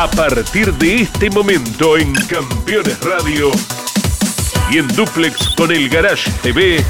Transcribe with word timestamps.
A 0.00 0.10
partir 0.10 0.72
de 0.76 1.02
este 1.02 1.28
momento 1.28 1.98
en 1.98 2.14
Campeones 2.14 2.98
Radio 3.00 3.50
y 4.70 4.78
en 4.78 4.88
Duplex 4.88 5.50
con 5.50 5.70
el 5.70 5.90
Garage 5.90 6.30
TV. 6.42 6.82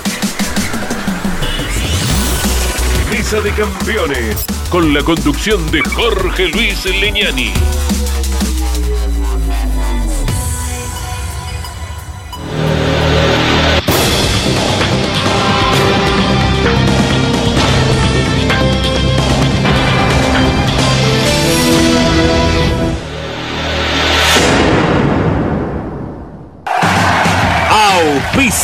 Mesa 3.11 3.41
de 3.41 3.51
Campeones 3.51 4.47
con 4.69 4.95
la 4.95 5.03
conducción 5.03 5.69
de 5.73 5.83
Jorge 5.83 6.51
Luis 6.51 6.85
Leñani. 6.85 7.53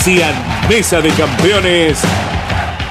Auspician 0.06 0.34
Mesa 0.68 1.00
de 1.00 1.10
Campeones. 1.10 1.98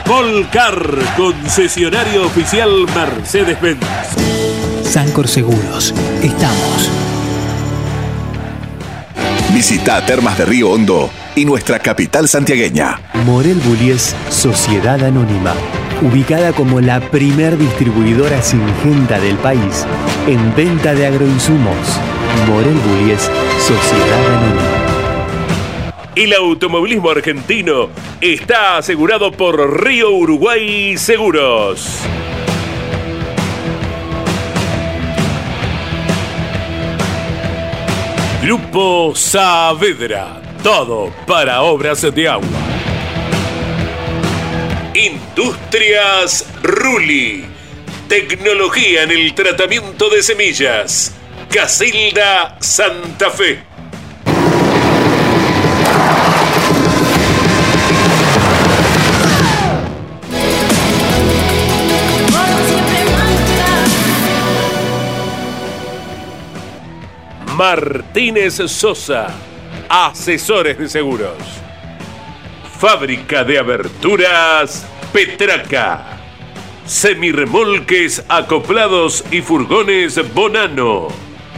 Volcar, 0.06 0.76
concesionario 1.16 2.26
oficial 2.26 2.70
Mercedes-Benz. 2.94 3.80
Sancor 4.84 5.26
Seguros. 5.26 5.94
Estamos. 6.22 6.92
Visita 9.54 10.06
Termas 10.06 10.38
de 10.38 10.44
Río 10.46 10.72
Hondo 10.72 11.10
y 11.36 11.46
nuestra 11.46 11.80
capital 11.80 12.28
santiagueña. 12.28 13.00
Morel 13.26 13.62
Bullies 13.62 14.14
Sociedad 14.30 15.02
Anónima. 15.02 15.54
Ubicada 16.02 16.52
como 16.52 16.82
la 16.82 17.00
primer 17.00 17.58
distribuidora 17.58 18.42
singenta 18.42 19.22
del 19.22 19.38
país 19.38 19.86
en 20.28 20.54
venta 20.54 20.94
de 20.94 21.08
agroinsumos. 21.08 21.78
Morel 22.50 22.76
Bullies 22.76 23.32
Sociedad 23.60 24.36
Anónima. 24.36 24.75
El 26.16 26.34
automovilismo 26.34 27.10
argentino 27.10 27.90
está 28.22 28.78
asegurado 28.78 29.34
por 29.34 29.84
Río 29.84 30.12
Uruguay 30.12 30.98
Seguros. 30.98 32.00
Grupo 38.42 39.14
Saavedra, 39.14 40.42
todo 40.64 41.12
para 41.28 41.64
obras 41.64 42.02
de 42.02 42.30
agua. 42.30 42.48
Industrias 44.94 46.48
Ruli, 46.64 47.44
tecnología 48.08 49.04
en 49.04 49.12
el 49.12 49.36
tratamiento 49.36 50.10
de 50.10 50.24
semillas. 50.24 51.14
Casilda 51.52 52.56
Santa 52.62 53.30
Fe. 53.32 53.75
Martínez 67.56 68.56
Sosa, 68.68 69.28
asesores 69.88 70.78
de 70.78 70.90
seguros. 70.90 71.38
Fábrica 72.78 73.46
de 73.46 73.58
aberturas 73.58 74.86
Petraca. 75.14 76.20
Semirremolques 76.86 78.26
acoplados 78.28 79.24
y 79.32 79.42
furgones 79.42 80.20
Bonano. 80.34 81.08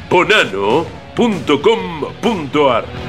Bonano.com.ar 0.08 3.07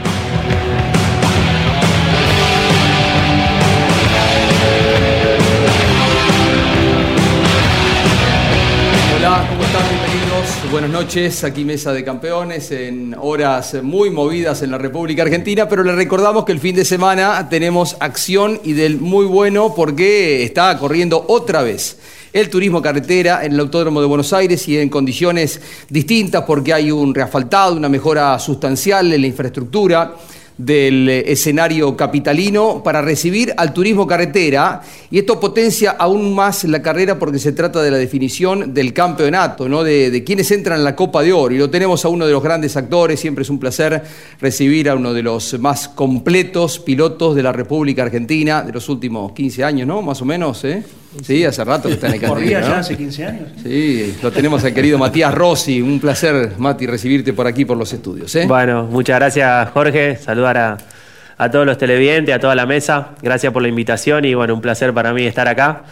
Buenas 10.70 10.90
noches. 10.90 11.44
Aquí 11.44 11.64
Mesa 11.64 11.94
de 11.94 12.04
Campeones 12.04 12.70
en 12.72 13.16
horas 13.18 13.74
muy 13.82 14.10
movidas 14.10 14.60
en 14.60 14.70
la 14.70 14.76
República 14.76 15.22
Argentina, 15.22 15.66
pero 15.66 15.82
les 15.82 15.94
recordamos 15.94 16.44
que 16.44 16.52
el 16.52 16.60
fin 16.60 16.76
de 16.76 16.84
semana 16.84 17.48
tenemos 17.48 17.96
acción 18.00 18.60
y 18.62 18.74
del 18.74 19.00
muy 19.00 19.24
bueno 19.24 19.74
porque 19.74 20.44
está 20.44 20.76
corriendo 20.78 21.24
otra 21.28 21.62
vez 21.62 21.98
el 22.34 22.50
turismo 22.50 22.82
carretera 22.82 23.46
en 23.46 23.52
el 23.52 23.60
Autódromo 23.60 24.02
de 24.02 24.06
Buenos 24.08 24.34
Aires 24.34 24.68
y 24.68 24.76
en 24.76 24.90
condiciones 24.90 25.58
distintas 25.88 26.44
porque 26.44 26.74
hay 26.74 26.90
un 26.90 27.14
reasfaltado, 27.14 27.74
una 27.74 27.88
mejora 27.88 28.38
sustancial 28.38 29.10
en 29.10 29.22
la 29.22 29.26
infraestructura 29.26 30.16
del 30.58 31.08
eh, 31.08 31.32
escenario 31.32 31.96
capitalino 31.96 32.82
para 32.82 33.00
recibir 33.00 33.54
al 33.56 33.72
turismo 33.72 34.06
carretera 34.06 34.82
y 35.10 35.18
esto 35.18 35.38
potencia 35.38 35.92
aún 35.92 36.34
más 36.34 36.64
la 36.64 36.82
carrera 36.82 37.18
porque 37.18 37.38
se 37.38 37.52
trata 37.52 37.80
de 37.80 37.90
la 37.90 37.96
definición 37.96 38.74
del 38.74 38.92
campeonato, 38.92 39.68
¿no? 39.68 39.84
de, 39.84 40.10
de 40.10 40.24
quienes 40.24 40.50
entran 40.50 40.80
en 40.80 40.84
la 40.84 40.96
Copa 40.96 41.22
de 41.22 41.32
Oro 41.32 41.54
y 41.54 41.58
lo 41.58 41.70
tenemos 41.70 42.04
a 42.04 42.08
uno 42.08 42.26
de 42.26 42.32
los 42.32 42.42
grandes 42.42 42.76
actores, 42.76 43.20
siempre 43.20 43.42
es 43.42 43.50
un 43.50 43.58
placer 43.58 44.02
recibir 44.40 44.90
a 44.90 44.96
uno 44.96 45.14
de 45.14 45.22
los 45.22 45.58
más 45.60 45.88
completos 45.88 46.80
pilotos 46.80 47.36
de 47.36 47.42
la 47.42 47.52
República 47.52 48.02
Argentina 48.02 48.62
de 48.62 48.72
los 48.72 48.88
últimos 48.88 49.32
15 49.32 49.64
años, 49.64 49.86
¿no? 49.86 50.02
Más 50.02 50.20
o 50.20 50.24
menos, 50.24 50.64
¿eh? 50.64 50.82
Sí, 51.22 51.44
hace 51.44 51.64
rato 51.64 51.88
que 51.88 51.94
está 51.94 52.08
en 52.08 52.14
el 52.14 52.22
Corría 52.28 52.60
canal, 52.60 52.68
ya 52.68 52.74
¿no? 52.74 52.80
hace 52.80 52.96
15 52.96 53.24
años. 53.26 53.48
Sí, 53.62 54.16
lo 54.22 54.30
tenemos 54.30 54.62
al 54.64 54.74
querido 54.74 54.98
Matías 54.98 55.34
Rossi. 55.34 55.80
Un 55.80 55.98
placer, 56.00 56.52
Mati, 56.58 56.86
recibirte 56.86 57.32
por 57.32 57.46
aquí, 57.46 57.64
por 57.64 57.76
los 57.78 57.92
estudios. 57.92 58.34
¿eh? 58.36 58.44
Bueno, 58.46 58.84
muchas 58.84 59.18
gracias 59.18 59.70
Jorge, 59.70 60.16
saludar 60.16 60.58
a, 60.58 60.78
a 61.38 61.50
todos 61.50 61.64
los 61.66 61.78
televidentes, 61.78 62.34
a 62.34 62.38
toda 62.38 62.54
la 62.54 62.66
mesa, 62.66 63.10
gracias 63.22 63.52
por 63.52 63.62
la 63.62 63.68
invitación 63.68 64.24
y 64.26 64.34
bueno, 64.34 64.54
un 64.54 64.60
placer 64.60 64.92
para 64.92 65.12
mí 65.14 65.24
estar 65.24 65.48
acá. 65.48 65.84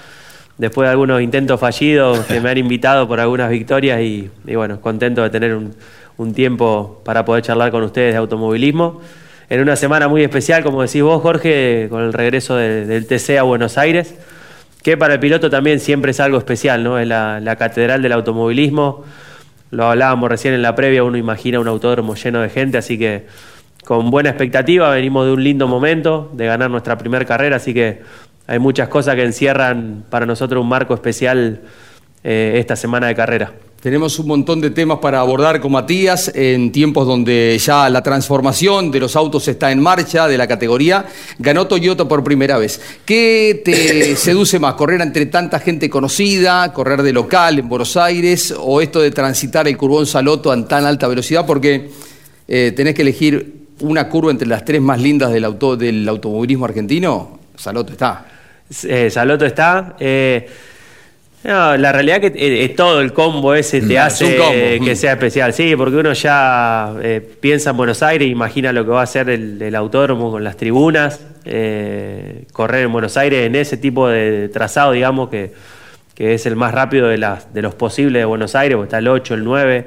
Después 0.58 0.86
de 0.86 0.90
algunos 0.92 1.20
intentos 1.20 1.60
fallidos 1.60 2.20
que 2.26 2.40
me 2.40 2.48
han 2.50 2.58
invitado 2.58 3.06
por 3.08 3.18
algunas 3.20 3.50
victorias 3.50 4.00
y, 4.00 4.30
y 4.46 4.54
bueno, 4.54 4.80
contento 4.80 5.22
de 5.22 5.30
tener 5.30 5.54
un, 5.54 5.74
un 6.18 6.32
tiempo 6.34 7.02
para 7.04 7.24
poder 7.24 7.42
charlar 7.42 7.70
con 7.70 7.82
ustedes 7.82 8.12
de 8.14 8.18
automovilismo. 8.18 9.00
En 9.50 9.60
una 9.60 9.76
semana 9.76 10.08
muy 10.08 10.22
especial, 10.22 10.62
como 10.62 10.82
decís 10.82 11.02
vos 11.02 11.20
Jorge, 11.22 11.86
con 11.90 12.02
el 12.02 12.12
regreso 12.12 12.56
de- 12.56 12.84
del 12.86 13.06
TC 13.06 13.38
a 13.38 13.42
Buenos 13.42 13.76
Aires 13.78 14.14
que 14.86 14.96
para 14.96 15.14
el 15.14 15.18
piloto 15.18 15.50
también 15.50 15.80
siempre 15.80 16.12
es 16.12 16.20
algo 16.20 16.38
especial, 16.38 16.84
¿no? 16.84 16.96
Es 16.96 17.08
la, 17.08 17.56
catedral 17.58 18.02
del 18.02 18.12
automovilismo. 18.12 19.02
Lo 19.72 19.86
hablábamos 19.86 20.30
recién 20.30 20.54
en 20.54 20.62
la 20.62 20.76
previa, 20.76 21.02
uno 21.02 21.16
imagina 21.16 21.58
un 21.58 21.66
autódromo 21.66 22.14
lleno 22.14 22.40
de 22.40 22.48
gente, 22.50 22.78
así 22.78 22.96
que 22.96 23.26
con 23.84 24.12
buena 24.12 24.28
expectativa, 24.28 24.88
venimos 24.90 25.26
de 25.26 25.32
un 25.32 25.42
lindo 25.42 25.66
momento, 25.66 26.30
de 26.34 26.46
ganar 26.46 26.70
nuestra 26.70 26.96
primera 26.96 27.24
carrera, 27.24 27.56
así 27.56 27.74
que 27.74 28.02
hay 28.46 28.60
muchas 28.60 28.88
cosas 28.88 29.16
que 29.16 29.24
encierran 29.24 30.04
para 30.08 30.24
nosotros 30.24 30.62
un 30.62 30.68
marco 30.68 30.94
especial 30.94 31.62
eh, 32.22 32.52
esta 32.54 32.76
semana 32.76 33.08
de 33.08 33.16
carrera. 33.16 33.54
Tenemos 33.86 34.18
un 34.18 34.26
montón 34.26 34.60
de 34.60 34.70
temas 34.70 34.98
para 34.98 35.20
abordar 35.20 35.60
con 35.60 35.70
Matías 35.70 36.32
en 36.34 36.72
tiempos 36.72 37.06
donde 37.06 37.56
ya 37.64 37.88
la 37.88 38.02
transformación 38.02 38.90
de 38.90 38.98
los 38.98 39.14
autos 39.14 39.46
está 39.46 39.70
en 39.70 39.80
marcha, 39.80 40.26
de 40.26 40.36
la 40.36 40.48
categoría. 40.48 41.06
Ganó 41.38 41.68
Toyota 41.68 42.08
por 42.08 42.24
primera 42.24 42.58
vez. 42.58 42.80
¿Qué 43.04 43.62
te 43.64 44.16
seduce 44.16 44.58
más? 44.58 44.74
¿Correr 44.74 45.00
entre 45.02 45.26
tanta 45.26 45.60
gente 45.60 45.88
conocida? 45.88 46.72
¿Correr 46.72 47.00
de 47.00 47.12
local 47.12 47.60
en 47.60 47.68
Buenos 47.68 47.96
Aires? 47.96 48.52
¿O 48.58 48.80
esto 48.80 49.00
de 49.00 49.12
transitar 49.12 49.68
el 49.68 49.76
curbón 49.76 50.04
Saloto 50.04 50.52
en 50.52 50.66
tan 50.66 50.84
alta 50.84 51.06
velocidad? 51.06 51.46
Porque 51.46 51.88
eh, 52.48 52.72
tenés 52.74 52.92
que 52.92 53.02
elegir 53.02 53.68
una 53.82 54.08
curva 54.08 54.32
entre 54.32 54.48
las 54.48 54.64
tres 54.64 54.80
más 54.80 55.00
lindas 55.00 55.32
del, 55.32 55.44
auto, 55.44 55.76
del 55.76 56.08
automovilismo 56.08 56.64
argentino. 56.64 57.38
Saloto 57.54 57.92
está. 57.92 58.26
Eh, 58.82 59.10
Saloto 59.10 59.46
está. 59.46 59.94
eh, 60.00 60.48
no, 61.46 61.76
la 61.76 61.92
realidad 61.92 62.20
que 62.20 62.32
eh, 62.34 62.68
todo 62.70 63.00
el 63.00 63.12
combo 63.12 63.54
ese 63.54 63.80
te 63.80 63.94
Mm, 63.94 63.98
hace 63.98 64.24
es 64.24 64.32
un 64.32 64.36
combo, 64.38 64.84
que 64.84 64.92
mm. 64.92 64.96
sea 64.96 65.12
especial. 65.12 65.52
Sí, 65.52 65.76
porque 65.76 65.96
uno 65.96 66.12
ya 66.12 66.92
eh, 67.00 67.20
piensa 67.40 67.70
en 67.70 67.76
Buenos 67.76 68.02
Aires, 68.02 68.28
imagina 68.28 68.72
lo 68.72 68.84
que 68.84 68.90
va 68.90 69.02
a 69.02 69.06
ser 69.06 69.30
el, 69.30 69.62
el 69.62 69.74
autódromo 69.76 70.32
con 70.32 70.42
las 70.42 70.56
tribunas, 70.56 71.20
eh, 71.44 72.46
correr 72.52 72.86
en 72.86 72.92
Buenos 72.92 73.16
Aires 73.16 73.46
en 73.46 73.54
ese 73.54 73.76
tipo 73.76 74.08
de 74.08 74.48
trazado, 74.48 74.90
digamos, 74.90 75.28
que, 75.28 75.52
que 76.16 76.34
es 76.34 76.46
el 76.46 76.56
más 76.56 76.74
rápido 76.74 77.06
de, 77.06 77.18
las, 77.18 77.54
de 77.54 77.62
los 77.62 77.76
posibles 77.76 78.20
de 78.20 78.24
Buenos 78.24 78.56
Aires, 78.56 78.74
porque 78.74 78.88
está 78.88 78.98
el 78.98 79.06
8, 79.06 79.34
el 79.34 79.44
9, 79.44 79.86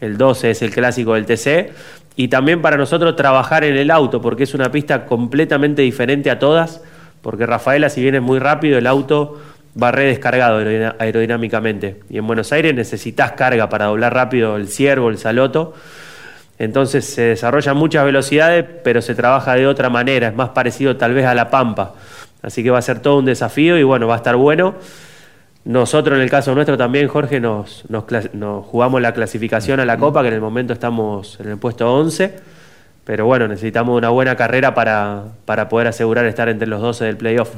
el 0.00 0.16
12 0.16 0.50
es 0.50 0.62
el 0.62 0.70
clásico 0.70 1.14
del 1.14 1.26
TC. 1.26 1.72
Y 2.14 2.28
también 2.28 2.62
para 2.62 2.76
nosotros 2.76 3.16
trabajar 3.16 3.64
en 3.64 3.76
el 3.76 3.90
auto, 3.90 4.20
porque 4.20 4.44
es 4.44 4.54
una 4.54 4.70
pista 4.70 5.06
completamente 5.06 5.82
diferente 5.82 6.30
a 6.30 6.38
todas, 6.38 6.82
porque 7.22 7.46
Rafaela, 7.46 7.88
si 7.88 8.02
bien 8.02 8.14
es 8.14 8.22
muy 8.22 8.38
rápido, 8.38 8.78
el 8.78 8.86
auto 8.86 9.40
va 9.80 9.90
redescargado 9.92 10.58
aerodinámicamente. 10.98 12.00
Y 12.10 12.18
en 12.18 12.26
Buenos 12.26 12.52
Aires 12.52 12.74
necesitas 12.74 13.32
carga 13.32 13.68
para 13.68 13.86
doblar 13.86 14.14
rápido 14.14 14.56
el 14.56 14.68
ciervo, 14.68 15.08
el 15.08 15.18
saloto. 15.18 15.74
Entonces 16.58 17.04
se 17.06 17.22
desarrollan 17.22 17.76
muchas 17.76 18.04
velocidades, 18.04 18.64
pero 18.84 19.02
se 19.02 19.14
trabaja 19.14 19.54
de 19.54 19.66
otra 19.66 19.88
manera, 19.88 20.28
es 20.28 20.34
más 20.34 20.50
parecido 20.50 20.96
tal 20.96 21.14
vez 21.14 21.26
a 21.26 21.34
la 21.34 21.50
pampa. 21.50 21.94
Así 22.42 22.62
que 22.62 22.70
va 22.70 22.78
a 22.78 22.82
ser 22.82 23.00
todo 23.00 23.18
un 23.18 23.24
desafío 23.24 23.78
y 23.78 23.82
bueno, 23.82 24.06
va 24.06 24.14
a 24.14 24.16
estar 24.18 24.36
bueno. 24.36 24.74
Nosotros 25.64 26.16
en 26.16 26.22
el 26.22 26.30
caso 26.30 26.54
nuestro 26.54 26.76
también, 26.76 27.06
Jorge, 27.08 27.40
nos, 27.40 27.84
nos 27.88 28.66
jugamos 28.66 29.00
la 29.00 29.12
clasificación 29.12 29.78
a 29.80 29.84
la 29.84 29.96
Copa, 29.96 30.22
que 30.22 30.28
en 30.28 30.34
el 30.34 30.40
momento 30.40 30.72
estamos 30.72 31.38
en 31.40 31.50
el 31.50 31.56
puesto 31.58 31.92
11, 31.92 32.34
pero 33.04 33.26
bueno, 33.26 33.48
necesitamos 33.48 33.98
una 33.98 34.10
buena 34.10 34.36
carrera 34.36 34.74
para, 34.74 35.24
para 35.44 35.68
poder 35.68 35.88
asegurar 35.88 36.24
estar 36.26 36.48
entre 36.48 36.68
los 36.68 36.80
12 36.80 37.04
del 37.04 37.16
playoff. 37.16 37.48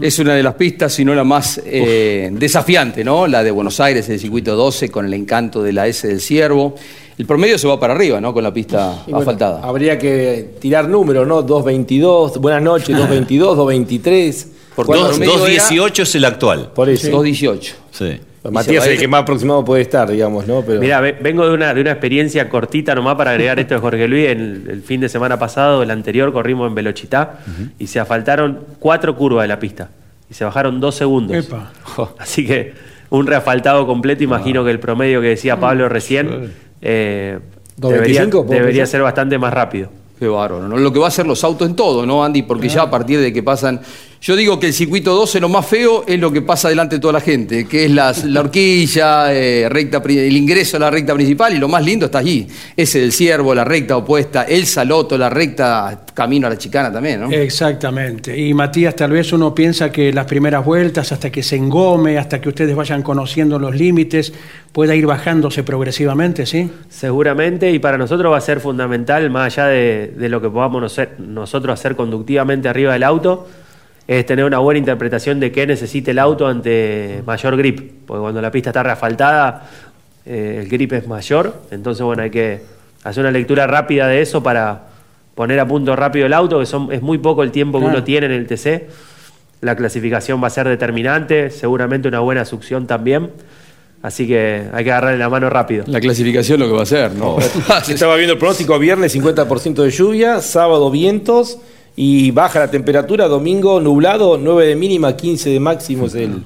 Es 0.00 0.18
una 0.20 0.34
de 0.34 0.44
las 0.44 0.54
pistas, 0.54 0.92
si 0.92 1.04
no 1.04 1.12
la 1.14 1.24
más 1.24 1.60
eh, 1.64 2.30
desafiante, 2.32 3.02
¿no? 3.02 3.26
La 3.26 3.42
de 3.42 3.50
Buenos 3.50 3.80
Aires, 3.80 4.08
el 4.08 4.20
circuito 4.20 4.54
12, 4.54 4.90
con 4.90 5.04
el 5.04 5.14
encanto 5.14 5.62
de 5.62 5.72
la 5.72 5.88
S 5.88 6.06
del 6.06 6.20
Ciervo. 6.20 6.76
El 7.18 7.26
promedio 7.26 7.58
se 7.58 7.66
va 7.66 7.80
para 7.80 7.94
arriba, 7.94 8.20
¿no? 8.20 8.32
Con 8.32 8.44
la 8.44 8.54
pista 8.54 9.02
Y 9.06 9.10
bueno, 9.10 9.18
asfaltada. 9.18 9.60
Habría 9.62 9.98
que 9.98 10.54
tirar 10.60 10.88
números, 10.88 11.26
¿no? 11.26 11.44
2.22, 11.44 12.38
buenas 12.38 12.62
noches, 12.62 12.96
2.22, 12.96 13.56
2.23. 13.56 14.46
Porque 14.76 14.88
Bueno, 14.88 15.10
el 15.10 15.18
promedio 15.18 15.46
era 15.46 15.64
2.18 15.64 16.02
es 16.02 16.14
el 16.14 16.24
actual. 16.24 16.70
Por 16.72 16.88
eso. 16.88 17.08
2.18. 17.10 17.72
Sí. 17.90 18.20
Matías 18.50 18.84
es 18.86 18.92
el 18.94 18.98
que 18.98 19.06
más 19.08 19.22
aproximado 19.22 19.64
puede 19.64 19.82
estar, 19.82 20.10
digamos, 20.10 20.46
¿no? 20.48 20.62
Pero 20.62 20.80
Mira, 20.80 21.00
ve- 21.00 21.16
vengo 21.20 21.46
de 21.46 21.54
una, 21.54 21.72
de 21.74 21.80
una 21.80 21.92
experiencia 21.92 22.48
cortita 22.48 22.94
nomás 22.94 23.14
para 23.14 23.30
agregar 23.32 23.58
esto 23.60 23.74
de 23.74 23.80
Jorge 23.80 24.08
Luis. 24.08 24.28
El, 24.28 24.64
el 24.68 24.82
fin 24.82 25.00
de 25.00 25.08
semana 25.08 25.38
pasado, 25.38 25.82
el 25.82 25.90
anterior, 25.92 26.32
corrimos 26.32 26.68
en 26.68 26.74
Velochitá 26.74 27.38
y 27.78 27.86
se 27.86 28.00
asfaltaron 28.00 28.60
cuatro 28.80 29.14
curvas 29.16 29.44
de 29.44 29.48
la 29.48 29.58
pista 29.60 29.90
y 30.28 30.34
se 30.34 30.44
bajaron 30.44 30.80
dos 30.80 30.94
segundos. 30.96 31.36
Epa. 31.46 31.70
Así 32.18 32.44
que 32.46 32.74
un 33.10 33.26
reasfaltado 33.26 33.86
completo, 33.86 34.24
imagino 34.24 34.64
que 34.64 34.70
el 34.70 34.80
promedio 34.80 35.20
que 35.20 35.28
decía 35.28 35.60
Pablo 35.60 35.88
recién 35.88 36.50
eh, 36.80 37.38
2.25, 37.80 38.44
debería, 38.46 38.86
ser 38.86 39.02
bastante 39.02 39.38
más 39.38 39.52
rápido. 39.54 39.88
Qué 40.18 40.26
bárbaro, 40.28 40.68
¿no? 40.68 40.76
Lo 40.76 40.92
que 40.92 40.98
va 40.98 41.06
a 41.06 41.08
hacer 41.08 41.26
los 41.26 41.42
autos 41.44 41.68
en 41.68 41.74
todo, 41.76 42.06
¿no, 42.06 42.24
Andy? 42.24 42.42
Porque 42.42 42.68
ya 42.68 42.82
a 42.82 42.90
partir 42.90 43.20
de 43.20 43.32
que 43.32 43.42
pasan. 43.42 43.80
Yo 44.24 44.36
digo 44.36 44.60
que 44.60 44.68
el 44.68 44.72
circuito 44.72 45.16
12 45.16 45.40
lo 45.40 45.48
más 45.48 45.66
feo 45.66 46.04
es 46.06 46.16
lo 46.20 46.30
que 46.30 46.42
pasa 46.42 46.68
delante 46.68 46.94
de 46.94 47.00
toda 47.00 47.14
la 47.14 47.20
gente, 47.20 47.66
que 47.66 47.86
es 47.86 47.90
las- 47.90 48.24
la 48.24 48.38
horquilla, 48.38 49.34
eh, 49.34 49.68
recta, 49.68 50.00
el 50.06 50.36
ingreso 50.36 50.76
a 50.76 50.80
la 50.80 50.90
recta 50.92 51.12
principal, 51.12 51.52
y 51.54 51.58
lo 51.58 51.66
más 51.66 51.84
lindo 51.84 52.06
está 52.06 52.18
allí. 52.18 52.46
Ese 52.76 53.00
del 53.00 53.10
ciervo, 53.10 53.52
la 53.52 53.64
recta 53.64 53.96
opuesta, 53.96 54.44
el 54.44 54.66
saloto, 54.66 55.18
la 55.18 55.28
recta 55.28 56.02
camino 56.14 56.46
a 56.46 56.50
la 56.50 56.56
chicana 56.56 56.92
también, 56.92 57.20
¿no? 57.22 57.32
Exactamente. 57.32 58.38
Y 58.38 58.54
Matías, 58.54 58.94
tal 58.94 59.10
vez 59.10 59.32
uno 59.32 59.52
piensa 59.56 59.90
que 59.90 60.12
las 60.12 60.26
primeras 60.26 60.64
vueltas, 60.64 61.10
hasta 61.10 61.30
que 61.32 61.42
se 61.42 61.56
engome, 61.56 62.16
hasta 62.16 62.40
que 62.40 62.48
ustedes 62.48 62.76
vayan 62.76 63.02
conociendo 63.02 63.58
los 63.58 63.74
límites, 63.74 64.32
pueda 64.70 64.94
ir 64.94 65.04
bajándose 65.06 65.64
progresivamente, 65.64 66.46
¿sí? 66.46 66.70
Seguramente, 66.88 67.72
y 67.72 67.80
para 67.80 67.98
nosotros 67.98 68.32
va 68.32 68.36
a 68.36 68.40
ser 68.40 68.60
fundamental, 68.60 69.28
más 69.30 69.52
allá 69.58 69.66
de, 69.66 70.12
de 70.16 70.28
lo 70.28 70.40
que 70.40 70.48
podamos 70.48 70.96
nosotros 71.18 71.74
hacer 71.74 71.96
conductivamente 71.96 72.68
arriba 72.68 72.92
del 72.92 73.02
auto, 73.02 73.48
es 74.06 74.26
tener 74.26 74.44
una 74.44 74.58
buena 74.58 74.78
interpretación 74.78 75.38
de 75.40 75.52
qué 75.52 75.66
necesita 75.66 76.10
el 76.10 76.18
auto 76.18 76.46
ante 76.46 77.22
mayor 77.24 77.56
grip. 77.56 78.06
Porque 78.06 78.20
cuando 78.20 78.42
la 78.42 78.50
pista 78.50 78.70
está 78.70 78.82
reasfaltada, 78.82 79.68
eh, 80.26 80.58
el 80.62 80.68
grip 80.68 80.92
es 80.92 81.06
mayor. 81.06 81.62
Entonces, 81.70 82.04
bueno, 82.04 82.22
hay 82.22 82.30
que 82.30 82.62
hacer 83.04 83.22
una 83.22 83.30
lectura 83.30 83.66
rápida 83.66 84.08
de 84.08 84.20
eso 84.20 84.42
para 84.42 84.88
poner 85.34 85.58
a 85.60 85.66
punto 85.66 85.94
rápido 85.96 86.26
el 86.26 86.32
auto, 86.32 86.58
que 86.60 86.66
son, 86.66 86.92
es 86.92 87.00
muy 87.00 87.18
poco 87.18 87.42
el 87.42 87.50
tiempo 87.50 87.78
que 87.78 87.86
uno 87.86 88.04
tiene 88.04 88.26
en 88.26 88.32
el 88.32 88.46
TC. 88.46 88.88
La 89.60 89.76
clasificación 89.76 90.42
va 90.42 90.48
a 90.48 90.50
ser 90.50 90.68
determinante, 90.68 91.50
seguramente 91.50 92.08
una 92.08 92.20
buena 92.20 92.44
succión 92.44 92.86
también. 92.86 93.30
Así 94.02 94.26
que 94.26 94.64
hay 94.72 94.82
que 94.82 94.90
agarrarle 94.90 95.18
la 95.18 95.28
mano 95.28 95.48
rápido. 95.48 95.84
La 95.86 96.00
clasificación 96.00 96.58
lo 96.58 96.66
que 96.66 96.72
va 96.72 96.80
a 96.80 96.82
hacer, 96.82 97.12
¿no? 97.12 97.38
estaba 97.88 98.16
viendo 98.16 98.32
el 98.32 98.38
pronóstico 98.38 98.76
viernes 98.76 99.14
50% 99.14 99.74
de 99.74 99.90
lluvia, 99.90 100.40
sábado 100.40 100.90
vientos 100.90 101.58
y 101.96 102.30
baja 102.30 102.58
la 102.60 102.70
temperatura, 102.70 103.28
domingo 103.28 103.80
nublado, 103.80 104.38
9 104.38 104.66
de 104.66 104.76
mínima, 104.76 105.16
15 105.16 105.50
de 105.50 105.60
máximo 105.60 106.06
es 106.06 106.14
el, 106.14 106.42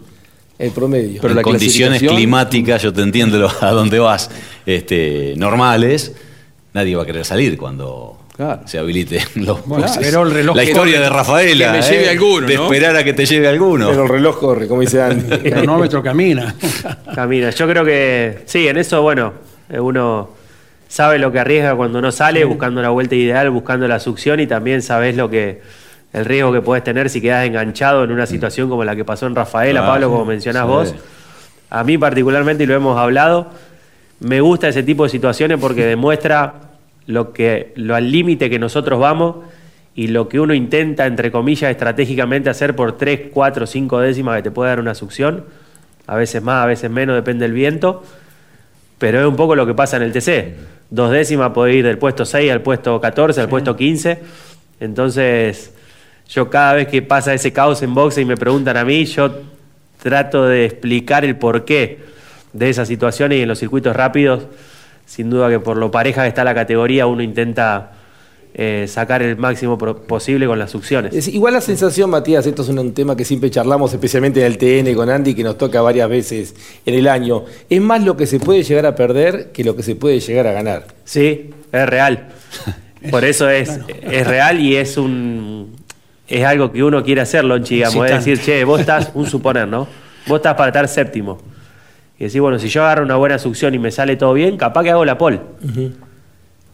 el 0.59 0.71
promedio. 0.73 1.21
Pero 1.21 1.33
en 1.33 1.37
la 1.37 1.43
condiciones 1.43 2.01
climáticas, 2.03 2.83
yo 2.83 2.93
te 2.93 3.03
entiendo 3.03 3.39
lo- 3.39 3.51
a 3.61 3.71
dónde 3.71 3.99
vas, 3.99 4.31
este, 4.65 5.35
normales, 5.37 6.13
nadie 6.73 6.97
va 6.97 7.03
a 7.05 7.07
querer 7.07 7.25
salir 7.25 7.57
cuando 7.57 8.19
Claro. 8.37 8.61
se 8.67 8.77
habiliten 8.79 9.23
los 9.47 9.65
Bueno, 9.67 9.87
boxes. 9.87 10.05
pero 10.07 10.23
el 10.25 10.31
reloj 10.31 10.55
La 10.57 10.63
corre. 10.63 10.71
historia 10.73 11.01
de 11.01 11.09
Rafaela. 11.09 11.73
Que 11.73 11.79
me 11.79 11.83
lleve 11.83 12.05
¿eh? 12.05 12.11
alguno, 12.11 12.47
De 12.47 12.55
¿no? 12.57 12.65
esperar 12.65 12.97
a 12.97 13.03
que 13.05 13.13
te 13.15 13.25
lleve 13.25 13.49
alguno. 13.49 13.89
Pero 13.89 14.03
el 14.03 14.09
reloj 14.11 14.39
corre, 14.39 14.69
como 14.69 14.83
dice 14.83 15.01
Andy. 15.01 15.33
El 15.33 15.53
cronómetro 15.55 16.03
camina. 16.03 16.55
Camina. 17.15 17.49
Yo 17.51 17.67
creo 17.67 17.83
que 17.83 18.41
sí, 18.45 18.69
en 18.69 18.77
eso, 18.77 19.01
bueno, 19.01 19.33
eh, 19.71 19.81
uno 19.81 20.36
sabe 20.97 21.19
lo 21.19 21.31
que 21.31 21.39
arriesga 21.39 21.75
cuando 21.75 22.01
no 22.01 22.11
sale, 22.11 22.43
buscando 22.47 22.81
la 22.81 22.89
vuelta 22.89 23.15
ideal, 23.15 23.51
buscando 23.51 23.87
la 23.87 24.01
succión 24.01 24.41
y 24.41 24.47
también 24.47 24.81
sabes 24.81 25.15
lo 25.15 25.29
que 25.29 25.61
el 26.15 26.25
riesgo 26.25 26.55
que 26.55 26.63
puedes 26.63 26.83
tener 26.83 27.11
si 27.11 27.21
quedas 27.21 27.47
enganchado 27.47 28.03
en 28.03 28.13
una 28.13 28.25
situación 28.25 28.71
como 28.71 28.83
la 28.83 28.97
que 28.97 29.05
pasó 29.05 29.27
en 29.27 29.35
Rafaela, 29.35 29.85
Ah, 29.85 29.89
Pablo, 29.89 30.07
sí, 30.07 30.13
como 30.13 30.25
mencionás 30.25 30.63
sí. 30.63 30.69
vos. 30.69 30.95
A 31.69 31.85
mí 31.85 31.99
particularmente, 31.99 32.65
y 32.65 32.67
lo 32.67 32.75
hemos 32.75 32.99
hablado, 32.99 33.51
me 34.21 34.41
gusta 34.41 34.69
ese 34.69 34.83
tipo 34.83 35.05
de 35.05 35.11
situaciones 35.11 35.61
porque 35.61 35.85
demuestra 35.95 36.55
lo 37.07 37.35
que 37.35 37.75
lo 37.77 37.95
al 37.95 38.11
límite 38.11 38.49
que 38.49 38.59
nosotros 38.59 38.99
vamos 38.99 39.37
y 39.95 40.09
lo 40.09 40.31
que 40.31 40.41
uno 40.41 40.55
intenta, 40.55 41.05
entre 41.05 41.31
comillas, 41.31 41.71
estratégicamente 41.71 42.49
hacer 42.49 42.75
por 42.75 42.97
3, 42.97 43.33
4, 43.35 43.67
5 43.67 44.01
décimas 44.01 44.37
que 44.37 44.45
te 44.45 44.51
puede 44.51 44.71
dar 44.71 44.81
una 44.81 44.95
succión, 44.95 45.45
a 46.07 46.17
veces 46.17 46.43
más, 46.43 46.65
a 46.65 46.67
veces 46.67 46.91
menos, 46.91 47.17
depende 47.17 47.45
del 47.45 47.53
viento, 47.53 48.03
pero 48.97 49.21
es 49.21 49.27
un 49.27 49.37
poco 49.37 49.55
lo 49.55 49.67
que 49.67 49.75
pasa 49.75 49.99
en 49.99 50.05
el 50.05 50.13
TC. 50.13 50.76
Dos 50.91 51.11
décimas 51.11 51.53
puede 51.53 51.75
ir 51.75 51.85
del 51.85 51.99
puesto 51.99 52.25
6 52.25 52.51
al 52.53 52.63
puesto 52.63 53.01
14, 53.01 53.41
al 53.41 53.49
puesto 53.49 53.75
15, 53.77 54.23
entonces 54.81 55.73
yo 56.29 56.49
cada 56.49 56.75
vez 56.75 56.89
que 56.89 57.03
pasa 57.03 57.35
ese 57.35 57.53
caos 57.53 57.83
en 57.83 57.95
boxe 57.95 58.21
y 58.21 58.25
me 58.25 58.37
preguntan 58.37 58.77
a 58.77 58.85
mí, 58.85 59.05
yo 59.05 59.43
trato 60.01 60.47
de 60.47 60.65
explicar 60.65 61.25
el 61.25 61.37
porqué 61.37 61.99
de 62.53 62.71
esas 62.71 62.87
situaciones 62.89 63.39
y 63.39 63.43
en 63.43 63.49
los 63.49 63.59
circuitos 63.59 63.97
rápidos, 63.97 64.47
sin 65.07 65.31
duda 65.31 65.49
que 65.49 65.59
por 65.59 65.77
lo 65.77 65.91
pareja 65.91 66.23
que 66.23 66.29
está 66.29 66.45
la 66.45 66.55
categoría, 66.55 67.07
uno 67.07 67.23
intenta 67.23 67.93
eh, 68.59 68.87
sacar 68.89 69.21
el 69.21 69.37
máximo 69.37 69.77
posible 69.77 70.47
con 70.47 70.59
las 70.59 70.71
succiones. 70.71 71.15
Es 71.15 71.29
igual 71.29 71.53
la 71.53 71.61
sensación, 71.61 72.09
Matías, 72.09 72.47
esto 72.47 72.63
es 72.63 72.69
un, 72.71 72.79
un 72.79 72.95
tema 72.95 73.15
que 73.15 73.27
siempre 73.27 73.51
charlamos, 73.51 73.93
especialmente 73.93 74.41
en 74.41 74.47
el 74.47 74.57
TN 74.57 74.95
con 74.95 75.11
Andy, 75.11 75.35
que 75.35 75.45
nos 75.45 75.59
toca 75.59 75.83
varias 75.83 76.09
veces 76.09 76.55
en 76.87 76.95
el 76.95 77.07
año. 77.07 77.45
Es 77.69 77.83
más 77.83 78.03
lo 78.03 78.17
que 78.17 78.27
se 78.27 78.41
puede 78.41 78.63
llegar 78.63 78.87
a 78.87 78.95
perder 78.95 79.53
que 79.53 79.63
lo 79.63 79.77
que 79.77 79.83
se 79.83 79.95
puede 79.95 80.21
llegar 80.21 80.47
a 80.47 80.53
ganar. 80.53 80.87
Sí, 81.05 81.51
es 81.71 81.87
real. 81.87 82.29
Por 83.11 83.27
eso 83.27 83.51
es, 83.51 83.79
es 84.03 84.27
real 84.27 84.59
y 84.59 84.77
es 84.77 84.97
un 84.97 85.77
es 86.27 86.45
algo 86.45 86.73
que 86.73 86.83
uno 86.83 87.05
quiere 87.05 87.21
hacer, 87.21 87.45
Lonchi, 87.45 87.77
digamos. 87.77 88.07
Es 88.07 88.25
decir, 88.25 88.41
che, 88.41 88.65
vos 88.65 88.81
estás, 88.81 89.11
un 89.15 89.27
suponer, 89.27 89.69
¿no? 89.69 89.87
Vos 90.27 90.37
estás 90.37 90.55
para 90.55 90.69
estar 90.69 90.89
séptimo. 90.89 91.39
Y 92.19 92.25
decir, 92.25 92.41
bueno, 92.41 92.59
si 92.59 92.69
yo 92.69 92.83
agarro 92.83 93.05
una 93.05 93.17
buena 93.17 93.39
succión 93.39 93.75
y 93.75 93.79
me 93.79 93.91
sale 93.91 94.17
todo 94.17 94.33
bien, 94.33 94.57
capaz 94.57 94.83
que 94.83 94.91
hago 94.91 95.05
la 95.05 95.19
pole. 95.19 95.41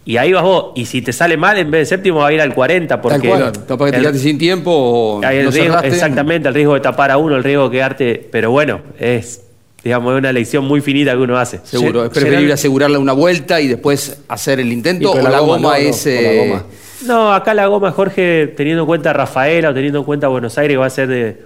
Y 0.05 0.17
ahí 0.17 0.33
vas 0.33 0.43
vos. 0.43 0.73
Y 0.75 0.87
si 0.87 1.01
te 1.03 1.13
sale 1.13 1.37
mal, 1.37 1.57
en 1.59 1.71
vez 1.71 1.83
de 1.89 1.97
séptimo 1.97 2.19
va 2.21 2.29
a 2.29 2.33
ir 2.33 2.41
al 2.41 2.53
40. 2.55 3.01
Porque 3.01 3.29
cual, 3.29 3.53
capaz 3.69 3.87
que 3.87 3.93
te 3.93 3.99
el- 3.99 4.19
sin 4.19 4.37
tiempo 4.39 4.71
o 4.73 5.25
hay 5.25 5.39
el 5.39 5.45
no 5.45 5.51
riesgo- 5.53 5.81
exactamente, 5.85 6.49
el 6.49 6.55
riesgo 6.55 6.75
de 6.75 6.81
tapar 6.81 7.11
a 7.13 7.17
uno, 7.19 7.37
el 7.37 7.45
riesgo 7.45 7.69
de 7.69 7.71
quedarte. 7.71 8.29
Pero 8.33 8.51
bueno, 8.51 8.81
es, 8.99 9.43
digamos, 9.85 10.13
es 10.15 10.19
una 10.19 10.31
elección 10.31 10.65
muy 10.65 10.81
finita 10.81 11.13
que 11.13 11.19
uno 11.19 11.39
hace. 11.39 11.61
Seguro, 11.63 12.01
Se- 12.01 12.07
es 12.07 12.13
preferible 12.13 12.53
asegurarle 12.53 12.99
una 12.99 13.13
vuelta 13.13 13.61
y 13.61 13.69
después 13.69 14.19
hacer 14.29 14.59
el 14.59 14.73
intento 14.73 15.13
o 15.13 15.17
la, 15.23 15.39
goma, 15.39 15.57
no, 15.59 15.63
no, 15.69 15.75
es... 15.75 16.05
la 16.07 16.13
eh, 16.13 16.49
goma. 16.49 16.65
No, 17.07 17.33
acá 17.33 17.53
la 17.55 17.67
goma, 17.67 17.91
Jorge, 17.93 18.49
teniendo 18.57 18.83
en 18.83 18.87
cuenta 18.87 19.13
Rafaela 19.13 19.71
o 19.71 19.75
teniendo 19.75 20.01
en 20.01 20.05
cuenta 20.05 20.29
Buenos 20.29 20.57
Aires, 20.59 20.79
va 20.79 20.87
a 20.87 20.91
ser 20.91 21.09
de, 21.09 21.37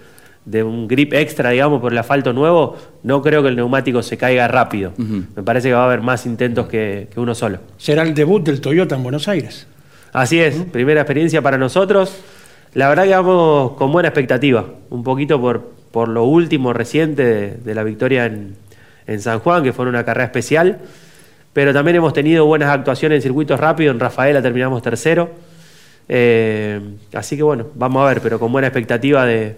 de 0.46 0.62
un 0.62 0.88
grip 0.88 1.12
extra, 1.12 1.50
digamos, 1.50 1.80
por 1.80 1.92
el 1.92 1.98
asfalto 1.98 2.32
nuevo, 2.32 2.76
no 3.02 3.20
creo 3.20 3.42
que 3.42 3.48
el 3.48 3.56
neumático 3.56 4.02
se 4.02 4.16
caiga 4.16 4.48
rápido. 4.48 4.92
Me 4.96 5.42
parece 5.42 5.68
que 5.68 5.74
va 5.74 5.82
a 5.82 5.86
haber 5.86 6.00
más 6.00 6.24
intentos 6.24 6.68
que, 6.68 7.08
que 7.12 7.20
uno 7.20 7.34
solo. 7.34 7.58
Será 7.76 8.02
el 8.02 8.14
debut 8.14 8.42
del 8.44 8.60
Toyota 8.60 8.94
en 8.94 9.02
Buenos 9.02 9.28
Aires. 9.28 9.66
Así 10.12 10.40
es, 10.40 10.54
primera 10.72 11.02
experiencia 11.02 11.42
para 11.42 11.58
nosotros. 11.58 12.16
La 12.74 12.88
verdad 12.88 13.04
que 13.04 13.10
vamos 13.10 13.72
con 13.72 13.90
buena 13.92 14.08
expectativa, 14.08 14.64
un 14.88 15.02
poquito 15.02 15.40
por, 15.40 15.72
por 15.90 16.08
lo 16.08 16.24
último 16.24 16.72
reciente 16.72 17.24
de, 17.24 17.50
de 17.56 17.74
la 17.74 17.82
victoria 17.82 18.26
en, 18.26 18.54
en 19.06 19.20
San 19.20 19.40
Juan, 19.40 19.62
que 19.64 19.72
fue 19.72 19.86
una 19.86 20.04
carrera 20.04 20.26
especial, 20.26 20.78
pero 21.52 21.72
también 21.72 21.96
hemos 21.96 22.12
tenido 22.12 22.46
buenas 22.46 22.68
actuaciones 22.70 23.16
en 23.16 23.22
circuitos 23.22 23.58
rápidos, 23.58 23.94
en 23.94 24.00
Rafaela 24.00 24.40
terminamos 24.40 24.80
tercero, 24.82 25.30
Eh, 26.08 26.80
así 27.14 27.36
que 27.36 27.42
bueno, 27.42 27.66
vamos 27.74 28.04
a 28.04 28.08
ver, 28.08 28.20
pero 28.20 28.38
con 28.38 28.52
buena 28.52 28.68
expectativa 28.68 29.26
de, 29.26 29.56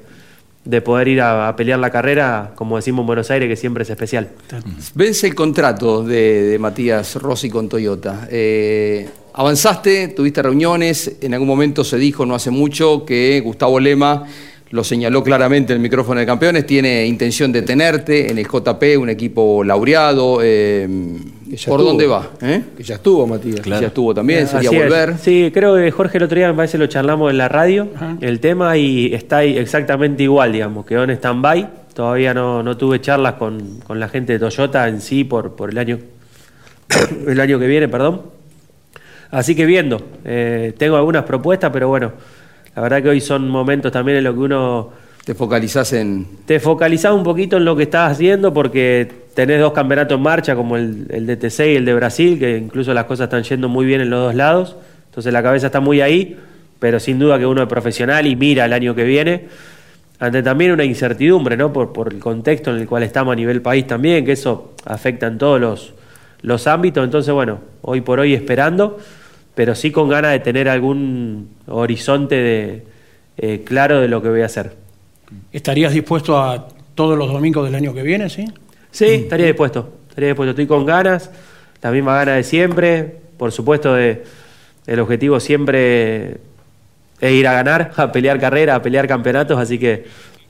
de 0.69 0.83
poder 0.83 1.09
ir 1.09 1.23
a, 1.23 1.49
a 1.49 1.57
pelear 1.57 1.79
la 1.79 1.89
carrera, 1.89 2.53
como 2.55 2.77
decimos 2.77 3.01
en 3.01 3.07
Buenos 3.07 3.31
Aires, 3.31 3.49
que 3.49 3.57
siempre 3.57 3.85
es 3.85 3.91
especial. 3.91 4.29
Vence 4.95 5.27
el 5.27 5.35
contrato 5.35 6.05
de, 6.05 6.43
de 6.43 6.59
Matías 6.59 7.15
Rossi 7.15 7.49
con 7.49 7.71
Toyota. 7.71 8.29
Eh, 8.31 9.09
avanzaste, 9.33 10.09
tuviste 10.09 10.43
reuniones, 10.43 11.17
en 11.23 11.33
algún 11.33 11.49
momento 11.49 11.85
se 11.85 11.97
dijo 11.97 12.27
no 12.27 12.35
hace 12.35 12.51
mucho 12.51 13.07
que 13.07 13.41
Gustavo 13.43 13.81
Lema 13.81 14.27
lo 14.71 14.85
señaló 14.85 15.23
claramente 15.23 15.73
en 15.73 15.79
el 15.79 15.83
micrófono 15.83 16.21
de 16.21 16.27
campeones, 16.27 16.67
tiene 16.67 17.07
intención 17.07 17.51
de 17.53 17.63
tenerte 17.63 18.31
en 18.31 18.39
el 18.39 18.47
JP, 18.47 18.99
un 18.99 19.09
equipo 19.09 19.65
laureado. 19.65 20.41
eh, 20.43 20.87
¿Por 21.49 21.55
estuvo. 21.55 21.83
dónde 21.83 22.07
va? 22.07 22.31
¿Eh? 22.43 22.63
Que 22.77 22.83
ya 22.83 22.97
estuvo, 22.97 23.27
Matías. 23.27 23.61
Claro. 23.61 23.81
Ya 23.81 23.89
estuvo 23.89 24.13
también, 24.13 24.47
sería 24.47 24.69
Así 24.69 24.77
es. 24.79 24.85
volver. 24.85 25.15
Sí, 25.19 25.51
creo 25.55 25.77
que 25.77 25.91
Jorge 25.91 26.19
el 26.19 26.25
otro 26.25 26.37
día 26.37 26.49
me 26.49 26.55
parece 26.55 26.77
lo 26.77 26.87
charlamos 26.87 27.31
en 27.31 27.39
la 27.39 27.49
radio, 27.49 27.89
Ajá. 27.97 28.17
el 28.21 28.41
tema, 28.41 28.77
y 28.77 29.15
está 29.15 29.39
ahí 29.39 29.57
exactamente 29.57 30.23
igual, 30.25 30.53
digamos, 30.53 30.85
quedó 30.85 31.05
en 31.05 31.11
stand-by 31.11 31.69
todavía 31.95 32.33
no, 32.33 32.63
no 32.63 32.77
tuve 32.77 33.01
charlas 33.01 33.35
con, 33.35 33.81
con 33.81 33.99
la 33.99 34.09
gente 34.09 34.33
de 34.35 34.39
Toyota 34.39 34.87
en 34.87 35.01
sí 35.01 35.25
por, 35.25 35.57
por 35.57 35.71
el 35.71 35.79
año 35.79 35.99
el 37.27 37.41
año 37.41 37.59
que 37.59 37.67
viene, 37.67 37.89
perdón. 37.89 38.23
Así 39.33 39.57
que 39.57 39.67
viendo, 39.67 40.01
eh, 40.25 40.75
tengo 40.79 40.97
algunas 40.97 41.25
propuestas, 41.25 41.71
pero 41.73 41.89
bueno, 41.89 42.13
la 42.75 42.83
verdad 42.83 43.03
que 43.03 43.09
hoy 43.09 43.21
son 43.21 43.49
momentos 43.49 43.93
también 43.93 44.19
en 44.19 44.25
los 44.25 44.35
que 44.35 44.41
uno 44.41 44.91
Te 45.25 45.35
focalizás 45.35 45.93
en. 45.93 46.27
te 46.47 46.61
focalizás 46.61 47.13
un 47.13 47.23
poquito 47.23 47.57
en 47.57 47.65
lo 47.65 47.77
que 47.77 47.85
estás 47.85 48.13
haciendo 48.13 48.53
porque 48.53 49.09
tenés 49.35 49.61
dos 49.61 49.73
campeonatos 49.73 50.17
en 50.17 50.23
marcha, 50.23 50.55
como 50.57 50.77
el, 50.77 51.07
el 51.11 51.27
de 51.27 51.37
TC 51.37 51.61
y 51.61 51.77
el 51.77 51.85
de 51.85 51.95
Brasil, 51.95 52.39
que 52.39 52.57
incluso 52.57 52.93
las 52.95 53.05
cosas 53.05 53.25
están 53.25 53.43
yendo 53.43 53.69
muy 53.69 53.87
bien 53.87 54.01
en 54.01 54.11
los 54.11 54.21
dos 54.21 54.35
lados. 54.35 54.77
Entonces 55.07 55.33
la 55.33 55.43
cabeza 55.43 55.67
está 55.67 55.81
muy 55.81 56.01
ahí, 56.01 56.37
pero 56.79 57.01
sin 57.01 57.19
duda 57.19 57.39
que 57.39 57.47
uno 57.47 57.63
es 57.63 57.69
profesional 57.69 58.27
y 58.27 58.37
mira 58.37 58.65
el 58.65 58.73
año 58.73 58.95
que 58.95 59.05
viene. 59.05 59.49
Ante 60.21 60.43
también 60.43 60.73
una 60.73 60.85
incertidumbre, 60.85 61.57
¿no? 61.57 61.73
Por, 61.73 61.93
por 61.93 62.13
el 62.13 62.19
contexto 62.19 62.71
en 62.71 62.81
el 62.81 62.89
cual 62.89 63.05
estamos 63.05 63.33
a 63.33 63.37
nivel 63.37 63.63
país 63.63 63.87
también, 63.87 64.25
que 64.25 64.33
eso 64.33 64.73
afecta 64.85 65.29
en 65.29 65.39
todos 65.39 65.61
los, 65.61 65.95
los 66.43 66.67
ámbitos. 66.67 67.05
Entonces, 67.05 67.33
bueno, 67.33 67.61
hoy 67.83 68.01
por 68.01 68.19
hoy 68.19 68.35
esperando, 68.35 68.99
pero 69.59 69.75
sí 69.75 69.91
con 69.91 70.09
ganas 70.09 70.31
de 70.31 70.39
tener 70.39 70.69
algún 70.69 71.49
horizonte 71.67 72.37
de, 72.37 72.83
eh, 73.39 73.63
claro 73.65 74.01
de 74.01 74.07
lo 74.07 74.23
que 74.23 74.29
voy 74.29 74.43
a 74.43 74.47
hacer. 74.47 74.77
¿Estarías 75.53 75.93
dispuesto 75.93 76.41
a 76.41 76.69
todos 76.95 77.19
los 77.19 77.27
domingos 77.33 77.65
del 77.65 77.75
año 77.75 77.93
que 77.93 78.03
viene, 78.03 78.31
sí? 78.31 78.45
Sí, 78.93 79.07
estaría 79.07 79.47
dispuesto. 79.47 79.95
Estaría 80.11 80.29
dispuesto. 80.29 80.51
Estoy 80.51 80.69
con 80.69 80.87
ganas, 80.87 81.33
la 81.83 81.91
misma 81.91 82.15
gana 82.15 82.35
de 82.37 82.45
siempre. 82.45 83.17
Por 83.37 83.51
supuesto, 83.51 83.95
de, 83.95 84.23
el 84.87 85.01
objetivo 85.01 85.41
siempre 85.41 86.35
es 87.21 87.33
ir 87.33 87.49
a 87.49 87.53
ganar, 87.55 87.91
a 87.97 88.13
pelear 88.13 88.39
carreras, 88.39 88.77
a 88.77 88.83
pelear 88.83 89.09
campeonatos. 89.09 89.59
Así 89.59 89.77
que 89.81 90.05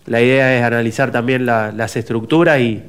la 0.04 0.20
idea 0.20 0.54
es 0.54 0.62
analizar 0.62 1.10
también 1.12 1.46
la- 1.46 1.72
las 1.72 1.96
estructuras 1.96 2.60
y 2.60 2.82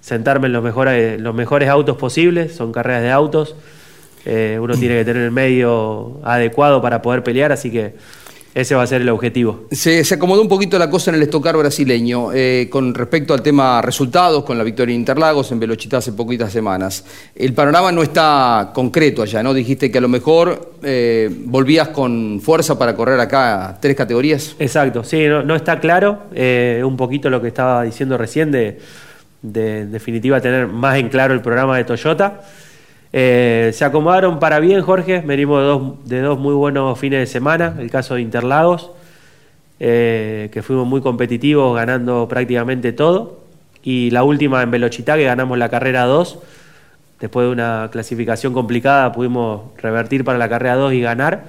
sentarme 0.00 0.46
en 0.46 0.54
los 0.54 0.64
mejores, 0.64 1.20
los 1.20 1.34
mejores 1.34 1.68
autos 1.68 1.98
posibles. 1.98 2.56
Son 2.56 2.72
carreras 2.72 3.02
de 3.02 3.10
autos. 3.10 3.54
Eh, 4.24 4.58
uno 4.60 4.76
tiene 4.76 4.96
que 4.98 5.04
tener 5.04 5.22
el 5.22 5.30
medio 5.30 6.20
adecuado 6.22 6.82
para 6.82 7.00
poder 7.00 7.22
pelear, 7.22 7.52
así 7.52 7.70
que 7.70 7.94
ese 8.54 8.74
va 8.74 8.82
a 8.82 8.86
ser 8.86 9.02
el 9.02 9.08
objetivo. 9.10 9.66
Se, 9.70 10.02
se 10.02 10.14
acomodó 10.14 10.42
un 10.42 10.48
poquito 10.48 10.78
la 10.78 10.90
cosa 10.90 11.10
en 11.10 11.16
el 11.16 11.22
estocar 11.22 11.56
brasileño 11.56 12.32
eh, 12.32 12.66
con 12.70 12.92
respecto 12.92 13.32
al 13.32 13.40
tema 13.40 13.80
resultados, 13.80 14.42
con 14.42 14.58
la 14.58 14.64
victoria 14.64 14.92
en 14.94 15.00
Interlagos, 15.00 15.52
en 15.52 15.60
Velochita 15.60 15.98
hace 15.98 16.12
poquitas 16.12 16.50
semanas. 16.50 17.04
El 17.36 17.54
panorama 17.54 17.92
no 17.92 18.02
está 18.02 18.72
concreto 18.74 19.22
allá, 19.22 19.42
¿no? 19.42 19.54
Dijiste 19.54 19.92
que 19.92 19.98
a 19.98 20.00
lo 20.00 20.08
mejor 20.08 20.72
eh, 20.82 21.30
volvías 21.44 21.88
con 21.88 22.40
fuerza 22.42 22.76
para 22.76 22.96
correr 22.96 23.20
acá 23.20 23.78
tres 23.80 23.94
categorías. 23.94 24.56
Exacto, 24.58 25.04
sí, 25.04 25.26
no, 25.26 25.42
no 25.44 25.54
está 25.54 25.78
claro. 25.78 26.24
un 26.32 26.96
poquito 26.96 27.30
lo 27.30 27.40
que 27.40 27.48
estaba 27.48 27.84
diciendo 27.84 28.18
recién 28.18 28.50
de, 28.50 28.78
de, 29.42 29.80
en 29.80 29.92
definitiva, 29.92 30.40
tener 30.40 30.66
más 30.66 30.98
en 30.98 31.08
claro 31.10 31.32
el 31.32 31.42
programa 31.42 31.76
de 31.76 31.84
Toyota. 31.84 32.40
Eh, 33.12 33.70
se 33.72 33.84
acomodaron 33.84 34.38
para 34.38 34.60
bien, 34.60 34.82
Jorge. 34.82 35.20
Venimos 35.20 35.60
de 35.60 35.66
dos, 35.66 36.08
de 36.08 36.20
dos 36.20 36.38
muy 36.38 36.54
buenos 36.54 36.98
fines 36.98 37.20
de 37.20 37.26
semana. 37.26 37.74
El 37.78 37.90
caso 37.90 38.14
de 38.14 38.22
Interlagos, 38.22 38.90
eh, 39.80 40.50
que 40.52 40.62
fuimos 40.62 40.86
muy 40.86 41.00
competitivos, 41.00 41.74
ganando 41.74 42.28
prácticamente 42.28 42.92
todo. 42.92 43.40
Y 43.82 44.10
la 44.10 44.24
última 44.24 44.62
en 44.62 44.70
Velochitá, 44.70 45.16
que 45.16 45.24
ganamos 45.24 45.56
la 45.56 45.68
carrera 45.68 46.04
2. 46.04 46.38
Después 47.20 47.46
de 47.46 47.52
una 47.52 47.88
clasificación 47.90 48.52
complicada, 48.52 49.10
pudimos 49.12 49.72
revertir 49.78 50.24
para 50.24 50.38
la 50.38 50.48
carrera 50.48 50.76
2 50.76 50.92
y 50.92 51.00
ganar. 51.00 51.44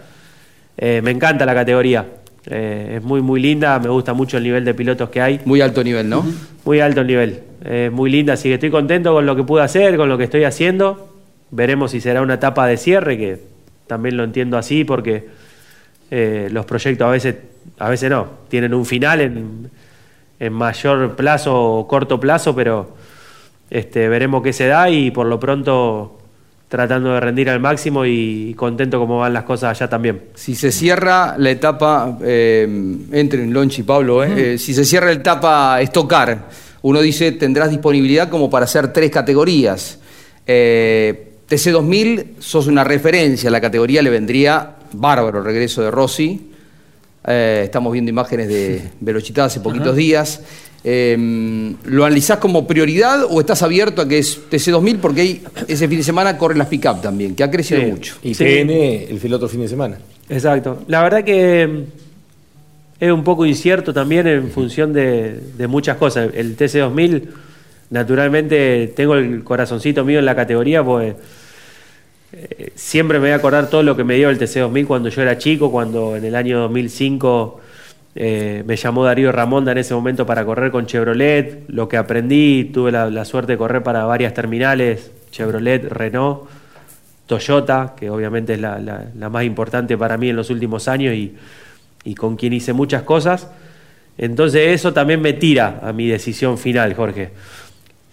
Eh, 0.78 1.02
me 1.04 1.12
encanta 1.12 1.46
la 1.46 1.54
categoría. 1.54 2.06
Es 2.46 3.04
muy, 3.04 3.22
muy 3.22 3.40
linda. 3.40 3.78
Me 3.80 3.90
gusta 3.90 4.14
mucho 4.14 4.38
el 4.38 4.44
nivel 4.44 4.66
de 4.66 4.74
pilotos 4.74 5.10
que 5.10 5.22
hay. 5.22 5.42
Muy 5.46 5.62
alto 5.62 5.84
nivel, 5.84 6.10
¿no? 6.10 6.26
Muy 6.66 6.80
alto 6.80 7.02
el 7.02 7.08
nivel. 7.08 7.44
Muy 7.92 8.10
linda. 8.10 8.34
Así 8.34 8.48
que 8.48 8.56
estoy 8.56 8.72
contento 8.72 9.14
con 9.14 9.26
lo 9.26 9.36
que 9.36 9.44
pude 9.44 9.62
hacer, 9.62 9.98
con 9.98 10.10
lo 10.10 10.18
que 10.18 10.24
estoy 10.24 10.46
haciendo. 10.46 11.09
Veremos 11.52 11.92
si 11.92 12.02
será 12.02 12.22
una 12.22 12.36
etapa 12.36 12.68
de 12.68 12.78
cierre, 12.78 13.18
que 13.18 13.40
también 13.88 14.18
lo 14.18 14.24
entiendo 14.24 14.58
así, 14.58 14.84
porque 14.84 15.28
eh, 16.12 16.50
los 16.52 16.66
proyectos 16.66 17.08
a 17.08 17.12
veces, 17.12 17.36
a 17.78 17.90
veces 17.90 18.10
no, 18.10 18.28
tienen 18.48 18.74
un 18.74 18.86
final 18.86 19.22
en, 19.22 19.70
en 20.40 20.54
mayor 20.54 21.16
plazo 21.16 21.56
o 21.56 21.88
corto 21.88 22.20
plazo, 22.20 22.56
pero 22.56 22.96
este, 23.70 24.10
veremos 24.10 24.42
qué 24.42 24.54
se 24.54 24.68
da 24.68 24.90
y 24.90 25.12
por 25.12 25.28
lo 25.28 25.40
pronto 25.40 26.16
tratando 26.70 27.14
de 27.14 27.20
rendir 27.20 27.50
al 27.50 27.60
máximo 27.60 28.06
y 28.06 28.54
contento 28.56 29.00
como 29.00 29.18
van 29.20 29.34
las 29.34 29.44
cosas 29.44 29.72
allá 29.72 29.90
también. 29.90 30.22
Si 30.36 30.56
se 30.56 30.72
cierra 30.72 31.36
la 31.38 31.50
etapa, 31.50 32.18
eh, 32.22 32.64
entren 33.12 33.52
Lonchi 33.52 33.82
y 33.82 33.84
Pablo, 33.84 34.24
eh, 34.24 34.54
eh, 34.54 34.58
si 34.60 34.74
se 34.76 34.86
cierra 34.86 35.08
la 35.08 35.14
etapa 35.14 35.82
estocar, 35.82 36.48
uno 36.84 37.02
dice 37.02 37.32
tendrás 37.34 37.72
disponibilidad 37.72 38.30
como 38.30 38.50
para 38.50 38.66
hacer 38.66 38.94
tres 38.94 39.10
categorías. 39.10 40.00
Eh, 41.50 41.56
TC2000 41.56 42.26
sos 42.40 42.68
una 42.68 42.84
referencia, 42.84 43.50
a 43.50 43.52
la 43.52 43.62
categoría 43.62 44.02
le 44.02 44.10
vendría 44.10 44.76
bárbaro 44.94 45.40
el 45.40 45.46
regreso 45.46 45.82
de 45.82 45.92
Rossi. 45.92 46.42
Eh, 47.28 47.62
estamos 47.66 47.92
viendo 47.94 48.10
imágenes 48.10 48.48
de 48.48 48.82
Velochitá 49.00 49.46
hace 49.46 49.60
poquitos 49.60 49.96
días. 49.96 50.42
Eh, 50.84 51.76
¿Lo 51.86 52.06
analizás 52.06 52.38
como 52.38 52.66
prioridad 52.66 53.26
o 53.30 53.40
estás 53.42 53.62
abierto 53.64 54.02
a 54.02 54.08
que 54.08 54.20
es 54.20 54.40
TC2000? 54.50 54.98
Porque 55.00 55.22
ahí 55.22 55.44
ese 55.68 55.88
fin 55.90 55.98
de 55.98 56.04
semana 56.04 56.38
corren 56.38 56.58
las 56.58 56.68
pick-up 56.68 57.02
también, 57.02 57.36
que 57.36 57.44
ha 57.44 57.52
crecido 57.52 57.82
Sí. 57.82 57.88
mucho. 57.88 58.16
Y 58.24 58.34
Sí. 58.34 58.44
TN 58.46 58.70
el, 59.26 59.34
otro 59.34 59.50
fin 59.50 59.60
de 59.62 59.68
semana. 59.68 59.98
Exacto. 60.30 60.84
La 60.88 61.04
verdad 61.04 61.24
que 61.26 61.68
mm, 61.68 63.04
es 63.04 63.12
un 63.12 63.24
poco 63.26 63.46
incierto 63.46 63.94
también 63.94 64.26
en 64.28 64.50
función 64.52 64.94
de, 64.94 65.40
de 65.58 65.68
muchas 65.68 65.98
cosas. 65.98 66.30
El 66.34 66.56
TC2000, 66.56 67.24
naturalmente, 67.90 68.92
tengo 68.96 69.16
el 69.16 69.44
corazoncito 69.44 70.06
mío 70.06 70.20
en 70.20 70.26
la 70.26 70.36
categoría, 70.36 70.84
pues 70.84 71.16
eh, 72.32 72.72
siempre 72.76 73.20
me 73.20 73.26
voy 73.26 73.32
a 73.32 73.36
acordar 73.36 73.70
todo 73.70 73.84
lo 73.84 73.96
que 73.96 74.04
me 74.04 74.16
dio 74.16 74.30
el 74.30 74.40
TC2000 74.40 74.88
cuando 74.88 75.10
yo 75.10 75.22
era 75.22 75.38
chico, 75.38 75.72
cuando 75.72 76.16
en 76.16 76.26
el 76.26 76.36
año 76.36 76.60
2005 76.60 77.62
eh, 78.16 78.64
me 78.66 78.76
llamó 78.76 79.06
Darío 79.06 79.32
Ramonda 79.32 79.72
en 79.72 79.80
ese 79.80 79.94
momento 79.94 80.26
para 80.26 80.46
correr 80.46 80.72
con 80.72 80.86
Chevrolet, 80.86 81.64
lo 81.68 81.88
que 81.90 81.98
aprendí, 81.98 82.66
tuve 82.74 82.92
la, 82.92 83.26
suerte 83.26 83.54
de 83.54 83.58
correr 83.58 83.84
para 83.84 84.06
varias 84.06 84.34
terminales, 84.34 85.12
Chevrolet, 85.32 85.86
Renault. 85.90 86.50
Toyota, 87.26 87.94
que 87.96 88.10
obviamente 88.10 88.54
es 88.56 88.60
la, 88.60 89.30
más 89.30 89.44
importante 89.44 89.96
para 89.96 90.18
mí 90.18 90.30
en 90.30 90.36
los 90.36 90.50
últimos 90.50 90.88
años 90.88 91.14
y 91.14 92.16
con 92.16 92.36
quien 92.36 92.54
hice 92.54 92.74
muchas 92.74 93.04
cosas. 93.04 93.48
Entonces 94.20 94.74
eso 94.74 94.92
también 94.92 95.22
me 95.22 95.32
tira 95.32 95.80
a 95.82 95.94
mi 95.94 96.08
decisión 96.08 96.58
final, 96.58 96.94
Jorge. 96.94 97.30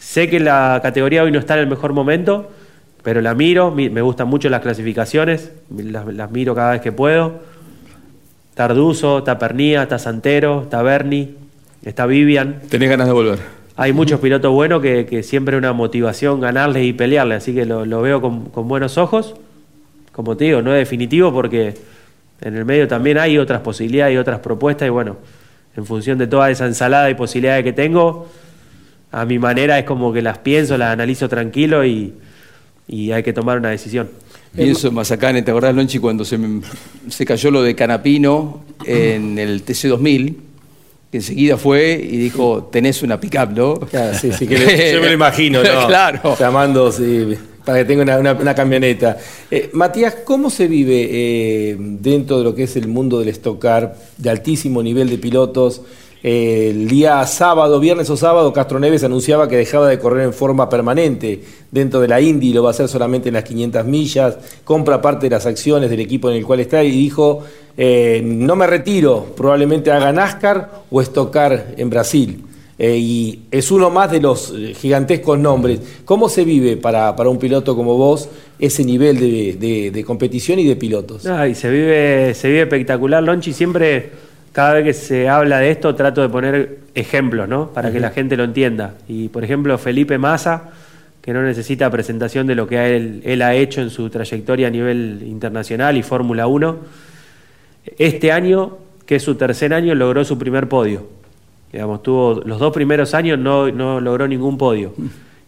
Sé 0.06 0.30
que 0.30 0.38
la 0.38 0.78
categoría 0.84 1.24
hoy 1.24 1.32
no 1.32 1.40
está 1.40 1.54
en 1.54 1.60
el 1.60 1.66
mejor 1.66 1.92
momento, 1.92 2.48
pero 3.02 3.20
la 3.20 3.34
miro, 3.34 3.72
mi- 3.72 3.90
me 3.90 4.02
gustan 4.02 4.28
mucho 4.28 4.48
las 4.48 4.60
clasificaciones, 4.60 5.50
las, 5.76 6.06
las 6.06 6.30
miro 6.30 6.54
cada 6.54 6.70
vez 6.72 6.80
que 6.80 6.92
puedo. 6.92 7.40
Está 8.50 8.66
Arduzo, 8.66 9.18
está 9.18 9.36
Pernía, 9.36 9.82
está 9.82 9.98
Santero, 9.98 10.62
está 10.62 10.80
Berni, 10.82 11.34
está 11.84 12.06
Vivian. 12.06 12.60
Tenés 12.70 12.88
ganas 12.88 13.08
de 13.08 13.12
volver. 13.12 13.40
Hay 13.74 13.92
muchos 13.92 14.20
pilotos 14.20 14.52
buenos 14.52 14.80
que, 14.80 15.06
que 15.06 15.24
siempre 15.24 15.56
es 15.56 15.58
una 15.58 15.72
motivación 15.72 16.40
ganarles 16.40 16.84
y 16.84 16.92
pelearles, 16.92 17.38
así 17.38 17.52
que 17.52 17.66
lo, 17.66 17.84
lo 17.84 18.00
veo 18.00 18.20
con, 18.20 18.46
con 18.46 18.68
buenos 18.68 18.98
ojos. 18.98 19.34
Como 20.12 20.36
te 20.36 20.44
digo, 20.44 20.62
no 20.62 20.72
es 20.72 20.78
definitivo 20.78 21.32
porque 21.32 21.74
en 22.42 22.56
el 22.56 22.64
medio 22.64 22.86
también 22.86 23.18
hay 23.18 23.38
otras 23.38 23.60
posibilidades 23.60 24.14
y 24.14 24.18
otras 24.18 24.38
propuestas 24.38 24.86
y 24.86 24.90
bueno, 24.90 25.16
en 25.76 25.84
función 25.84 26.16
de 26.16 26.28
toda 26.28 26.48
esa 26.48 26.64
ensalada 26.64 27.10
y 27.10 27.14
posibilidades 27.14 27.64
que 27.64 27.72
tengo, 27.72 28.28
a 29.12 29.24
mi 29.24 29.38
manera 29.38 29.78
es 29.78 29.84
como 29.84 30.12
que 30.12 30.22
las 30.22 30.38
pienso, 30.38 30.76
las 30.76 30.92
analizo 30.92 31.28
tranquilo 31.28 31.84
y, 31.84 32.12
y 32.88 33.12
hay 33.12 33.22
que 33.22 33.32
tomar 33.32 33.58
una 33.58 33.70
decisión. 33.70 34.08
Pienso 34.54 34.88
en 34.88 34.94
Mazacane, 34.94 35.42
¿te 35.42 35.50
acordás, 35.50 35.74
Lonchi, 35.74 35.98
cuando 35.98 36.24
se, 36.24 36.38
me- 36.38 36.62
se 37.08 37.24
cayó 37.26 37.50
lo 37.50 37.62
de 37.62 37.74
Canapino 37.74 38.62
en 38.84 39.38
el 39.38 39.64
TC2000? 39.64 40.34
Que 41.10 41.18
enseguida 41.18 41.56
fue 41.56 41.92
y 42.02 42.16
dijo, 42.16 42.68
tenés 42.72 43.02
una 43.02 43.20
pick-up, 43.20 43.50
¿no? 43.54 43.74
Claro, 43.80 44.16
sí, 44.18 44.32
sí, 44.32 44.46
que 44.46 44.58
le- 44.58 44.92
yo 44.94 45.00
me 45.00 45.08
lo 45.08 45.12
imagino, 45.12 45.62
¿no? 45.62 45.86
claro. 45.86 46.36
Llamando 46.38 46.90
sí, 46.90 47.34
para 47.64 47.78
que 47.78 47.84
tenga 47.84 48.02
una, 48.02 48.18
una- 48.18 48.32
una 48.32 48.54
camioneta. 48.54 49.18
Eh, 49.50 49.68
Matías, 49.74 50.16
¿cómo 50.24 50.48
se 50.50 50.66
vive 50.68 51.06
eh, 51.10 51.76
dentro 51.78 52.38
de 52.38 52.44
lo 52.44 52.54
que 52.54 52.62
es 52.64 52.76
el 52.76 52.88
mundo 52.88 53.18
del 53.20 53.28
stock 53.28 53.60
car 53.60 53.94
de 54.16 54.30
altísimo 54.30 54.82
nivel 54.82 55.08
de 55.10 55.18
pilotos? 55.18 55.82
El 56.22 56.88
día 56.88 57.24
sábado, 57.26 57.78
viernes 57.78 58.10
o 58.10 58.16
sábado, 58.16 58.52
Castro 58.52 58.80
Neves 58.80 59.04
anunciaba 59.04 59.48
que 59.48 59.56
dejaba 59.56 59.88
de 59.88 59.98
correr 59.98 60.24
en 60.24 60.32
forma 60.32 60.68
permanente 60.68 61.40
dentro 61.70 62.00
de 62.00 62.08
la 62.08 62.20
Indy, 62.20 62.52
lo 62.52 62.62
va 62.62 62.70
a 62.70 62.72
hacer 62.72 62.88
solamente 62.88 63.28
en 63.28 63.34
las 63.34 63.44
500 63.44 63.84
millas, 63.84 64.38
compra 64.64 65.00
parte 65.00 65.26
de 65.26 65.30
las 65.30 65.46
acciones 65.46 65.88
del 65.90 66.00
equipo 66.00 66.28
en 66.30 66.36
el 66.36 66.44
cual 66.46 66.60
está 66.60 66.82
y 66.82 66.90
dijo, 66.90 67.44
eh, 67.76 68.22
no 68.24 68.56
me 68.56 68.66
retiro, 68.66 69.26
probablemente 69.36 69.90
haga 69.92 70.10
NASCAR 70.12 70.82
o 70.90 71.00
Stock 71.02 71.30
Car 71.32 71.74
en 71.76 71.90
Brasil. 71.90 72.42
Eh, 72.78 72.96
y 72.98 73.42
es 73.50 73.70
uno 73.70 73.88
más 73.88 74.10
de 74.10 74.20
los 74.20 74.52
eh, 74.54 74.74
gigantescos 74.74 75.38
nombres. 75.38 75.80
¿Cómo 76.04 76.28
se 76.28 76.44
vive 76.44 76.76
para, 76.76 77.16
para 77.16 77.30
un 77.30 77.38
piloto 77.38 77.74
como 77.74 77.96
vos 77.96 78.28
ese 78.58 78.84
nivel 78.84 79.18
de, 79.18 79.54
de- 79.54 79.90
de 79.90 80.04
competición 80.04 80.58
y 80.58 80.64
de 80.66 80.76
pilotos? 80.76 81.24
Ay, 81.26 81.54
se 81.54 81.70
vive, 81.70 82.34
se 82.34 82.48
vive 82.48 82.62
espectacular, 82.62 83.22
Lonchi. 83.22 83.54
Siempre 83.54 84.10
cada 84.56 84.72
vez 84.72 84.84
que 84.84 84.92
se 84.94 85.28
habla 85.28 85.58
de 85.58 85.70
esto 85.70 85.94
trato 85.94 86.22
de 86.22 86.30
poner 86.30 86.78
ejemplos, 86.94 87.46
¿no? 87.46 87.68
Para 87.74 87.92
que 87.92 88.00
la 88.00 88.08
gente 88.08 88.38
lo 88.38 88.44
entienda. 88.44 88.94
Y 89.06 89.28
por 89.28 89.44
ejemplo, 89.44 89.76
Felipe 89.76 90.16
Massa, 90.16 90.70
que 91.20 91.34
no 91.34 91.42
necesita 91.42 91.90
presentación 91.90 92.46
de 92.46 92.54
lo 92.54 92.66
que 92.66 92.96
él, 92.96 93.20
él 93.26 93.42
ha 93.42 93.54
hecho 93.54 93.82
en 93.82 93.90
su 93.90 94.08
trayectoria 94.08 94.68
a 94.68 94.70
nivel 94.70 95.24
internacional 95.26 95.98
y 95.98 96.02
Fórmula 96.02 96.46
1, 96.46 96.74
este 97.98 98.32
año, 98.32 98.78
que 99.04 99.16
es 99.16 99.22
su 99.22 99.34
tercer 99.34 99.74
año, 99.74 99.94
logró 99.94 100.24
su 100.24 100.38
primer 100.38 100.70
podio. 100.70 101.06
Digamos, 101.70 102.02
tuvo 102.02 102.40
los 102.46 102.58
dos 102.58 102.72
primeros 102.72 103.12
años 103.12 103.38
no, 103.38 103.70
no 103.70 104.00
logró 104.00 104.26
ningún 104.26 104.56
podio. 104.56 104.94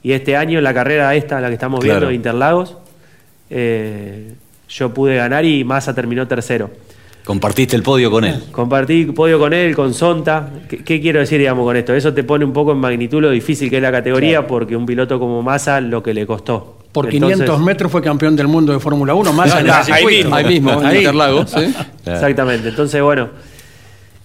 Y 0.02 0.12
este 0.12 0.36
año, 0.36 0.60
la 0.60 0.74
carrera 0.74 1.14
esta, 1.14 1.40
la 1.40 1.48
que 1.48 1.54
estamos 1.54 1.80
viendo 1.80 2.00
Claro. 2.00 2.08
de 2.10 2.14
Interlagos, 2.14 2.76
eh, 3.48 4.34
yo 4.68 4.92
pude 4.92 5.16
ganar 5.16 5.46
y 5.46 5.64
Massa 5.64 5.94
terminó 5.94 6.28
tercero. 6.28 6.68
Compartiste 7.28 7.76
el 7.76 7.82
podio 7.82 8.10
con 8.10 8.24
él. 8.24 8.42
Compartí 8.50 9.04
podio 9.04 9.38
con 9.38 9.52
él, 9.52 9.76
con 9.76 9.92
Sonta. 9.92 10.48
¿Qué, 10.66 10.78
qué 10.78 10.98
quiero 10.98 11.20
decir, 11.20 11.38
digamos, 11.38 11.62
con 11.66 11.76
esto? 11.76 11.92
Eso 11.94 12.14
te 12.14 12.24
pone 12.24 12.42
un 12.42 12.54
poco 12.54 12.72
en 12.72 12.78
magnitud 12.78 13.20
lo 13.20 13.28
difícil 13.28 13.68
que 13.68 13.76
es 13.76 13.82
la 13.82 13.92
categoría, 13.92 14.46
porque 14.46 14.74
un 14.74 14.86
piloto 14.86 15.18
como 15.18 15.42
Massa 15.42 15.78
lo 15.82 16.02
que 16.02 16.14
le 16.14 16.26
costó. 16.26 16.78
Por 16.90 17.04
Entonces- 17.12 17.36
500 17.36 17.60
metros 17.60 17.92
fue 17.92 18.00
campeón 18.00 18.34
del 18.34 18.48
mundo 18.48 18.72
de 18.72 18.80
Fórmula 18.80 19.12
1, 19.12 19.30
más 19.34 19.54
en 19.60 19.68
Ah, 19.68 19.80
ese 19.82 19.92
ahí 19.92 20.06
mismo, 20.06 20.34
ahí 20.34 20.44
mismo, 20.46 20.72
en 20.80 20.86
Ahí. 20.86 20.96
Interlagos. 20.96 21.50
¿sí? 21.50 21.74
Exactamente. 22.06 22.70
Entonces, 22.70 23.02
bueno, 23.02 23.28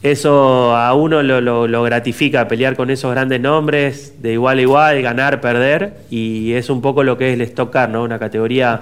eso 0.02 0.74
a 0.74 0.94
uno 0.94 1.22
lo, 1.24 1.42
lo- 1.42 1.68
lo 1.68 1.84
gratifica, 1.84 2.48
pelear 2.48 2.78
con 2.78 2.90
esos 2.90 3.12
grandes 3.12 3.42
nombres, 3.42 4.14
de 4.22 4.32
igual 4.32 4.60
a 4.60 4.62
igual, 4.62 5.02
ganar, 5.02 5.42
perder, 5.42 5.98
y 6.10 6.54
es 6.54 6.70
un 6.70 6.82
poco 6.82 7.04
lo 7.04 7.18
que 7.18 7.30
es 7.30 7.34
el 7.36 7.42
Stock 7.42 7.70
Car, 7.72 7.90
¿no? 7.90 8.04
Una 8.04 8.18
categoría 8.18 8.80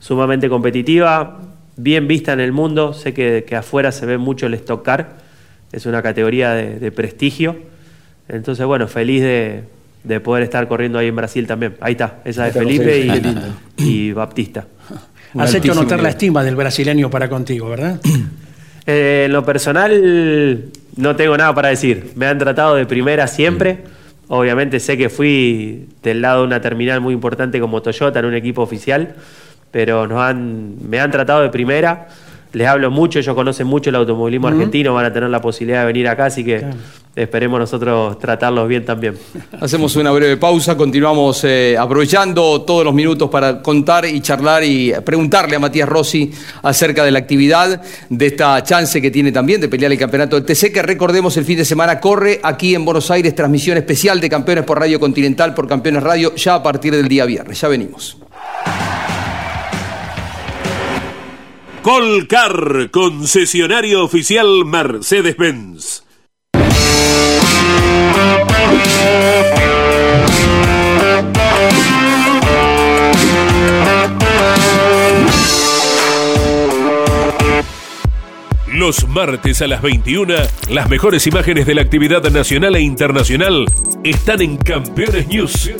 sumamente 0.00 0.48
competitiva, 0.48 1.38
bien 1.76 2.08
vista 2.08 2.32
en 2.32 2.40
el 2.40 2.52
mundo, 2.52 2.92
sé 2.92 3.14
que, 3.14 3.44
que 3.46 3.56
afuera 3.56 3.92
se 3.92 4.06
ve 4.06 4.18
mucho 4.18 4.46
el 4.46 4.54
Stock 4.54 4.84
Car, 4.84 5.18
es 5.72 5.86
una 5.86 6.02
categoría 6.02 6.52
de, 6.52 6.78
de 6.78 6.92
prestigio, 6.92 7.56
entonces, 8.28 8.64
bueno, 8.64 8.86
feliz 8.86 9.22
de, 9.22 9.64
de 10.04 10.20
poder 10.20 10.42
estar 10.44 10.66
corriendo 10.68 10.98
ahí 10.98 11.08
en 11.08 11.16
Brasil 11.16 11.46
también. 11.46 11.76
Ahí 11.80 11.92
está, 11.92 12.20
esa 12.24 12.44
de 12.44 12.52
Felipe 12.52 13.00
y, 13.76 13.84
y 13.84 14.12
Baptista. 14.12 14.66
Has 15.38 15.54
hecho 15.54 15.74
notar 15.74 16.02
la 16.02 16.10
estima 16.10 16.42
del 16.42 16.56
brasileño 16.56 17.10
para 17.10 17.28
contigo, 17.28 17.68
¿verdad? 17.68 18.00
Eh, 18.86 19.24
en 19.26 19.32
lo 19.32 19.44
personal, 19.44 20.64
no 20.96 21.14
tengo 21.14 21.36
nada 21.36 21.54
para 21.54 21.68
decir. 21.68 22.12
Me 22.16 22.26
han 22.26 22.38
tratado 22.38 22.74
de 22.74 22.86
primera 22.86 23.26
siempre. 23.28 23.84
Obviamente 24.26 24.80
sé 24.80 24.96
que 24.96 25.10
fui 25.10 25.86
del 26.02 26.22
lado 26.22 26.40
de 26.40 26.46
una 26.46 26.62
terminal 26.62 27.00
muy 27.00 27.12
importante 27.12 27.60
como 27.60 27.82
Toyota 27.82 28.18
en 28.18 28.24
un 28.24 28.34
equipo 28.34 28.62
oficial, 28.62 29.14
pero 29.70 30.06
nos 30.06 30.20
han, 30.20 30.76
me 30.88 31.00
han 31.00 31.10
tratado 31.10 31.42
de 31.42 31.50
primera. 31.50 32.08
Les 32.52 32.66
hablo 32.66 32.90
mucho, 32.90 33.20
ellos 33.20 33.34
conocen 33.34 33.66
mucho 33.66 33.90
el 33.90 33.96
automovilismo 33.96 34.48
argentino, 34.48 34.92
van 34.92 35.06
a 35.06 35.12
tener 35.12 35.30
la 35.30 35.40
posibilidad 35.40 35.80
de 35.80 35.86
venir 35.86 36.08
acá, 36.08 36.26
así 36.26 36.44
que 36.44 36.64
esperemos 37.14 37.60
nosotros 37.60 38.18
tratarlos 38.18 38.66
bien 38.66 38.84
también. 38.84 39.16
Hacemos 39.60 39.94
una 39.94 40.10
breve 40.10 40.36
pausa, 40.36 40.76
continuamos 40.76 41.44
eh, 41.44 41.76
aprovechando 41.78 42.62
todos 42.62 42.84
los 42.84 42.92
minutos 42.92 43.30
para 43.30 43.62
contar 43.62 44.04
y 44.04 44.20
charlar 44.20 44.64
y 44.64 44.92
preguntarle 45.04 45.54
a 45.54 45.58
Matías 45.60 45.88
Rossi 45.88 46.32
acerca 46.62 47.04
de 47.04 47.12
la 47.12 47.20
actividad, 47.20 47.82
de 48.08 48.26
esta 48.26 48.60
chance 48.64 49.00
que 49.00 49.12
tiene 49.12 49.30
también 49.30 49.60
de 49.60 49.68
pelear 49.68 49.92
el 49.92 49.98
campeonato 49.98 50.34
del 50.34 50.44
TC, 50.44 50.72
que 50.72 50.82
recordemos 50.82 51.36
el 51.36 51.44
fin 51.44 51.56
de 51.56 51.64
semana 51.64 52.00
corre 52.00 52.40
aquí 52.42 52.74
en 52.74 52.84
Buenos 52.84 53.12
Aires, 53.12 53.32
transmisión 53.32 53.76
especial 53.76 54.20
de 54.20 54.28
Campeones 54.28 54.64
por 54.64 54.80
Radio 54.80 54.98
Continental, 54.98 55.54
por 55.54 55.68
Campeones 55.68 56.02
Radio, 56.02 56.34
ya 56.34 56.56
a 56.56 56.62
partir 56.64 56.96
del 56.96 57.06
día 57.06 57.24
viernes. 57.26 57.60
Ya 57.60 57.68
venimos. 57.68 58.16
Colcar, 61.82 62.90
concesionario 62.90 64.04
oficial 64.04 64.66
Mercedes-Benz. 64.66 66.04
Los 78.66 79.08
martes 79.08 79.62
a 79.62 79.66
las 79.66 79.80
21, 79.80 80.34
las 80.68 80.90
mejores 80.90 81.26
imágenes 81.26 81.66
de 81.66 81.74
la 81.74 81.82
actividad 81.82 82.22
nacional 82.30 82.76
e 82.76 82.80
internacional 82.80 83.64
están 84.04 84.42
en 84.42 84.58
Campeones 84.58 85.28
News, 85.28 85.70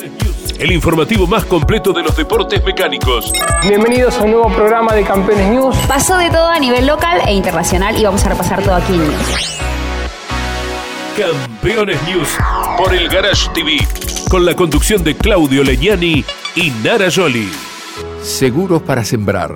el 0.61 0.73
informativo 0.73 1.27
más 1.27 1.47
completo 1.47 1.95
de 1.95 2.03
los 2.03 2.15
deportes 2.15 2.63
mecánicos. 2.63 3.33
Bienvenidos 3.67 4.19
a 4.19 4.25
un 4.25 4.33
nuevo 4.33 4.55
programa 4.55 4.95
de 4.95 5.05
Campeones 5.05 5.49
News. 5.49 5.75
Pasó 5.89 6.19
de 6.19 6.29
todo 6.29 6.49
a 6.49 6.59
nivel 6.59 6.87
local 6.87 7.19
e 7.27 7.33
internacional 7.33 7.99
y 7.99 8.05
vamos 8.05 8.23
a 8.27 8.29
repasar 8.29 8.63
todo 8.63 8.75
aquí 8.75 8.93
en 8.93 9.05
News. 9.05 9.59
Campeones 11.17 11.99
News 12.07 12.29
por 12.77 12.95
el 12.95 13.09
Garage 13.09 13.49
TV, 13.55 13.79
con 14.29 14.45
la 14.45 14.55
conducción 14.55 15.03
de 15.03 15.17
Claudio 15.17 15.65
Legnani 15.65 16.27
y 16.55 16.71
Nara 16.85 17.11
Joli. 17.11 17.49
Seguros 18.21 18.83
para 18.83 19.03
sembrar, 19.03 19.51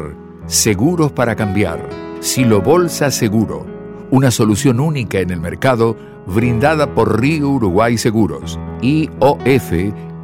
seguros 0.46 1.12
para 1.12 1.36
cambiar. 1.36 1.86
Silo 2.20 2.62
Bolsa 2.62 3.10
Seguro, 3.10 3.66
una 4.10 4.30
solución 4.30 4.80
única 4.80 5.18
en 5.18 5.30
el 5.30 5.40
mercado 5.40 5.98
brindada 6.26 6.94
por 6.94 7.20
Río 7.20 7.50
Uruguay 7.50 7.98
Seguros, 7.98 8.58
IOF 8.80 9.72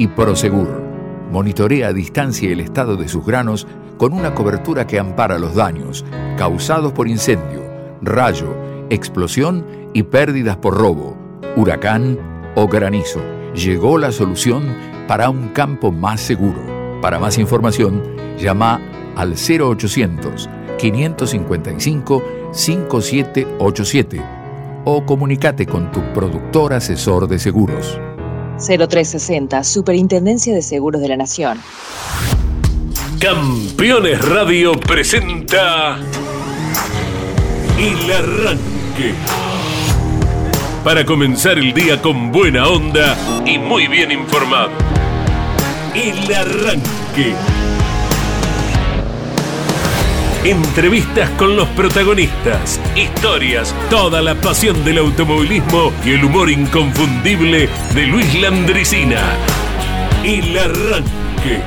y 0.01 0.09
Prosegur. 0.09 0.83
Monitorea 1.31 1.89
a 1.89 1.93
distancia 1.93 2.51
el 2.51 2.61
estado 2.61 2.97
de 2.97 3.07
sus 3.07 3.23
granos 3.27 3.67
con 3.99 4.15
una 4.15 4.35
cobertura 4.35 4.87
que 4.87 4.99
ampara 4.99 5.39
los 5.39 5.55
daños 5.55 6.07
causados 6.39 6.95
por 6.95 7.07
incendio, 7.07 7.63
rayo, 8.01 8.57
explosión 8.89 9.67
y 9.93 10.05
pérdidas 10.05 10.57
por 10.57 10.79
robo, 10.79 11.19
huracán 11.55 12.19
o 12.55 12.67
granizo. 12.67 13.21
Llegó 13.55 13.99
la 13.99 14.11
solución 14.11 14.75
para 15.07 15.29
un 15.29 15.49
campo 15.49 15.93
más 15.93 16.23
seguro. 16.23 16.63
Para 17.03 17.19
más 17.19 17.37
información, 17.37 18.03
llama 18.39 18.81
al 19.17 19.35
0800 19.35 20.49
555 20.79 22.23
5787 22.53 24.23
o 24.87 25.05
comunícate 25.05 25.67
con 25.67 25.93
tu 25.93 26.01
productor 26.15 26.73
asesor 26.73 27.29
de 27.29 27.39
seguros. 27.39 28.01
0360, 28.61 29.65
Superintendencia 29.65 30.55
de 30.55 30.63
Seguros 30.63 31.01
de 31.01 31.09
la 31.09 31.17
Nación. 31.17 31.59
Campeones 33.19 34.27
Radio 34.27 34.73
presenta 34.73 35.99
El 37.79 38.13
Arranque. 38.13 39.15
Para 40.85 41.05
comenzar 41.05 41.59
el 41.59 41.75
día 41.75 42.01
con 42.01 42.33
buena 42.33 42.67
onda 42.69 43.17
y 43.45 43.59
muy 43.59 43.87
bien 43.89 44.11
informado. 44.11 44.71
El 45.95 46.35
Arranque. 46.35 47.35
Entrevistas 50.45 51.29
con 51.33 51.55
los 51.55 51.69
protagonistas, 51.69 52.81
historias, 52.97 53.75
toda 53.91 54.23
la 54.23 54.35
pasión 54.35 54.83
del 54.87 54.97
automovilismo 54.97 55.93
y 56.03 56.13
el 56.13 56.25
humor 56.25 56.49
inconfundible 56.49 57.69
de 57.95 58.07
Luis 58.07 58.41
Landricina. 58.41 59.21
El 60.25 60.59
Arranque. 60.59 61.61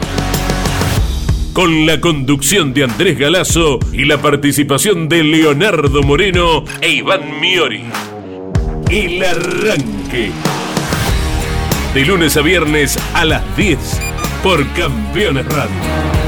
Con 1.53 1.85
la 1.85 2.01
conducción 2.01 2.73
de 2.73 2.85
Andrés 2.85 3.19
Galazo 3.19 3.77
y 3.91 4.05
la 4.05 4.17
participación 4.17 5.07
de 5.07 5.23
Leonardo 5.23 6.01
Moreno 6.01 6.63
e 6.81 6.93
Iván 6.93 7.39
Miori. 7.39 7.83
El 8.89 9.23
Arranque. 9.23 10.31
De 11.93 12.05
lunes 12.05 12.35
a 12.37 12.41
viernes 12.41 12.97
a 13.13 13.23
las 13.23 13.55
10 13.55 13.77
por 14.41 14.67
Campeones 14.73 15.45
Radio 15.45 16.22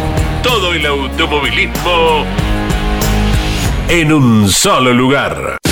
todo 0.45 0.73
el 0.73 0.86
automovilismo 0.86 2.23
en 3.89 4.13
un 4.13 4.47
solo 4.47 4.93
lugar. 4.93 5.64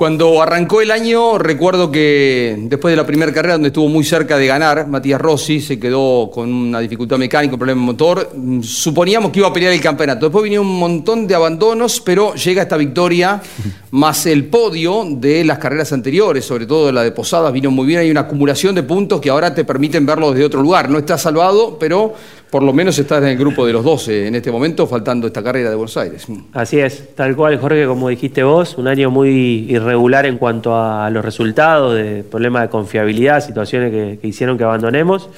Cuando 0.00 0.40
arrancó 0.40 0.80
el 0.80 0.92
año, 0.92 1.36
recuerdo 1.36 1.90
que 1.92 2.56
después 2.58 2.90
de 2.90 2.96
la 2.96 3.04
primera 3.04 3.34
carrera, 3.34 3.52
donde 3.56 3.68
estuvo 3.68 3.86
muy 3.86 4.02
cerca 4.02 4.38
de 4.38 4.46
ganar, 4.46 4.86
Matías 4.86 5.20
Rossi 5.20 5.60
se 5.60 5.78
quedó 5.78 6.30
con 6.32 6.50
una 6.50 6.80
dificultad 6.80 7.18
mecánica, 7.18 7.52
un 7.52 7.58
problema 7.58 7.82
de 7.82 7.86
motor. 7.86 8.30
mm, 8.34 8.62
Suponíamos 8.62 9.30
que 9.30 9.40
iba 9.40 9.48
a 9.48 9.52
pelear 9.52 9.74
el 9.74 9.80
campeonato. 9.82 10.24
Después 10.24 10.42
vinieron 10.42 10.66
un 10.66 10.78
montón 10.78 11.26
de 11.26 11.34
abandonos, 11.34 12.00
pero 12.00 12.34
llega 12.34 12.62
esta 12.62 12.78
victoria 12.78 13.42
más 13.90 14.24
el 14.24 14.46
podio 14.46 15.04
de 15.06 15.44
las 15.44 15.58
carreras 15.58 15.92
anteriores, 15.92 16.46
sobre 16.46 16.64
todo 16.64 16.90
la 16.90 17.02
de 17.02 17.12
Posadas, 17.12 17.52
vino 17.52 17.70
muy 17.70 17.86
bien. 17.86 18.00
Hay 18.00 18.10
una 18.10 18.20
acumulación 18.20 18.74
de 18.74 18.82
puntos 18.84 19.20
que 19.20 19.28
ahora 19.28 19.54
te 19.54 19.66
permiten 19.66 20.06
verlo 20.06 20.30
desde 20.30 20.46
otro 20.46 20.62
lugar. 20.62 20.88
No 20.88 20.96
está 20.96 21.18
salvado, 21.18 21.76
pero 21.78 22.14
por 22.50 22.62
lo 22.64 22.72
menos 22.72 22.98
estás 22.98 23.22
en 23.22 23.28
el 23.28 23.38
grupo 23.38 23.64
de 23.64 23.72
los 23.72 23.84
12 23.84 24.26
en 24.26 24.34
este 24.34 24.50
momento, 24.50 24.86
faltando 24.86 25.28
esta 25.28 25.42
carrera 25.42 25.70
de 25.70 25.76
Buenos 25.76 25.96
Aires. 25.96 26.26
Así 26.52 26.80
es, 26.80 27.14
tal 27.14 27.36
cual, 27.36 27.58
Jorge, 27.58 27.86
como 27.86 28.08
dijiste 28.08 28.42
vos, 28.42 28.76
un 28.76 28.88
año 28.88 29.10
muy 29.10 29.66
irregular 29.68 30.26
en 30.26 30.36
cuanto 30.36 30.74
a 30.74 31.08
los 31.10 31.24
resultados, 31.24 31.94
de 31.94 32.24
problemas 32.24 32.62
de 32.62 32.68
confiabilidad, 32.68 33.44
situaciones 33.44 33.92
que, 33.92 34.18
que 34.20 34.28
hicieron 34.28 34.58
que 34.58 34.64
abandonemos. 34.64 35.30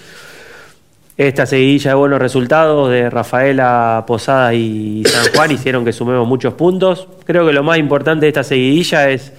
esta 1.18 1.44
seguidilla 1.44 1.90
de 1.90 1.96
buenos 1.96 2.18
resultados 2.18 2.90
de 2.90 3.10
Rafaela, 3.10 4.04
Posada 4.06 4.54
y 4.54 5.02
San 5.04 5.34
Juan 5.34 5.50
hicieron 5.52 5.84
que 5.84 5.92
sumemos 5.92 6.26
muchos 6.26 6.54
puntos. 6.54 7.08
Creo 7.26 7.46
que 7.46 7.52
lo 7.52 7.62
más 7.62 7.76
importante 7.76 8.24
de 8.24 8.28
esta 8.28 8.42
seguidilla 8.42 9.10
es 9.10 9.32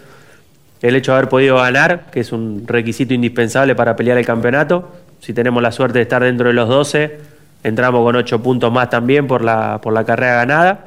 el 0.83 0.95
hecho 0.95 1.13
de 1.13 1.17
haber 1.17 1.29
podido 1.29 1.55
ganar, 1.55 2.11
que 2.11 2.19
es 2.19 2.31
un 2.31 2.65
requisito 2.67 3.15
indispensable 3.15 3.73
para 3.73 3.95
pelear 3.95 4.17
el 4.19 4.25
campeonato. 4.25 4.89
Si 5.21 5.33
tenemos 5.33 5.63
la 5.63 5.71
suerte 5.71 5.99
de 5.99 6.03
estar 6.03 6.21
dentro 6.21 6.49
de 6.49 6.53
los 6.53 6.67
12, 6.67 7.32
entramos 7.63 8.03
con 8.03 8.15
8 8.15 8.41
puntos 8.43 8.71
más 8.71 8.89
también 8.89 9.27
por 9.27 9.43
la, 9.43 9.79
por 9.81 9.93
la 9.93 10.03
carrera 10.03 10.35
ganada. 10.35 10.85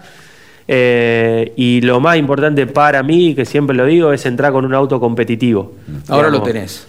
Eh, 0.68 1.52
y 1.56 1.80
lo 1.82 2.00
más 2.00 2.16
importante 2.16 2.66
para 2.66 3.02
mí, 3.02 3.34
que 3.34 3.44
siempre 3.44 3.76
lo 3.76 3.86
digo, 3.86 4.12
es 4.12 4.26
entrar 4.26 4.52
con 4.52 4.64
un 4.64 4.74
auto 4.74 4.98
competitivo. 5.00 5.74
Ahora 6.08 6.28
lo 6.28 6.42
tenés. 6.42 6.86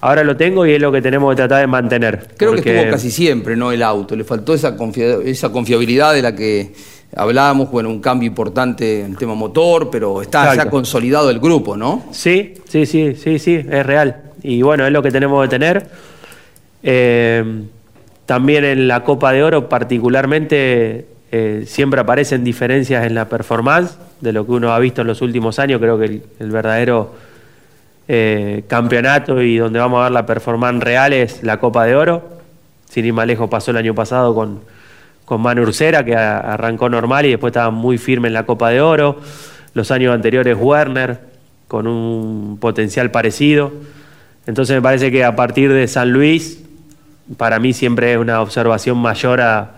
Ahora 0.00 0.24
lo 0.24 0.36
tengo 0.36 0.66
y 0.66 0.72
es 0.72 0.80
lo 0.82 0.90
que 0.90 1.00
tenemos 1.00 1.30
que 1.30 1.36
tratar 1.36 1.60
de 1.60 1.68
mantener. 1.68 2.26
Creo 2.36 2.54
que 2.56 2.74
estuvo 2.76 2.90
casi 2.90 3.10
siempre, 3.12 3.54
¿no? 3.54 3.70
El 3.70 3.84
auto. 3.84 4.16
Le 4.16 4.24
faltó 4.24 4.52
esa, 4.52 4.76
confia- 4.76 5.20
esa 5.24 5.52
confiabilidad 5.52 6.12
de 6.12 6.22
la 6.22 6.34
que 6.34 6.72
hablábamos. 7.14 7.70
Bueno, 7.70 7.88
un 7.88 8.00
cambio 8.00 8.26
importante 8.26 9.02
en 9.02 9.12
el 9.12 9.16
tema 9.16 9.36
motor, 9.36 9.88
pero 9.92 10.20
está 10.20 10.46
ya 10.46 10.50
Exacto. 10.54 10.70
consolidado 10.72 11.30
el 11.30 11.38
grupo, 11.38 11.76
¿no? 11.76 12.02
Sí, 12.10 12.54
sí, 12.66 12.84
sí, 12.84 13.14
sí, 13.14 13.38
sí, 13.38 13.54
es 13.54 13.86
real. 13.86 14.22
Y 14.42 14.60
bueno, 14.62 14.84
es 14.84 14.92
lo 14.92 15.00
que 15.04 15.12
tenemos 15.12 15.40
que 15.44 15.48
tener. 15.48 15.86
Eh, 16.82 17.62
también 18.26 18.64
en 18.64 18.88
la 18.88 19.04
Copa 19.04 19.32
de 19.32 19.42
Oro, 19.42 19.68
particularmente, 19.68 21.06
eh, 21.30 21.64
siempre 21.66 22.00
aparecen 22.00 22.44
diferencias 22.44 23.06
en 23.06 23.14
la 23.14 23.28
performance 23.28 23.96
de 24.20 24.32
lo 24.32 24.46
que 24.46 24.52
uno 24.52 24.72
ha 24.72 24.78
visto 24.78 25.00
en 25.00 25.08
los 25.08 25.22
últimos 25.22 25.58
años. 25.58 25.80
Creo 25.80 25.98
que 25.98 26.22
el, 26.38 26.50
verdadero 26.50 27.14
eh, 28.06 28.64
campeonato 28.68 29.40
y 29.42 29.56
donde 29.56 29.78
vamos 29.78 30.00
a 30.00 30.04
ver 30.04 30.12
la 30.12 30.26
performance 30.26 30.82
real 30.82 31.12
es 31.12 31.42
la 31.42 31.58
Copa 31.58 31.84
de 31.84 31.96
Oro. 31.96 32.38
Sin 32.88 33.06
ir 33.06 33.12
más 33.12 33.26
lejos, 33.26 33.48
pasó 33.48 33.70
el 33.70 33.78
año 33.78 33.94
pasado 33.94 34.34
con, 34.34 34.60
con 35.24 35.40
Manu 35.40 35.62
Ursera, 35.62 36.04
que 36.04 36.14
arrancó 36.14 36.88
normal 36.88 37.26
y 37.26 37.30
después 37.30 37.50
estaba 37.50 37.70
muy 37.70 37.98
firme 37.98 38.28
en 38.28 38.34
la 38.34 38.44
Copa 38.44 38.70
de 38.70 38.80
Oro. 38.80 39.18
Los 39.74 39.90
años 39.90 40.14
anteriores, 40.14 40.56
Werner, 40.60 41.18
con 41.66 41.86
un 41.86 42.58
potencial 42.60 43.10
parecido. 43.10 43.72
Entonces 44.46 44.76
me 44.76 44.82
parece 44.82 45.10
que 45.10 45.24
a 45.24 45.34
partir 45.34 45.72
de 45.72 45.88
San 45.88 46.12
Luis, 46.12 46.62
para 47.36 47.58
mí 47.58 47.72
siempre 47.72 48.12
es 48.12 48.18
una 48.18 48.40
observación 48.40 48.98
mayor 48.98 49.40
a, 49.40 49.70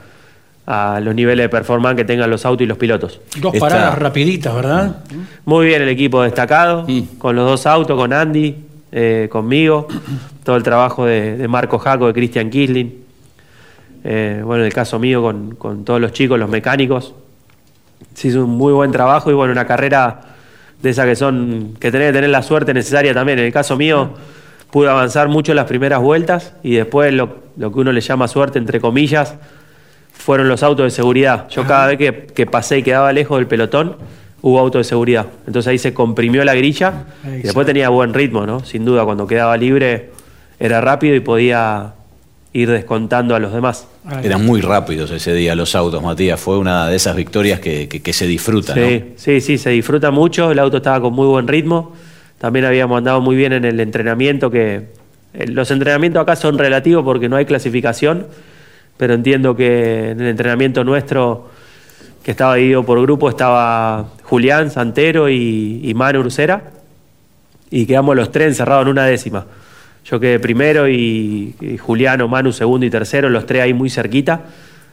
a 0.66 1.00
los 1.00 1.14
niveles 1.14 1.44
de 1.44 1.48
performance 1.48 1.96
que 1.96 2.04
tengan 2.04 2.30
los 2.30 2.44
autos 2.46 2.64
y 2.64 2.66
los 2.66 2.78
pilotos. 2.78 3.20
Dos 3.40 3.56
paradas 3.58 3.98
rapiditas, 3.98 4.54
¿verdad? 4.54 4.96
Muy 5.44 5.66
bien 5.66 5.82
el 5.82 5.88
equipo 5.88 6.22
destacado, 6.22 6.86
con 7.18 7.36
los 7.36 7.48
dos 7.48 7.66
autos, 7.66 7.96
con 7.96 8.12
Andy, 8.12 8.56
eh, 8.92 9.28
conmigo, 9.30 9.88
todo 10.44 10.56
el 10.56 10.62
trabajo 10.62 11.04
de, 11.04 11.36
de 11.36 11.48
Marco 11.48 11.78
Jaco, 11.78 12.06
de 12.06 12.12
Christian 12.14 12.48
Kisling. 12.50 13.04
Eh, 14.04 14.42
bueno, 14.44 14.62
en 14.62 14.66
el 14.66 14.72
caso 14.72 14.98
mío, 14.98 15.22
con, 15.22 15.54
con 15.56 15.84
todos 15.84 16.00
los 16.00 16.12
chicos, 16.12 16.38
los 16.38 16.48
mecánicos. 16.48 17.14
Se 18.14 18.28
hizo 18.28 18.44
un 18.44 18.50
muy 18.50 18.72
buen 18.72 18.92
trabajo 18.92 19.30
y 19.30 19.34
bueno, 19.34 19.52
una 19.52 19.66
carrera 19.66 20.20
de 20.82 20.90
esas 20.90 21.06
que 21.06 21.16
son, 21.16 21.74
que 21.80 21.90
tenés 21.90 22.08
que 22.08 22.12
tener 22.14 22.30
la 22.30 22.42
suerte 22.42 22.72
necesaria 22.72 23.12
también. 23.12 23.38
En 23.38 23.46
el 23.46 23.52
caso 23.52 23.76
mío, 23.76 24.10
pude 24.74 24.88
avanzar 24.90 25.28
mucho 25.28 25.52
en 25.52 25.56
las 25.56 25.66
primeras 25.66 26.00
vueltas 26.02 26.52
y 26.64 26.74
después 26.74 27.12
lo, 27.14 27.36
lo 27.56 27.72
que 27.72 27.78
uno 27.78 27.92
le 27.92 28.00
llama 28.00 28.26
suerte, 28.26 28.58
entre 28.58 28.80
comillas, 28.80 29.34
fueron 30.12 30.48
los 30.48 30.64
autos 30.64 30.84
de 30.86 30.90
seguridad. 30.90 31.48
Yo 31.48 31.64
cada 31.64 31.86
vez 31.86 31.96
que, 31.98 32.26
que 32.34 32.44
pasé 32.46 32.78
y 32.78 32.82
quedaba 32.82 33.12
lejos 33.12 33.38
del 33.38 33.46
pelotón, 33.46 33.96
hubo 34.42 34.58
auto 34.58 34.78
de 34.78 34.84
seguridad. 34.84 35.26
Entonces 35.46 35.68
ahí 35.70 35.78
se 35.78 35.94
comprimió 35.94 36.44
la 36.44 36.54
grilla 36.56 37.04
y 37.24 37.42
después 37.42 37.66
tenía 37.68 37.88
buen 37.88 38.12
ritmo, 38.14 38.46
¿no? 38.46 38.64
Sin 38.64 38.84
duda, 38.84 39.04
cuando 39.04 39.28
quedaba 39.28 39.56
libre 39.56 40.10
era 40.58 40.80
rápido 40.80 41.14
y 41.14 41.20
podía 41.20 41.94
ir 42.52 42.68
descontando 42.68 43.36
a 43.36 43.38
los 43.38 43.52
demás. 43.52 43.86
Eran 44.24 44.44
muy 44.44 44.60
rápidos 44.60 45.10
ese 45.12 45.34
día 45.34 45.54
los 45.54 45.76
autos, 45.76 46.02
Matías. 46.02 46.40
Fue 46.40 46.58
una 46.58 46.88
de 46.88 46.96
esas 46.96 47.14
victorias 47.14 47.60
que, 47.60 47.88
que- 47.88 48.02
que 48.02 48.12
se 48.12 48.26
disfrutan. 48.26 48.76
¿no? 48.80 48.86
Sí, 48.88 49.04
sí, 49.16 49.40
sí, 49.40 49.56
se 49.58 49.70
disfruta 49.70 50.10
mucho, 50.10 50.50
el 50.50 50.58
auto 50.58 50.78
estaba 50.78 51.00
con 51.00 51.12
muy 51.14 51.26
buen 51.28 51.46
ritmo, 51.46 51.92
también 52.44 52.66
habíamos 52.66 52.98
andado 52.98 53.22
muy 53.22 53.36
bien 53.36 53.54
en 53.54 53.64
el 53.64 53.80
entrenamiento, 53.80 54.50
que 54.50 54.88
eh, 55.32 55.46
los 55.46 55.70
entrenamientos 55.70 56.20
acá 56.20 56.36
son 56.36 56.58
relativos 56.58 57.02
porque 57.02 57.26
no 57.26 57.36
hay 57.36 57.46
clasificación, 57.46 58.26
pero 58.98 59.14
entiendo 59.14 59.56
que 59.56 60.10
en 60.10 60.20
el 60.20 60.26
entrenamiento 60.26 60.84
nuestro, 60.84 61.48
que 62.22 62.32
estaba 62.32 62.56
dividido 62.56 62.84
por 62.84 63.00
grupo, 63.00 63.30
estaba 63.30 64.10
Julián 64.24 64.70
Santero 64.70 65.30
y, 65.30 65.90
Manu 65.96 66.20
Ursera, 66.20 66.64
y 67.70 67.86
quedamos 67.86 68.14
los 68.14 68.30
tres 68.30 68.48
encerrados 68.48 68.82
en 68.82 68.88
una 68.90 69.06
décima. 69.06 69.46
Yo 70.04 70.20
quedé 70.20 70.38
primero 70.38 70.86
y, 70.86 71.54
y 71.62 71.78
Juliano, 71.78 72.28
Manu 72.28 72.52
segundo 72.52 72.84
y 72.84 72.90
tercero, 72.90 73.30
los 73.30 73.46
tres 73.46 73.62
ahí 73.62 73.72
muy 73.72 73.88
cerquita, 73.88 74.42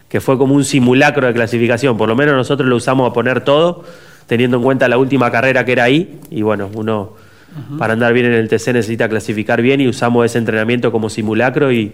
que 0.07 0.21
fue 0.21 0.37
como 0.37 0.55
un 0.55 0.63
simulacro 0.63 1.27
de 1.27 1.33
clasificación. 1.33 1.97
Por 1.97 2.07
lo 2.07 2.15
menos 2.15 2.33
nosotros 2.33 2.69
lo 2.69 2.77
usamos 2.77 3.11
a 3.11 3.13
poner 3.13 3.41
todo, 3.41 3.83
teniendo 4.25 4.55
en 4.55 4.63
cuenta 4.63 4.87
la 4.87 4.97
última 4.97 5.29
carrera 5.29 5.65
que 5.65 5.73
era 5.73 5.83
ahí. 5.83 6.17
Y 6.29 6.43
bueno, 6.43 6.69
uno 6.73 7.29
para 7.77 7.93
andar 7.93 8.13
bien 8.13 8.27
en 8.27 8.33
el 8.33 8.47
TC 8.47 8.73
necesita 8.73 9.09
clasificar 9.09 9.61
bien 9.61 9.81
y 9.81 9.87
usamos 9.87 10.25
ese 10.25 10.37
entrenamiento 10.37 10.91
como 10.91 11.09
simulacro 11.09 11.71
y 11.71 11.91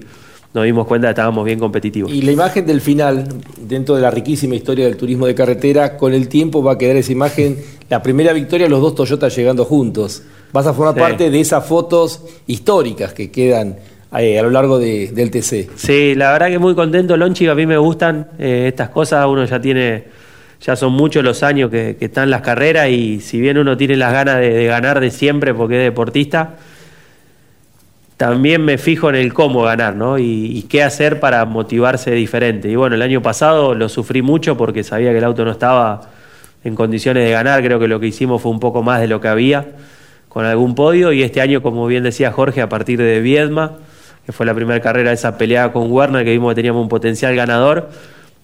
nos 0.54 0.64
dimos 0.64 0.88
cuenta 0.88 1.08
que 1.08 1.12
estábamos 1.12 1.44
bien 1.46 1.60
competitivos. 1.60 2.12
Y 2.12 2.22
la 2.22 2.32
imagen 2.32 2.66
del 2.66 2.82
final, 2.82 3.28
dentro 3.62 3.96
de 3.96 4.02
la 4.02 4.10
riquísima 4.12 4.56
historia 4.56 4.86
del 4.86 4.98
turismo 4.98 5.28
de 5.28 5.36
carretera, 5.36 5.98
con 5.98 6.14
el 6.14 6.28
tiempo 6.30 6.64
va 6.64 6.74
a 6.74 6.78
quedar 6.78 6.96
esa 6.96 7.12
imagen, 7.12 7.58
la 7.90 8.02
primera 8.02 8.34
victoria, 8.34 8.68
los 8.70 8.82
dos 8.82 8.96
Toyota 8.96 9.28
llegando 9.30 9.66
juntos. 9.66 10.24
Vas 10.54 10.66
a 10.66 10.74
formar 10.74 10.94
Sí. 10.96 11.00
parte 11.02 11.30
de 11.30 11.40
esas 11.40 11.66
fotos 11.66 12.24
históricas 12.48 13.14
que 13.14 13.30
quedan 13.32 13.76
eh, 14.18 14.40
a 14.40 14.44
lo 14.44 14.50
largo 14.50 14.80
de- 14.80 15.12
del 15.12 15.30
TC. 15.30 15.68
Sí, 15.76 16.16
la 16.16 16.32
verdad 16.32 16.48
que 16.48 16.58
muy 16.60 16.74
contento, 16.76 17.18
Lonchi, 17.18 17.46
a 17.48 17.54
mí 17.56 17.66
me 17.66 17.78
gustan 17.78 18.28
eh, 18.40 18.66
estas 18.70 18.90
cosas, 18.90 19.26
uno 19.28 19.44
ya 19.44 19.60
tiene, 19.60 20.06
ya 20.62 20.76
son 20.76 20.94
muchos 20.94 21.24
los 21.24 21.44
años 21.44 21.70
que, 21.70 21.98
están 22.00 22.30
las 22.30 22.42
carreras 22.42 22.90
y 22.90 23.20
si 23.20 23.40
bien 23.40 23.58
uno 23.58 23.78
tiene 23.78 23.96
las 23.96 24.12
ganas 24.14 24.40
de, 24.40 24.66
ganar 24.66 25.00
de 25.00 25.12
siempre 25.12 25.54
porque 25.54 25.78
es 25.78 25.84
deportista, 25.84 26.56
también 28.18 28.66
me 28.66 28.78
fijo 28.78 29.10
en 29.10 29.16
el 29.16 29.34
cómo 29.34 29.62
ganar, 29.62 29.96
¿no? 29.96 30.18
Y, 30.18 30.58
y 30.58 30.64
qué 30.64 30.82
hacer 30.82 31.20
para 31.20 31.46
motivarse 31.46 32.12
diferente. 32.12 32.68
Y 32.68 32.76
bueno, 32.76 32.96
el 32.96 33.04
año 33.04 33.22
pasado 33.22 33.76
lo 33.76 33.90
sufrí 33.90 34.24
mucho 34.24 34.58
porque 34.58 34.84
sabía 34.84 35.12
que 35.12 35.20
el 35.20 35.24
auto 35.24 35.46
no 35.46 35.52
estaba 35.52 36.10
en 36.64 36.76
condiciones 36.76 37.24
de 37.24 37.32
ganar, 37.32 37.64
creo 37.64 37.80
que 37.80 37.88
lo 37.88 38.00
que 38.00 38.08
hicimos 38.08 38.42
fue 38.42 38.52
un 38.52 38.60
poco 38.60 38.82
más 38.82 39.00
de 39.00 39.08
lo 39.08 39.22
que 39.22 39.28
había 39.28 39.68
con 40.38 40.46
algún 40.46 40.76
podio 40.76 41.12
y 41.14 41.24
este 41.24 41.42
año, 41.42 41.64
como 41.64 41.88
bien 41.88 42.04
decía 42.04 42.32
Jorge, 42.32 42.62
a 42.62 42.70
partir 42.70 43.00
de 43.00 43.22
Viedma, 43.22 43.72
que 44.26 44.32
fue 44.32 44.46
la 44.46 44.54
primera 44.54 44.80
carrera 44.82 45.10
de 45.10 45.16
esa 45.16 45.38
peleada 45.38 45.72
con 45.72 45.92
Werner, 45.92 46.24
que 46.26 46.32
vimos 46.32 46.52
que 46.52 46.56
teníamos 46.56 46.84
un 46.84 46.90
potencial 46.90 47.36
ganador, 47.36 47.90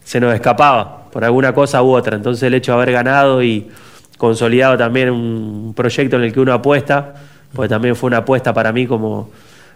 se 0.04 0.20
nos 0.20 0.34
escapaba 0.34 1.03
por 1.14 1.24
alguna 1.24 1.54
cosa 1.54 1.84
u 1.84 1.92
otra. 1.92 2.18
Entonces 2.18 2.42
el 2.44 2.56
hecho 2.56 2.72
de 2.72 2.78
haber 2.78 2.92
ganado 2.92 3.44
y 3.44 3.68
consolidado 4.18 4.78
también 4.78 5.12
un 5.12 5.74
proyecto 5.76 6.16
en 6.16 6.24
el 6.24 6.34
que 6.34 6.40
uno 6.40 6.54
apuesta, 6.54 7.14
pues 7.54 7.70
también 7.70 7.96
fue 7.96 8.08
una 8.08 8.18
apuesta 8.18 8.52
para 8.54 8.74
mí 8.74 8.88
como, 8.88 9.30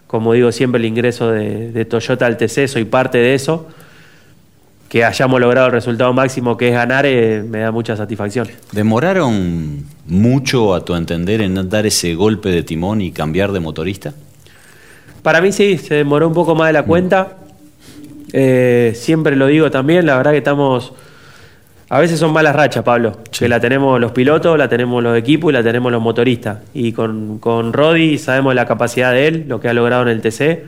como 0.08 0.34
digo 0.34 0.52
siempre, 0.52 0.80
el 0.80 0.86
ingreso 0.86 1.30
de, 1.30 1.72
de 1.72 1.86
Toyota 1.86 2.26
al 2.26 2.38
TC, 2.38 2.68
soy 2.68 2.86
parte 2.86 3.20
de 3.20 3.36
eso. 3.36 3.68
Que 4.90 5.04
hayamos 5.04 5.40
logrado 5.42 5.68
el 5.68 5.74
resultado 5.74 6.14
máximo 6.14 6.56
que 6.56 6.70
es 6.70 6.74
ganar, 6.74 7.06
eh, 7.06 7.44
me 7.48 7.60
da 7.60 7.72
mucha 7.72 7.96
satisfacción. 7.96 8.48
¿Demoraron 8.72 9.86
mucho, 10.08 10.74
a 10.74 10.86
tu 10.86 10.96
entender, 10.96 11.42
en 11.42 11.70
dar 11.70 11.86
ese 11.86 12.16
golpe 12.16 12.50
de 12.50 12.64
timón 12.64 13.02
y 13.02 13.12
cambiar 13.12 13.52
de 13.52 13.60
motorista? 13.60 14.14
Para 15.22 15.42
mí 15.42 15.52
sí, 15.52 15.78
se 15.78 15.96
demoró 15.96 16.26
un 16.30 16.34
poco 16.34 16.56
más 16.56 16.68
de 16.68 16.74
la 16.74 16.84
cuenta. 16.84 17.36
Eh, 18.32 18.94
siempre 18.96 19.36
lo 19.36 19.48
digo 19.48 19.70
también, 19.70 20.08
la 20.08 20.18
verdad 20.18 20.32
que 20.32 20.38
estamos... 20.38 20.94
A 21.90 22.00
veces 22.00 22.20
son 22.20 22.34
malas 22.34 22.54
rachas, 22.54 22.84
Pablo, 22.84 23.18
que 23.32 23.48
la 23.48 23.62
tenemos 23.62 24.00
los 24.00 24.12
pilotos, 24.12 24.58
la 24.58 24.68
tenemos 24.68 25.02
los 25.02 25.18
equipos 25.18 25.52
y 25.52 25.54
la 25.54 25.64
tenemos 25.64 25.90
los 25.90 26.02
motoristas. 26.02 26.60
Y 26.74 26.92
con, 26.92 27.40
con 27.40 27.72
Rodi 27.72 28.18
sabemos 28.18 28.56
la 28.56 28.66
capacidad 28.66 29.14
de 29.14 29.28
él, 29.28 29.46
lo 29.48 29.62
que 29.62 29.70
ha 29.70 29.74
logrado 29.74 30.02
en 30.02 30.10
el 30.10 30.22
TC, 30.22 30.66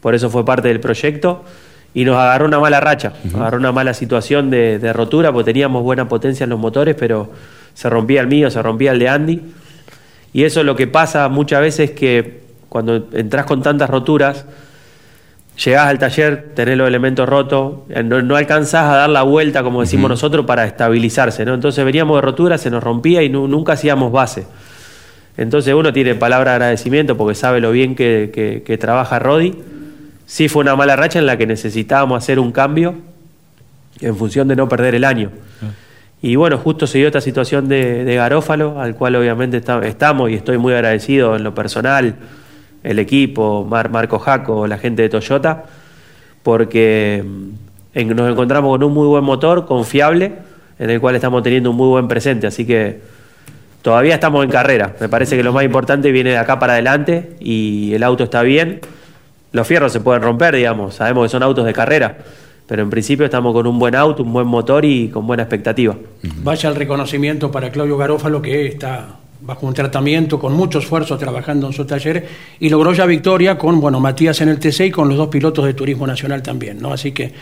por 0.00 0.14
eso 0.14 0.30
fue 0.30 0.46
parte 0.46 0.68
del 0.68 0.80
proyecto. 0.80 1.44
Y 1.92 2.06
nos 2.06 2.16
agarró 2.16 2.46
una 2.46 2.58
mala 2.58 2.80
racha, 2.80 3.12
agarró 3.34 3.58
una 3.58 3.70
mala 3.70 3.92
situación 3.92 4.48
de, 4.48 4.78
de 4.78 4.92
rotura, 4.94 5.30
porque 5.30 5.52
teníamos 5.52 5.82
buena 5.82 6.08
potencia 6.08 6.44
en 6.44 6.50
los 6.50 6.58
motores, 6.58 6.96
pero 6.98 7.30
se 7.74 7.90
rompía 7.90 8.22
el 8.22 8.28
mío, 8.28 8.50
se 8.50 8.62
rompía 8.62 8.92
el 8.92 8.98
de 8.98 9.08
Andy. 9.10 9.42
Y 10.32 10.44
eso 10.44 10.60
es 10.60 10.66
lo 10.66 10.74
que 10.74 10.86
pasa 10.86 11.28
muchas 11.28 11.60
veces 11.60 11.90
que 11.90 12.40
cuando 12.70 13.08
entras 13.12 13.44
con 13.44 13.62
tantas 13.62 13.90
roturas, 13.90 14.46
llegás 15.64 15.86
al 15.88 15.98
taller, 15.98 16.52
tenés 16.54 16.76
los 16.76 16.88
elementos 16.88 17.28
rotos, 17.28 17.80
eh, 17.90 18.02
no, 18.02 18.22
no 18.22 18.36
alcanzás 18.36 18.84
a 18.84 18.96
dar 18.96 19.10
la 19.10 19.22
vuelta, 19.22 19.62
como 19.62 19.80
decimos 19.80 20.08
nosotros, 20.10 20.44
para 20.46 20.64
estabilizarse. 20.64 21.44
¿no? 21.44 21.54
Entonces 21.54 21.84
veníamos 21.84 22.16
de 22.16 22.22
rotura, 22.22 22.58
se 22.58 22.70
nos 22.70 22.82
rompía 22.82 23.22
y 23.22 23.28
nu- 23.28 23.48
nunca 23.48 23.74
hacíamos 23.74 24.10
base. 24.12 24.46
Entonces 25.36 25.72
uno 25.74 25.92
tiene 25.92 26.14
palabra 26.14 26.52
de 26.52 26.56
agradecimiento 26.56 27.16
porque 27.16 27.34
sabe 27.34 27.60
lo 27.60 27.70
bien 27.70 27.94
que, 27.94 28.30
que- 28.34 28.62
que 28.64 28.78
trabaja 28.78 29.18
Rodi. 29.18 29.54
Sí 30.26 30.48
fue 30.48 30.60
una 30.62 30.76
mala 30.76 30.96
racha 30.96 31.18
en 31.18 31.26
la 31.26 31.36
que 31.36 31.46
necesitábamos 31.46 32.22
hacer 32.22 32.38
un 32.38 32.52
cambio 32.52 32.94
en 34.00 34.16
función 34.16 34.48
de 34.48 34.56
no 34.56 34.68
perder 34.68 34.94
el 34.94 35.04
año. 35.04 35.30
Y 36.22 36.36
bueno, 36.36 36.56
justo 36.56 36.86
se 36.86 36.98
dio 36.98 37.08
esta 37.08 37.20
situación 37.20 37.68
de, 37.68 38.04
de 38.04 38.14
Garófalo, 38.14 38.80
al 38.80 38.94
cual 38.94 39.16
obviamente 39.16 39.56
está- 39.56 39.84
estamos 39.86 40.30
y 40.30 40.34
estoy 40.34 40.56
muy 40.56 40.72
agradecido 40.72 41.34
en 41.36 41.42
lo 41.44 41.54
personal, 41.54 42.14
el 42.82 42.98
equipo, 42.98 43.64
Mar- 43.68 43.90
Marco 43.90 44.18
Jaco, 44.18 44.66
la 44.66 44.78
gente 44.78 45.02
de 45.02 45.08
Toyota, 45.08 45.64
porque 46.42 47.24
mm, 47.94 48.08
nos 48.14 48.30
encontramos 48.30 48.70
con 48.72 48.82
un 48.84 48.92
muy 48.92 49.06
buen 49.06 49.24
motor, 49.24 49.66
confiable, 49.66 50.32
en 50.78 50.90
el 50.90 51.00
cual 51.00 51.14
estamos 51.14 51.42
teniendo 51.42 51.70
un 51.70 51.76
muy 51.76 51.88
buen 51.88 52.08
presente. 52.08 52.46
Así 52.46 52.66
que 52.66 53.00
todavía 53.82 54.14
estamos 54.14 54.44
en 54.44 54.50
carrera. 54.50 54.94
Me 55.00 55.08
parece 55.08 55.36
que 55.36 55.42
lo 55.42 55.52
más 55.52 55.64
importante 55.64 56.10
viene 56.10 56.30
de 56.30 56.38
acá 56.38 56.58
para 56.58 56.72
adelante 56.74 57.36
y 57.40 57.92
el 57.94 58.02
auto 58.02 58.24
está 58.24 58.42
bien. 58.42 58.80
Los 59.52 59.66
fierros 59.66 59.92
se 59.92 60.00
pueden 60.00 60.22
romper, 60.22 60.56
digamos. 60.56 60.94
Sabemos 60.94 61.24
que 61.26 61.28
son 61.28 61.42
autos 61.42 61.64
de 61.66 61.72
carrera. 61.72 62.18
Pero 62.66 62.82
en 62.82 62.90
principio 62.90 63.26
estamos 63.26 63.52
con 63.52 63.66
un 63.66 63.78
buen 63.78 63.94
auto, 63.94 64.22
un 64.22 64.32
buen 64.32 64.46
motor 64.46 64.84
y 64.84 65.08
con 65.08 65.26
buena 65.26 65.42
expectativa. 65.42 65.94
Vaya 66.42 66.70
el 66.70 66.76
reconocimiento 66.76 67.50
para 67.50 67.70
Claudio 67.70 67.98
Garófalo, 67.98 68.40
que 68.40 68.66
está 68.66 69.08
bajo 69.44 69.66
un 69.66 69.74
tratamiento 69.74 70.38
con 70.38 70.52
mucho 70.52 70.78
esfuerzo 70.78 71.18
trabajando 71.18 71.66
en 71.66 71.72
su 71.72 71.84
taller 71.84 72.26
y 72.60 72.68
logró 72.68 72.92
ya 72.92 73.06
victoria 73.06 73.58
con 73.58 73.80
bueno 73.80 73.98
Matías 73.98 74.40
en 74.40 74.48
el 74.48 74.58
TC 74.58 74.86
y 74.86 74.90
con 74.90 75.08
los 75.08 75.18
dos 75.18 75.28
pilotos 75.28 75.64
de 75.64 75.74
Turismo 75.74 76.06
Nacional 76.06 76.42
también, 76.42 76.80
¿no? 76.80 76.92
Así 76.92 77.12
que 77.12 77.32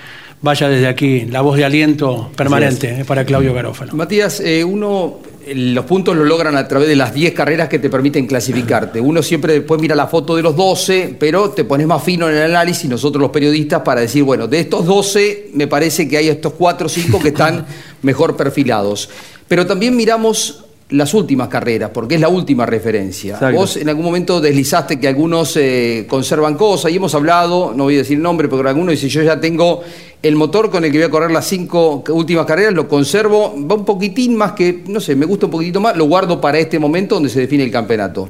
vaya 0.40 0.68
desde 0.68 0.86
aquí 0.86 1.26
la 1.26 1.42
voz 1.42 1.56
de 1.58 1.64
aliento 1.64 2.30
permanente 2.34 3.00
eh, 3.00 3.04
para 3.04 3.24
Claudio 3.24 3.52
Garófalo. 3.52 3.92
Matías, 3.92 4.40
eh, 4.40 4.64
uno, 4.64 5.18
eh, 5.44 5.54
los 5.54 5.84
puntos 5.84 6.16
lo 6.16 6.24
logran 6.24 6.56
a 6.56 6.66
través 6.66 6.88
de 6.88 6.96
las 6.96 7.12
10 7.12 7.34
carreras 7.34 7.68
que 7.68 7.78
te 7.78 7.90
permiten 7.90 8.26
clasificarte. 8.26 9.00
Uno 9.10 9.22
siempre 9.22 9.52
después 9.52 9.78
mira 9.78 9.94
la 9.94 10.06
foto 10.06 10.36
de 10.36 10.42
los 10.42 10.56
12, 10.56 11.16
pero 11.18 11.50
te 11.50 11.64
pones 11.64 11.86
más 11.86 12.02
fino 12.02 12.30
en 12.30 12.36
el 12.36 12.44
análisis, 12.44 12.88
nosotros 12.88 13.20
los 13.20 13.30
periodistas, 13.30 13.82
para 13.82 14.00
decir, 14.00 14.22
bueno, 14.22 14.48
de 14.48 14.60
estos 14.60 14.86
12 14.86 15.50
me 15.52 15.66
parece 15.66 16.08
que 16.08 16.16
hay 16.16 16.28
estos 16.28 16.54
4 16.54 16.86
o 16.86 16.88
5 16.88 17.20
que 17.20 17.28
están 17.28 17.66
mejor 18.02 18.36
perfilados. 18.36 19.10
Pero 19.46 19.66
también 19.66 19.94
miramos 19.94 20.64
las 20.90 21.14
últimas 21.14 21.48
carreras, 21.48 21.90
porque 21.94 22.16
es 22.16 22.20
la 22.20 22.29
última 22.29 22.66
referencia. 22.66 23.35
Exacto. 23.35 23.57
Vos 23.57 23.76
en 23.76 23.88
algún 23.88 24.05
momento 24.05 24.40
deslizaste 24.40 24.98
que 24.98 25.07
algunos 25.09 25.57
eh, 25.57 26.07
conservan 26.09 26.57
cosas 26.57 26.90
y 26.90 26.96
hemos 26.96 27.14
hablado, 27.14 27.72
no 27.74 27.85
voy 27.85 27.94
a 27.94 27.98
decir 27.98 28.16
el 28.16 28.22
nombre, 28.22 28.48
porque 28.48 28.68
alguno 28.68 28.90
dice, 28.90 29.09
yo 29.09 29.22
ya 29.22 29.40
tengo 29.40 29.83
el 30.22 30.37
motor 30.37 30.70
con 30.70 30.85
el 30.85 30.90
que 30.90 30.98
voy 30.98 31.07
a 31.07 31.11
correr 31.11 31.31
las 31.31 31.46
cinco 31.46 32.03
últimas 32.09 32.44
carreras, 32.44 32.74
lo 32.74 32.88
conservo, 32.88 33.55
va 33.70 33.76
un 33.76 33.85
poquitín 33.85 34.37
más 34.37 34.53
que, 34.53 34.83
no 34.87 35.00
sé, 35.00 35.14
me 35.14 35.26
gusta 35.26 35.46
un 35.46 35.53
poquitito 35.53 35.81
más, 35.81 35.96
lo 35.96 36.07
guardo 36.07 36.40
para 36.40 36.59
este 36.59 36.79
momento 36.79 37.14
donde 37.14 37.31
se 37.31 37.40
define 37.40 37.64
el 37.64 37.70
campeonato. 37.70 38.29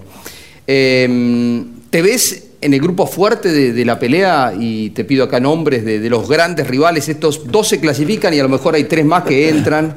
Eh, 0.66 1.64
¿Te 1.88 2.02
ves 2.02 2.50
en 2.60 2.74
el 2.74 2.80
grupo 2.80 3.06
fuerte 3.06 3.50
de, 3.50 3.72
de 3.72 3.84
la 3.84 3.98
pelea? 3.98 4.52
Y 4.56 4.90
te 4.90 5.04
pido 5.04 5.24
acá 5.24 5.40
nombres 5.40 5.84
de, 5.84 5.98
de 5.98 6.08
los 6.10 6.28
grandes 6.28 6.68
rivales, 6.68 7.08
estos 7.08 7.50
dos 7.50 7.66
se 7.66 7.80
clasifican 7.80 8.32
y 8.32 8.38
a 8.38 8.44
lo 8.44 8.48
mejor 8.48 8.76
hay 8.76 8.84
tres 8.84 9.04
más 9.04 9.24
que 9.24 9.48
entran. 9.48 9.96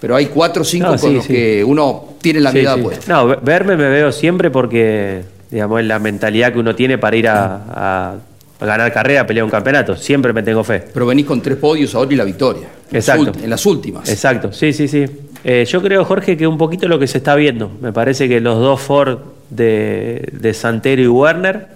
Pero 0.00 0.14
hay 0.16 0.26
cuatro 0.26 0.62
o 0.62 0.64
cinco 0.64 0.90
No, 0.92 0.98
con 0.98 1.14
los 1.14 1.24
sí. 1.24 1.32
que 1.32 1.64
uno 1.64 2.04
tiene 2.20 2.40
la 2.40 2.52
mirada 2.52 2.76
puesta. 2.76 3.12
No, 3.12 3.26
ve- 3.28 3.38
verme 3.42 3.76
me 3.76 3.88
veo 3.88 4.12
siempre 4.12 4.50
porque, 4.50 5.22
digamos, 5.50 5.80
es 5.80 5.86
la 5.86 5.98
mentalidad 5.98 6.52
que 6.52 6.58
uno 6.58 6.74
tiene 6.74 6.98
para 6.98 7.16
ir 7.16 7.28
a, 7.28 8.16
ganar 8.60 8.92
carrera, 8.92 9.22
a 9.22 9.26
pelear 9.26 9.44
un 9.44 9.50
campeonato. 9.50 9.96
Siempre 9.96 10.32
me 10.32 10.42
tengo 10.42 10.62
fe. 10.64 10.82
Pero 10.92 11.06
venís 11.06 11.24
con 11.26 11.40
tres 11.40 11.56
podios 11.56 11.94
ahora 11.94 12.12
y 12.12 12.16
la 12.16 12.24
victoria. 12.24 12.68
Exacto. 12.92 13.32
En 13.42 13.48
las 13.50 13.64
últimas. 13.66 14.08
Exacto, 14.08 14.52
sí, 14.52 14.72
sí, 14.72 14.86
sí. 14.88 15.04
Eh, 15.44 15.64
yo 15.66 15.80
creo, 15.82 16.04
Jorge, 16.04 16.36
que 16.36 16.46
un 16.46 16.58
poquito 16.58 16.88
lo 16.88 16.98
que 16.98 17.06
se 17.06 17.18
está 17.18 17.34
viendo. 17.34 17.70
Me 17.80 17.92
parece 17.92 18.28
que 18.28 18.40
los 18.40 18.58
dos 18.58 18.80
Ford 18.80 19.18
de, 19.50 20.28
de 20.32 20.54
Santero 20.54 21.00
y 21.02 21.06
Werner. 21.06 21.68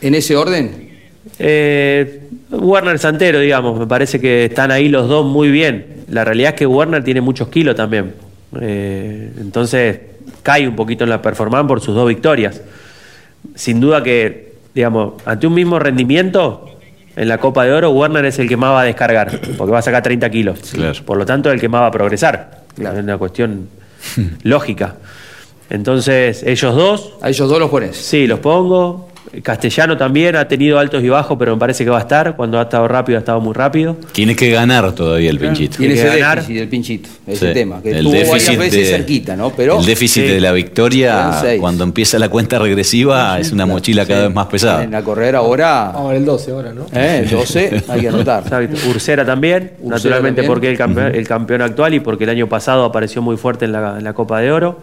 ¿En 0.00 0.14
ese 0.14 0.36
orden? 0.36 0.85
Eh, 1.38 2.28
Werner 2.50 2.98
Santero, 2.98 3.40
digamos, 3.40 3.78
me 3.78 3.86
parece 3.86 4.20
que 4.20 4.46
están 4.46 4.70
ahí 4.70 4.88
los 4.88 5.08
dos 5.08 5.26
muy 5.26 5.50
bien. 5.50 6.04
La 6.08 6.24
realidad 6.24 6.50
es 6.50 6.56
que 6.56 6.66
Werner 6.66 7.04
tiene 7.04 7.20
muchos 7.20 7.48
kilos 7.48 7.74
también. 7.76 8.14
Eh, 8.60 9.32
entonces 9.38 10.00
cae 10.42 10.66
un 10.66 10.76
poquito 10.76 11.04
en 11.04 11.10
la 11.10 11.20
performance 11.20 11.66
por 11.66 11.80
sus 11.80 11.94
dos 11.94 12.08
victorias. 12.08 12.60
Sin 13.54 13.80
duda 13.80 14.02
que, 14.02 14.54
digamos, 14.74 15.14
ante 15.24 15.46
un 15.46 15.54
mismo 15.54 15.78
rendimiento, 15.78 16.76
en 17.16 17.28
la 17.28 17.38
Copa 17.38 17.64
de 17.64 17.72
Oro, 17.72 17.90
Werner 17.90 18.26
es 18.26 18.38
el 18.38 18.46
que 18.46 18.58
más 18.58 18.70
va 18.72 18.82
a 18.82 18.84
descargar, 18.84 19.40
porque 19.56 19.72
va 19.72 19.78
a 19.78 19.82
sacar 19.82 20.02
30 20.02 20.28
kilos. 20.30 20.60
Por 21.04 21.16
lo 21.16 21.24
tanto, 21.24 21.50
el 21.50 21.58
que 21.58 21.68
más 21.68 21.80
va 21.80 21.86
a 21.86 21.90
progresar. 21.90 22.64
Es 22.78 22.86
una 22.86 23.16
cuestión 23.16 23.68
lógica. 24.42 24.96
Entonces, 25.70 26.42
ellos 26.42 26.74
dos. 26.76 27.14
¿A 27.22 27.30
ellos 27.30 27.48
dos 27.48 27.58
los 27.58 27.70
pones? 27.70 27.96
Sí, 27.96 28.26
los 28.26 28.38
pongo. 28.40 29.08
Castellano 29.42 29.96
también 29.96 30.36
ha 30.36 30.48
tenido 30.48 30.78
altos 30.78 31.02
y 31.02 31.08
bajos, 31.08 31.36
pero 31.38 31.54
me 31.54 31.60
parece 31.60 31.84
que 31.84 31.90
va 31.90 31.98
a 31.98 32.00
estar. 32.02 32.36
Cuando 32.36 32.58
ha 32.58 32.62
estado 32.62 32.88
rápido, 32.88 33.18
ha 33.18 33.20
estado 33.20 33.40
muy 33.40 33.52
rápido. 33.54 33.96
Tiene 34.12 34.34
que 34.34 34.50
ganar 34.50 34.92
todavía 34.92 35.30
el 35.30 35.38
pinchito. 35.38 35.76
Tiene 35.78 35.94
que 35.94 36.04
ganar. 36.04 36.36
déficit 36.38 36.56
del 36.58 36.68
pinchito, 36.68 37.08
ese 37.26 37.48
Sí. 37.48 37.54
tema, 37.54 37.82
que 37.82 37.90
El 37.90 37.96
estuvo 37.98 38.12
varias 38.12 38.30
déficit 38.32 38.58
veces 38.58 38.78
de- 38.90 38.96
cerquita, 38.96 39.36
¿no? 39.36 39.50
Pero 39.50 39.78
el 39.80 39.86
déficit 39.86 40.22
Sí. 40.24 40.28
de 40.32 40.40
la 40.40 40.52
victoria, 40.52 41.42
cuando 41.60 41.84
empieza 41.84 42.18
la 42.18 42.28
cuenta 42.28 42.58
regresiva, 42.58 43.38
es 43.38 43.52
una 43.52 43.66
mochila 43.66 44.06
cada 44.06 44.26
vez 44.26 44.34
más 44.34 44.46
pesada. 44.46 44.84
En 44.84 44.90
la 44.92 45.02
correr 45.02 45.36
ahora. 45.36 45.90
Ahora 45.90 46.16
el 46.16 46.24
12 46.24 46.50
ahora, 46.52 46.72
¿no? 46.72 46.86
Eh, 46.94 47.22
el 47.24 47.30
12 47.30 47.82
hay 47.88 48.00
que 48.00 48.08
anotar. 48.08 48.42
Exacto. 48.46 48.76
Ursera 48.88 49.24
también, 49.24 49.72
naturalmente 49.84 50.42
también. 50.42 50.46
porque 50.46 50.66
es 50.68 50.72
el 50.72 50.78
campeón, 50.78 51.14
el 51.14 51.28
campeón 51.28 51.62
actual 51.62 51.94
y 51.94 52.00
porque 52.00 52.24
el 52.24 52.30
año 52.30 52.48
pasado 52.48 52.84
apareció 52.84 53.22
muy 53.22 53.36
fuerte 53.36 53.64
en 53.66 53.72
la, 53.72 53.96
en 53.98 54.04
la 54.04 54.12
Copa 54.12 54.40
de 54.40 54.50
Oro. 54.52 54.80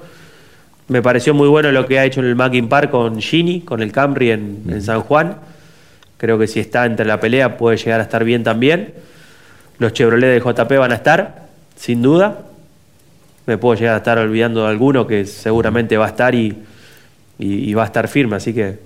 Me 0.93 1.01
pareció 1.01 1.33
muy 1.33 1.47
bueno 1.47 1.71
lo 1.71 1.87
que 1.87 1.97
ha 1.97 2.05
hecho 2.05 2.19
en 2.19 2.27
el 2.27 2.35
Mackin 2.35 2.69
Park 2.69 2.91
con 2.91 3.19
Gini, 3.19 3.61
con 3.61 3.81
el 3.81 3.91
Camry 3.91 4.29
en, 4.29 4.61
en 4.69 4.79
San 4.79 5.01
Juan. 5.01 5.37
Creo 6.17 6.37
que 6.37 6.45
si 6.45 6.59
está 6.59 6.85
entre 6.85 7.03
la 7.03 7.19
pelea 7.19 7.57
puede 7.57 7.77
llegar 7.77 7.99
a 7.99 8.03
estar 8.03 8.23
bien 8.23 8.43
también. 8.43 8.93
Los 9.79 9.93
Chevrolet 9.93 10.29
de 10.29 10.39
JP 10.39 10.71
van 10.77 10.91
a 10.91 10.93
estar, 10.95 11.47
sin 11.75 12.03
duda. 12.03 12.41
Me 13.47 13.57
puedo 13.57 13.73
llegar 13.73 13.95
a 13.95 13.97
estar 13.97 14.19
olvidando 14.19 14.61
de 14.61 14.67
alguno 14.69 15.07
que 15.07 15.25
seguramente 15.25 15.97
va 15.97 16.05
a 16.05 16.09
estar 16.09 16.35
y, 16.35 16.55
y- 17.39 17.71
y 17.71 17.73
va 17.73 17.81
a 17.81 17.85
estar 17.87 18.07
firme. 18.07 18.35
Así 18.35 18.53
que 18.53 18.77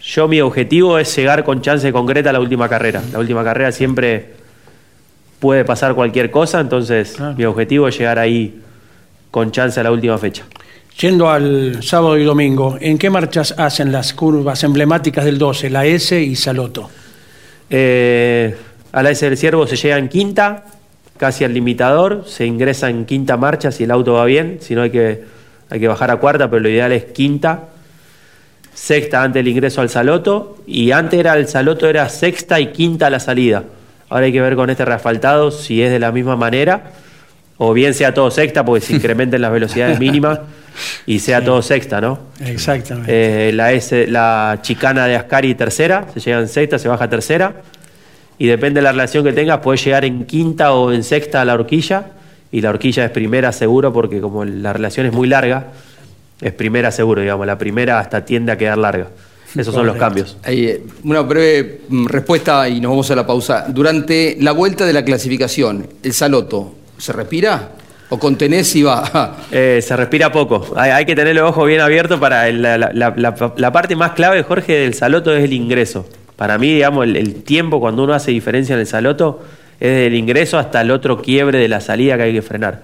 yo 0.00 0.28
mi 0.28 0.40
objetivo 0.40 0.98
es 0.98 1.14
llegar 1.14 1.44
con 1.44 1.60
chance 1.60 1.92
concreta 1.92 2.30
a 2.30 2.32
la 2.32 2.40
última 2.40 2.70
carrera. 2.70 3.02
La 3.12 3.18
última 3.18 3.44
carrera 3.44 3.70
siempre 3.70 4.32
puede 5.40 5.66
pasar 5.66 5.94
cualquier 5.94 6.30
cosa, 6.30 6.58
entonces 6.60 7.18
mi 7.36 7.44
objetivo 7.44 7.86
es 7.86 7.98
llegar 7.98 8.18
ahí 8.18 8.62
con 9.30 9.52
chance 9.52 9.78
a 9.78 9.82
la 9.82 9.92
última 9.92 10.16
fecha. 10.16 10.44
Yendo 11.00 11.30
al 11.30 11.82
sábado 11.82 12.16
y 12.18 12.24
domingo, 12.24 12.76
¿en 12.80 12.98
qué 12.98 13.10
marchas 13.10 13.54
hacen 13.56 13.90
las 13.90 14.12
curvas 14.12 14.62
emblemáticas 14.62 15.24
del 15.24 15.38
12, 15.38 15.70
la 15.70 15.84
S 15.86 16.20
y 16.20 16.36
Saloto? 16.36 16.90
Eh, 17.70 18.54
a 18.92 19.02
la 19.02 19.10
S 19.10 19.24
del 19.24 19.36
Ciervo 19.36 19.66
se 19.66 19.76
llega 19.76 19.98
en 19.98 20.08
quinta, 20.08 20.64
casi 21.16 21.44
al 21.44 21.54
limitador, 21.54 22.24
se 22.26 22.46
ingresa 22.46 22.90
en 22.90 23.06
quinta 23.06 23.36
marcha 23.36 23.72
si 23.72 23.84
el 23.84 23.90
auto 23.90 24.12
va 24.12 24.26
bien, 24.26 24.58
si 24.60 24.74
no 24.74 24.82
hay 24.82 24.90
que, 24.90 25.24
hay 25.70 25.80
que 25.80 25.88
bajar 25.88 26.10
a 26.10 26.16
cuarta, 26.16 26.48
pero 26.50 26.60
lo 26.60 26.68
ideal 26.68 26.92
es 26.92 27.06
quinta. 27.06 27.68
Sexta 28.74 29.22
antes 29.22 29.40
del 29.40 29.48
ingreso 29.48 29.80
al 29.80 29.88
Saloto, 29.88 30.58
y 30.66 30.92
antes 30.92 31.18
era 31.18 31.34
el 31.34 31.48
Saloto 31.48 31.88
era 31.88 32.08
sexta 32.08 32.60
y 32.60 32.68
quinta 32.68 33.10
la 33.10 33.18
salida. 33.18 33.64
Ahora 34.08 34.26
hay 34.26 34.32
que 34.32 34.40
ver 34.40 34.54
con 34.54 34.70
este 34.70 34.84
reasfaltado 34.84 35.50
si 35.50 35.82
es 35.82 35.90
de 35.90 35.98
la 35.98 36.12
misma 36.12 36.36
manera, 36.36 36.92
o 37.56 37.72
bien 37.72 37.94
sea 37.94 38.14
todo 38.14 38.30
sexta, 38.30 38.64
porque 38.64 38.84
se 38.84 38.92
incrementen 38.96 39.40
las 39.40 39.52
velocidades 39.52 39.98
mínimas 39.98 40.40
y 41.06 41.18
sea 41.18 41.44
todo 41.44 41.62
sexta, 41.62 42.00
¿no? 42.00 42.18
Exactamente. 42.44 43.48
Eh, 43.48 43.52
la, 43.52 43.72
S, 43.72 44.06
la 44.06 44.58
chicana 44.62 45.06
de 45.06 45.16
Ascari 45.16 45.54
tercera, 45.54 46.06
se 46.12 46.20
llega 46.20 46.40
en 46.40 46.48
sexta, 46.48 46.78
se 46.78 46.88
baja 46.88 47.08
tercera. 47.08 47.54
Y 48.38 48.46
depende 48.46 48.80
de 48.80 48.84
la 48.84 48.92
relación 48.92 49.24
que 49.24 49.32
tengas, 49.32 49.60
puedes 49.60 49.84
llegar 49.84 50.04
en 50.04 50.24
quinta 50.24 50.72
o 50.72 50.92
en 50.92 51.04
sexta 51.04 51.40
a 51.42 51.44
la 51.44 51.54
horquilla. 51.54 52.06
Y 52.50 52.60
la 52.60 52.70
horquilla 52.70 53.04
es 53.04 53.10
primera 53.10 53.52
seguro 53.52 53.92
porque 53.92 54.20
como 54.20 54.44
la 54.44 54.72
relación 54.72 55.06
es 55.06 55.12
muy 55.12 55.28
larga, 55.28 55.68
es 56.40 56.52
primera 56.52 56.90
seguro, 56.90 57.22
digamos. 57.22 57.46
La 57.46 57.56
primera 57.56 57.98
hasta 57.98 58.24
tiende 58.24 58.52
a 58.52 58.58
quedar 58.58 58.78
larga. 58.78 59.08
Esos 59.54 59.74
son 59.74 59.86
los 59.86 59.96
cambios. 59.96 60.36
Ahí, 60.42 60.66
eh, 60.66 60.82
una 61.04 61.20
breve 61.20 61.82
respuesta 62.06 62.68
y 62.68 62.80
nos 62.80 62.90
vamos 62.90 63.10
a 63.10 63.16
la 63.16 63.26
pausa. 63.26 63.66
Durante 63.68 64.36
la 64.40 64.52
vuelta 64.52 64.86
de 64.86 64.92
la 64.92 65.04
clasificación, 65.04 65.86
el 66.02 66.12
Saloto, 66.12 66.74
¿se 66.96 67.12
respira? 67.12 67.72
¿O 68.14 68.18
contenés 68.18 68.76
y 68.76 68.82
va? 68.82 69.36
Eh, 69.50 69.80
se 69.82 69.96
respira 69.96 70.30
poco. 70.30 70.74
Hay, 70.76 70.90
hay 70.90 71.04
que 71.06 71.14
tener 71.14 71.34
los 71.34 71.48
ojos 71.50 71.66
bien 71.66 71.80
abiertos 71.80 72.20
para 72.20 72.46
el- 72.48 72.60
la, 72.62 72.76
la- 72.78 72.92
la- 73.16 73.52
la 73.56 73.72
parte 73.72 73.96
más 73.96 74.12
clave, 74.12 74.42
Jorge, 74.42 74.72
del 74.80 74.94
saloto 74.94 75.34
es 75.34 75.42
el 75.44 75.52
ingreso. 75.52 76.06
Para 76.36 76.58
mí, 76.58 76.72
digamos, 76.74 77.04
el, 77.04 77.16
el 77.16 77.42
tiempo 77.42 77.80
cuando 77.80 78.04
uno 78.04 78.12
hace 78.14 78.30
diferencia 78.30 78.74
en 78.74 78.80
el 78.80 78.86
saloto 78.86 79.42
es 79.80 79.88
desde 79.88 80.06
el 80.08 80.14
ingreso 80.14 80.58
hasta 80.58 80.80
el 80.82 80.90
otro 80.90 81.20
quiebre 81.22 81.58
de 81.58 81.68
la 81.68 81.80
salida 81.80 82.16
que 82.16 82.22
hay 82.24 82.32
que 82.34 82.42
frenar. 82.42 82.82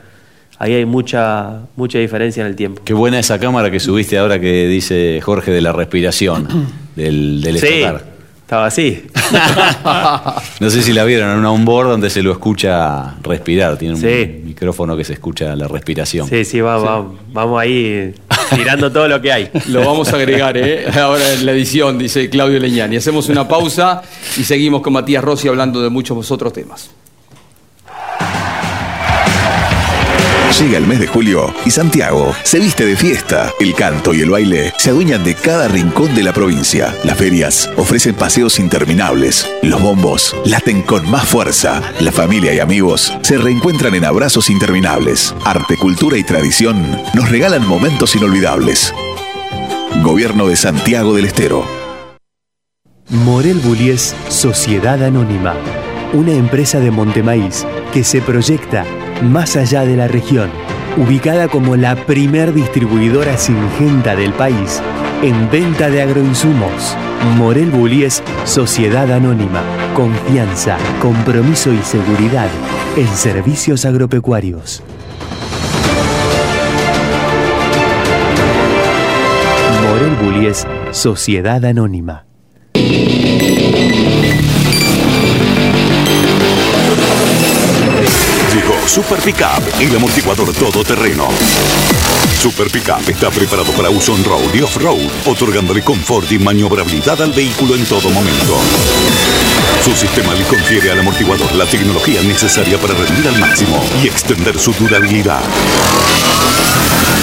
Ahí 0.59 0.75
hay 0.75 0.85
mucha, 0.87 1.61
mucha 1.77 1.99
diferencia 1.99 2.41
en 2.41 2.47
el 2.49 2.57
tiempo. 2.57 2.83
Qué 2.85 2.93
buena 2.95 3.19
esa 3.19 3.39
cámara 3.39 3.71
que 3.71 3.79
subiste 3.81 4.19
ahora 4.19 4.41
que 4.41 4.67
dice 4.67 5.21
Jorge 5.23 5.51
de 5.53 5.61
la 5.61 5.73
respiración, 5.73 6.49
del, 6.97 7.41
del 7.43 7.59
Sí, 7.59 7.67
estocar. 7.67 8.03
Estaba 8.49 8.65
así. 8.65 9.03
No 10.61 10.71
sé 10.71 10.83
si 10.83 10.95
la 10.95 11.05
vieron 11.05 11.31
en 11.33 11.39
un 11.41 11.45
onboard 11.45 11.89
donde 11.89 12.09
se 12.09 12.23
lo 12.23 12.33
escucha 12.33 13.15
respirar. 13.23 13.77
Tiene 13.77 13.95
un 13.95 14.01
Sí. 14.01 14.41
micrófono 14.43 14.97
que 14.97 15.05
se 15.05 15.13
escucha 15.13 15.55
la 15.55 15.69
respiración. 15.69 16.27
Sí, 16.27 16.45
sí, 16.47 16.61
va- 16.63 16.79
va- 16.79 17.07
vamos 17.33 17.61
ahí 17.61 18.15
tirando 18.57 18.91
todo 18.91 19.07
lo 19.07 19.21
que 19.21 19.31
hay. 19.33 19.51
Lo 19.69 19.81
vamos 19.85 20.11
a 20.13 20.17
agregar 20.17 20.57
¿eh? 20.57 20.87
ahora 20.99 21.31
en 21.35 21.45
la 21.45 21.53
edición, 21.53 21.99
dice 21.99 22.31
Claudio 22.31 22.59
Leñani. 22.59 22.97
Hacemos 22.97 23.29
una 23.29 23.47
pausa 23.47 24.01
y 24.39 24.45
seguimos 24.45 24.81
con 24.81 24.95
Matías 24.95 25.23
Rossi 25.23 25.47
hablando 25.49 25.83
de 25.83 25.91
muchos 25.91 26.31
otros 26.31 26.53
temas. 26.55 26.91
Llega 30.57 30.79
el 30.79 30.87
mes 30.87 30.99
de 30.99 31.07
julio 31.07 31.55
y 31.67 31.71
Santiago 31.71 32.35
se 32.43 32.59
viste 32.59 32.85
de 32.85 32.97
fiesta. 32.97 33.53
El 33.61 33.75
canto 33.75 34.15
y 34.15 34.23
el 34.23 34.31
baile 34.31 34.73
se 34.79 34.91
adueñan 34.91 35.23
de 35.23 35.35
cada 35.35 35.69
rincón 35.69 36.15
de 36.15 36.23
la 36.23 36.33
provincia. 36.33 36.97
Las 37.05 37.19
ferias 37.19 37.71
ofrecen 37.77 38.15
paseos 38.15 38.59
interminables. 38.59 39.49
Los 39.63 39.81
bombos 39.81 40.35
laten 40.47 40.83
con 40.83 41.09
más 41.09 41.29
fuerza. 41.29 41.83
La 42.01 42.13
familia 42.13 42.53
y 42.55 42.61
amigos 42.61 43.13
se 43.21 43.37
reencuentran 43.37 43.95
en 43.95 44.07
abrazos 44.07 44.51
interminables. 44.51 45.35
Arte, 45.45 45.77
cultura 45.77 46.17
y 46.17 46.25
tradición 46.25 46.99
nos 47.15 47.31
regalan 47.31 47.67
momentos 47.67 48.17
inolvidables. 48.17 48.93
Gobierno 50.03 50.49
de 50.49 50.57
Santiago 50.57 51.15
del 51.15 51.27
Estero. 51.27 51.65
Morel 53.11 53.59
Bullies 53.59 54.15
Sociedad 54.29 55.03
Anónima, 55.05 55.55
una 56.15 56.33
empresa 56.33 56.81
de 56.81 56.91
Montemaíz 56.91 57.65
que 57.93 58.03
se 58.03 58.21
proyecta 58.21 58.85
más 59.23 59.57
allá 59.57 59.85
de 59.85 59.97
la 59.97 60.09
región, 60.09 60.51
ubicada 60.97 61.49
como 61.49 61.77
la 61.77 61.97
primer 61.97 62.53
distribuidora 62.53 63.37
singenta 63.37 64.17
del 64.17 64.33
país 64.33 64.83
en 65.23 65.51
venta 65.51 65.91
de 65.91 66.03
agroinsumos. 66.03 66.97
Morel 67.37 67.71
Bullies 67.71 68.23
Sociedad 68.45 69.11
Anónima, 69.11 69.63
confianza, 69.95 70.79
compromiso 71.01 71.73
y 71.73 71.79
seguridad 71.79 72.49
en 72.97 73.09
servicios 73.09 73.85
agropecuarios. 73.85 74.83
Morel 79.83 80.15
Bullies 80.23 80.67
Sociedad 80.93 81.65
Anónima. 81.65 82.25
Super 88.89 89.21
Pickup, 89.21 89.63
el 89.81 89.95
amortiguador 89.95 90.51
todoterreno. 90.55 91.29
Super 92.41 92.71
Pickup 92.71 93.07
está 93.07 93.31
preparado 93.31 93.71
para 93.73 93.91
uso 93.91 94.15
on-road 94.15 94.55
y 94.55 94.63
off-road, 94.63 95.07
otorgándole 95.27 95.83
confort 95.85 96.33
y 96.33 96.39
maniobrabilidad 96.39 97.21
al 97.21 97.33
vehículo 97.33 97.75
en 97.75 97.85
todo 97.85 98.09
momento. 98.09 98.57
Su 99.85 99.93
sistema 99.93 100.35
le 100.35 100.43
confiere 100.45 100.91
al 100.91 101.01
amortiguador 101.01 101.55
la 101.55 101.67
tecnología 101.67 102.23
necesaria 102.23 102.79
para 102.79 102.95
rendir 102.95 103.29
al 103.29 103.39
máximo 103.39 103.79
y 104.03 104.07
extender 104.07 104.59
su 104.59 104.73
durabilidad. 104.73 105.43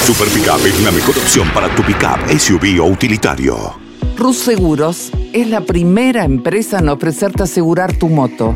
Super 0.06 0.28
Pickup 0.28 0.64
es 0.68 0.80
la 0.82 0.92
mejor 0.92 1.18
opción 1.18 1.50
para 1.50 1.74
tu 1.76 1.82
pickup, 1.82 2.30
SUV 2.30 2.80
o 2.80 2.86
utilitario. 2.86 3.74
Rus 4.16 4.38
Seguros 4.38 5.10
es 5.34 5.48
la 5.48 5.62
primera 5.62 6.26
empresa 6.26 6.78
en 6.78 6.90
ofrecerte 6.90 7.42
asegurar 7.42 7.92
tu 7.98 8.08
moto. 8.08 8.56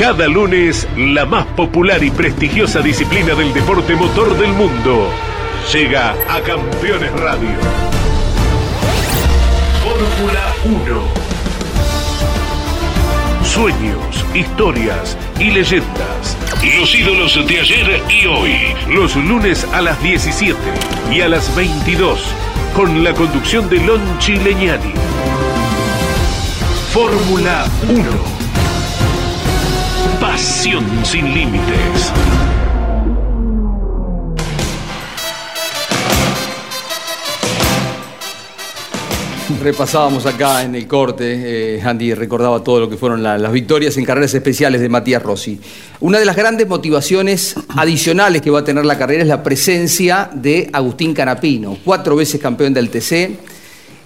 Cada 0.00 0.26
lunes, 0.28 0.88
la 0.96 1.26
más 1.26 1.44
popular 1.48 2.02
y 2.02 2.10
prestigiosa 2.10 2.80
disciplina 2.80 3.34
del 3.34 3.52
deporte 3.52 3.94
motor 3.94 4.34
del 4.38 4.50
mundo 4.54 5.10
llega 5.70 6.12
a 6.26 6.40
Campeones 6.40 7.12
Radio. 7.20 7.50
Fórmula 9.84 10.54
1. 10.64 11.02
Sueños, 13.44 14.24
historias 14.34 15.18
y 15.38 15.50
leyendas. 15.50 16.38
Los 16.78 16.94
ídolos 16.94 17.46
de 17.46 17.60
ayer 17.60 18.02
y 18.08 18.24
hoy. 18.24 18.56
Los 18.88 19.16
lunes 19.16 19.68
a 19.74 19.82
las 19.82 20.02
17 20.02 20.58
y 21.12 21.20
a 21.20 21.28
las 21.28 21.54
22. 21.54 22.24
Con 22.74 23.04
la 23.04 23.12
conducción 23.12 23.68
de 23.68 23.76
Lon 23.80 24.00
Chileñani. 24.18 24.94
Fórmula 26.90 27.66
1. 27.86 28.39
Sin 30.44 31.34
límites. 31.34 32.12
Repasábamos 39.62 40.26
acá 40.26 40.62
en 40.62 40.76
el 40.76 40.86
corte, 40.86 41.74
eh, 41.76 41.82
Andy 41.82 42.14
recordaba 42.14 42.62
todo 42.62 42.78
lo 42.80 42.88
que 42.88 42.96
fueron 42.96 43.20
la- 43.22 43.36
las 43.36 43.50
victorias 43.52 43.96
en 43.96 44.04
carreras 44.04 44.32
especiales 44.32 44.80
de 44.80 44.88
Matías 44.88 45.20
Rossi. 45.22 45.58
Una 45.98 46.18
de 46.20 46.24
las 46.24 46.36
grandes 46.36 46.68
motivaciones 46.68 47.56
adicionales 47.76 48.42
que 48.42 48.50
va 48.50 48.60
a 48.60 48.64
tener 48.64 48.86
la 48.86 48.96
carrera 48.96 49.22
es 49.22 49.28
la 49.28 49.42
presencia 49.42 50.30
de 50.32 50.70
Agustín 50.72 51.12
Canapino, 51.14 51.76
cuatro 51.84 52.14
veces 52.14 52.40
campeón 52.40 52.72
del 52.72 52.90
TC. 52.90 53.38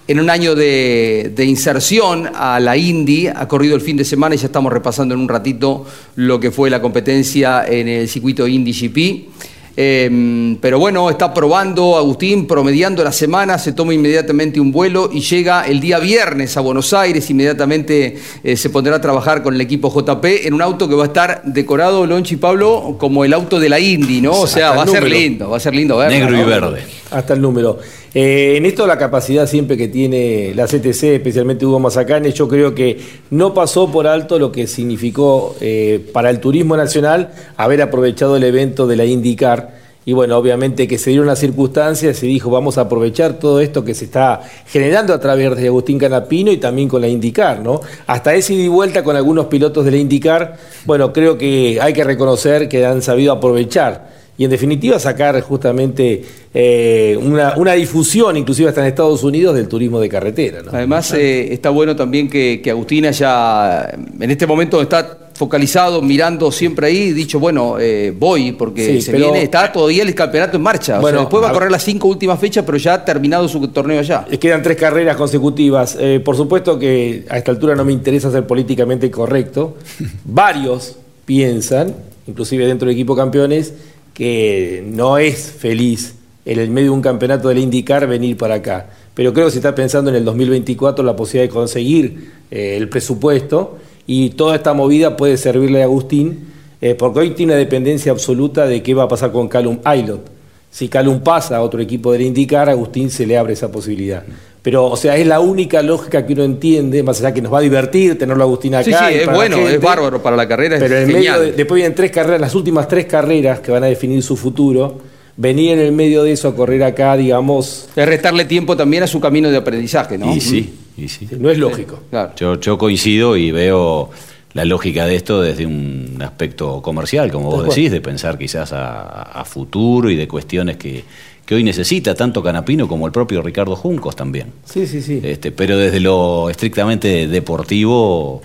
En 0.07 0.19
un 0.19 0.29
año 0.29 0.53
de, 0.53 1.31
de 1.35 1.45
inserción 1.45 2.29
a 2.35 2.59
la 2.59 2.77
Indy, 2.77 3.27
ha 3.27 3.47
corrido 3.47 3.75
el 3.75 3.81
fin 3.81 3.97
de 3.97 4.05
semana 4.05 4.35
y 4.35 4.37
ya 4.37 4.45
estamos 4.45 4.71
repasando 4.71 5.15
en 5.15 5.21
un 5.21 5.27
ratito 5.27 5.83
lo 6.15 6.39
que 6.39 6.51
fue 6.51 6.69
la 6.69 6.79
competencia 6.79 7.65
en 7.67 7.87
el 7.87 8.07
circuito 8.07 8.47
Indy 8.47 8.71
GP. 8.71 9.35
Eh, 9.77 10.57
pero 10.61 10.79
bueno, 10.79 11.09
está 11.09 11.33
probando 11.33 11.97
Agustín, 11.97 12.47
promediando 12.47 13.03
la 13.03 13.11
semana, 13.11 13.57
se 13.57 13.73
toma 13.73 13.93
inmediatamente 13.93 14.59
un 14.59 14.71
vuelo 14.71 15.09
y 15.11 15.19
llega 15.19 15.67
el 15.67 15.81
día 15.81 15.99
viernes 15.99 16.55
a 16.55 16.61
Buenos 16.61 16.93
Aires. 16.93 17.29
Inmediatamente 17.29 18.17
eh, 18.43 18.55
se 18.55 18.69
pondrá 18.69 18.95
a 18.95 19.01
trabajar 19.01 19.43
con 19.43 19.55
el 19.55 19.61
equipo 19.61 19.91
JP 19.93 20.23
en 20.45 20.53
un 20.53 20.61
auto 20.61 20.87
que 20.87 20.95
va 20.95 21.03
a 21.03 21.07
estar 21.07 21.41
decorado, 21.43 22.05
Lonchi 22.05 22.37
Pablo, 22.37 22.95
como 22.97 23.25
el 23.25 23.33
auto 23.33 23.59
de 23.59 23.69
la 23.69 23.79
Indy, 23.79 24.21
¿no? 24.21 24.31
O 24.31 24.47
sea, 24.47 24.69
Hasta 24.69 24.77
va 24.77 24.83
a 24.83 24.87
ser 24.87 25.09
lindo, 25.09 25.49
va 25.49 25.57
a 25.57 25.59
ser 25.59 25.75
lindo 25.75 25.97
verlo. 25.97 26.71
¿no? 26.71 26.77
Hasta 27.11 27.33
el 27.33 27.41
número. 27.41 27.77
Eh, 28.13 28.55
en 28.57 28.65
esto 28.65 28.87
la 28.87 28.97
capacidad 28.97 29.47
siempre 29.47 29.77
que 29.77 29.87
tiene 29.87 30.53
la 30.55 30.65
CTC, 30.65 31.03
especialmente 31.15 31.65
Hugo 31.65 31.79
Mazacane, 31.79 32.31
yo 32.31 32.47
creo 32.47 32.73
que 32.73 32.99
no 33.29 33.53
pasó 33.53 33.91
por 33.91 34.07
alto 34.07 34.39
lo 34.39 34.51
que 34.51 34.65
significó 34.67 35.55
eh, 35.61 36.03
para 36.13 36.29
el 36.29 36.39
turismo 36.39 36.75
nacional 36.75 37.31
haber 37.57 37.81
aprovechado 37.81 38.37
el 38.37 38.43
evento 38.43 38.87
de 38.87 38.95
la 38.95 39.05
IndyCar. 39.05 39.85
Y 40.07 40.13
bueno, 40.13 40.37
obviamente 40.37 40.87
que 40.87 40.99
se 40.99 41.09
dieron 41.09 41.25
las 41.25 41.39
circunstancias, 41.39 42.17
se 42.17 42.27
dijo 42.27 42.51
vamos 42.51 42.77
a 42.77 42.81
aprovechar 42.81 43.39
todo 43.39 43.59
esto 43.59 43.83
que 43.83 43.95
se 43.95 44.05
está 44.05 44.41
generando 44.67 45.13
a 45.13 45.19
través 45.19 45.55
de 45.57 45.67
Agustín 45.67 45.97
Canapino 45.97 46.51
y 46.51 46.57
también 46.57 46.87
con 46.87 47.01
la 47.01 47.07
IndyCar, 47.07 47.59
¿no? 47.59 47.81
Hasta 48.05 48.35
ese 48.35 48.53
ida 48.53 48.63
y 48.63 48.67
vuelta 48.67 49.03
con 49.03 49.15
algunos 49.15 49.47
pilotos 49.47 49.83
de 49.83 49.91
la 49.91 49.97
IndyCar, 49.97 50.57
bueno, 50.85 51.11
creo 51.11 51.39
que 51.39 51.79
hay 51.81 51.93
que 51.93 52.03
reconocer 52.03 52.69
que 52.69 52.85
han 52.85 53.01
sabido 53.01 53.33
aprovechar 53.33 54.15
y 54.37 54.43
en 54.43 54.49
definitiva 54.49 54.99
sacar 54.99 55.39
justamente 55.41 56.23
eh, 56.53 57.17
una, 57.21 57.53
una 57.57 57.73
difusión, 57.73 58.35
inclusive 58.35 58.67
hasta 58.69 58.81
en 58.81 58.87
Estados 58.87 59.23
Unidos, 59.23 59.55
del 59.55 59.67
turismo 59.67 59.99
de 59.99 60.09
carretera. 60.09 60.61
¿no? 60.61 60.71
Además, 60.73 61.13
eh, 61.13 61.53
está 61.53 61.69
bueno 61.69 61.95
también 61.95 62.29
que, 62.29 62.59
que 62.61 62.69
Agustina 62.71 63.11
ya 63.11 63.89
en 64.19 64.31
este 64.31 64.45
momento 64.45 64.81
está 64.81 65.19
focalizado, 65.35 66.01
mirando 66.01 66.49
siempre 66.51 66.87
ahí, 66.87 67.11
dicho, 67.11 67.39
bueno, 67.41 67.77
eh, 67.79 68.13
voy, 68.17 68.53
porque 68.53 68.85
Sí, 68.85 69.01
se 69.01 69.11
pero- 69.11 69.25
viene, 69.31 69.43
está 69.43 69.69
todavía 69.71 70.03
el 70.03 70.15
campeonato 70.15 70.55
en 70.57 70.63
marcha. 70.63 70.97
O 70.97 71.01
Bueno, 71.01 71.17
sea, 71.17 71.25
después 71.25 71.43
va 71.43 71.49
a 71.49 71.53
correr 71.53 71.71
las 71.71 71.83
cinco 71.83 72.07
últimas 72.07 72.39
fechas, 72.39 72.63
pero 72.65 72.77
ya 72.77 72.93
ha 72.93 73.03
terminado 73.05 73.47
su 73.49 73.65
torneo 73.69 73.99
allá. 73.99 74.25
Quedan 74.39 74.63
tres 74.63 74.77
carreras 74.77 75.17
consecutivas. 75.17 75.97
Por 76.23 76.37
supuesto 76.37 76.79
que 76.79 77.25
a 77.29 77.37
esta 77.37 77.51
altura 77.51 77.75
no 77.75 77.83
me 77.83 77.91
interesa 77.91 78.31
ser 78.31 78.47
políticamente 78.47 79.11
correcto. 79.11 79.75
Varios 80.23 80.95
piensan, 81.25 81.93
inclusive 82.27 82.65
dentro 82.65 82.87
del 82.87 82.95
equipo 82.95 83.13
campeones, 83.15 83.73
que 84.15 84.83
no 84.87 85.19
es 85.19 85.51
feliz 85.51 86.15
en 86.45 86.59
el 86.59 86.69
medio 86.71 86.91
de 86.91 86.95
un 86.95 87.01
campeonato 87.01 87.49
de 87.49 87.55
la 87.55 87.61
IndyCar 87.61 88.07
venir 88.07 88.37
para 88.37 88.55
acá. 88.55 88.89
Pero 89.13 89.33
creo 89.33 89.45
que 89.45 89.51
se 89.51 89.57
está 89.57 89.75
pensando 89.75 90.09
en 90.09 90.15
el 90.15 90.25
2024 90.25 91.03
la 91.03 91.15
posibilidad 91.15 91.49
de 91.49 91.53
conseguir 91.53 92.31
eh, 92.49 92.77
el 92.77 92.89
presupuesto 92.89 93.77
y 94.07 94.31
toda 94.31 94.55
esta 94.55 94.73
movida 94.73 95.17
puede 95.17 95.37
servirle 95.37 95.81
a 95.81 95.85
Agustín, 95.85 96.47
eh, 96.81 96.95
porque 96.95 97.19
hoy 97.19 97.29
tiene 97.31 97.53
una 97.53 97.59
dependencia 97.59 98.11
absoluta 98.11 98.65
de 98.65 98.81
qué 98.81 98.93
va 98.93 99.03
a 99.03 99.07
pasar 99.07 99.31
con 99.31 99.49
Callum 99.49 99.79
Aylot. 99.83 100.31
Si 100.71 100.87
Calum 100.87 101.19
pasa 101.21 101.57
a 101.57 101.61
otro 101.61 101.81
equipo 101.81 102.11
de 102.11 102.19
la 102.19 102.25
IndyCar, 102.25 102.69
a 102.69 102.71
Agustín 102.71 103.09
se 103.09 103.25
le 103.25 103.37
abre 103.37 103.53
esa 103.53 103.71
posibilidad. 103.71 104.23
Pero, 104.65 104.87
o 104.87 104.97
sea, 104.97 105.15
es 105.15 105.27
la 105.27 105.39
única 105.41 105.83
lógica 105.83 106.25
que 106.25 106.33
uno 106.33 106.43
entiende, 106.43 107.03
más 107.03 107.19
allá 107.19 107.31
que 107.31 107.39
nos 107.39 107.53
va 107.53 107.59
a 107.59 107.61
divertir 107.61 108.17
tenerlo 108.17 108.41
a 108.43 108.47
Agustín 108.47 108.73
acá. 108.73 109.09
Sí, 109.09 109.15
es 109.19 109.31
bueno, 109.31 109.57
es 109.59 109.79
bárbaro 109.79 110.23
para 110.23 110.35
la 110.35 110.47
carrera, 110.47 110.77
Pero 110.79 110.95
es 110.95 111.01
en 111.03 111.07
medio 111.09 111.17
genial. 111.19 111.41
de- 111.45 111.51
después 111.51 111.75
vienen 111.75 111.93
tres 111.93 112.09
carreras, 112.09 112.41
las 112.41 112.55
últimas 112.55 112.87
tres 112.87 113.05
carreras 113.05 113.59
que 113.59 113.71
van 113.71 113.83
a 113.83 113.85
definir 113.87 114.23
su 114.23 114.35
futuro. 114.35 114.97
Venir 115.37 115.73
en 115.73 115.79
el 115.81 115.91
medio 115.91 116.23
de 116.23 116.31
eso 116.31 116.47
a 116.47 116.55
correr 116.55 116.81
acá, 116.83 117.15
digamos. 117.15 117.89
Es 117.95 118.05
restarle 118.07 118.45
tiempo 118.45 118.75
también 118.75 119.03
a 119.03 119.07
su 119.07 119.19
camino 119.19 119.51
de 119.51 119.57
aprendizaje, 119.57 120.17
¿no? 120.17 120.33
Y 120.35 120.41
sí, 120.41 120.73
y 120.97 121.07
sí. 121.09 121.27
No 121.37 121.51
es 121.51 121.59
lógico. 121.59 121.99
Yo, 122.35 122.59
yo 122.59 122.77
coincido 122.79 123.37
y 123.37 123.51
veo 123.51 124.09
la 124.53 124.65
lógica 124.65 125.05
de 125.05 125.15
esto 125.17 125.41
desde 125.41 125.65
un 125.67 126.17
aspecto 126.21 126.81
comercial, 126.81 127.31
como 127.31 127.51
vos 127.51 127.65
decís, 127.67 127.91
de 127.91 128.01
pensar 128.01 128.37
quizás 128.39 128.71
a, 128.73 129.21
a 129.23 129.45
futuro 129.45 130.09
y 130.09 130.15
de 130.15 130.27
cuestiones 130.27 130.77
que, 130.77 131.03
que 131.45 131.55
hoy 131.55 131.63
necesita 131.63 132.15
tanto 132.15 132.41
Canapino 132.41 132.87
como 132.87 133.05
el 133.05 133.11
propio 133.11 133.41
Ricardo 133.41 133.75
Juncos 133.75 134.15
también. 134.15 134.47
Sí, 134.65 134.87
sí, 134.87 135.01
sí. 135.01 135.21
Este, 135.23 135.51
pero 135.51 135.77
desde 135.77 135.99
lo 135.99 136.49
estrictamente 136.49 137.27
deportivo, 137.27 138.41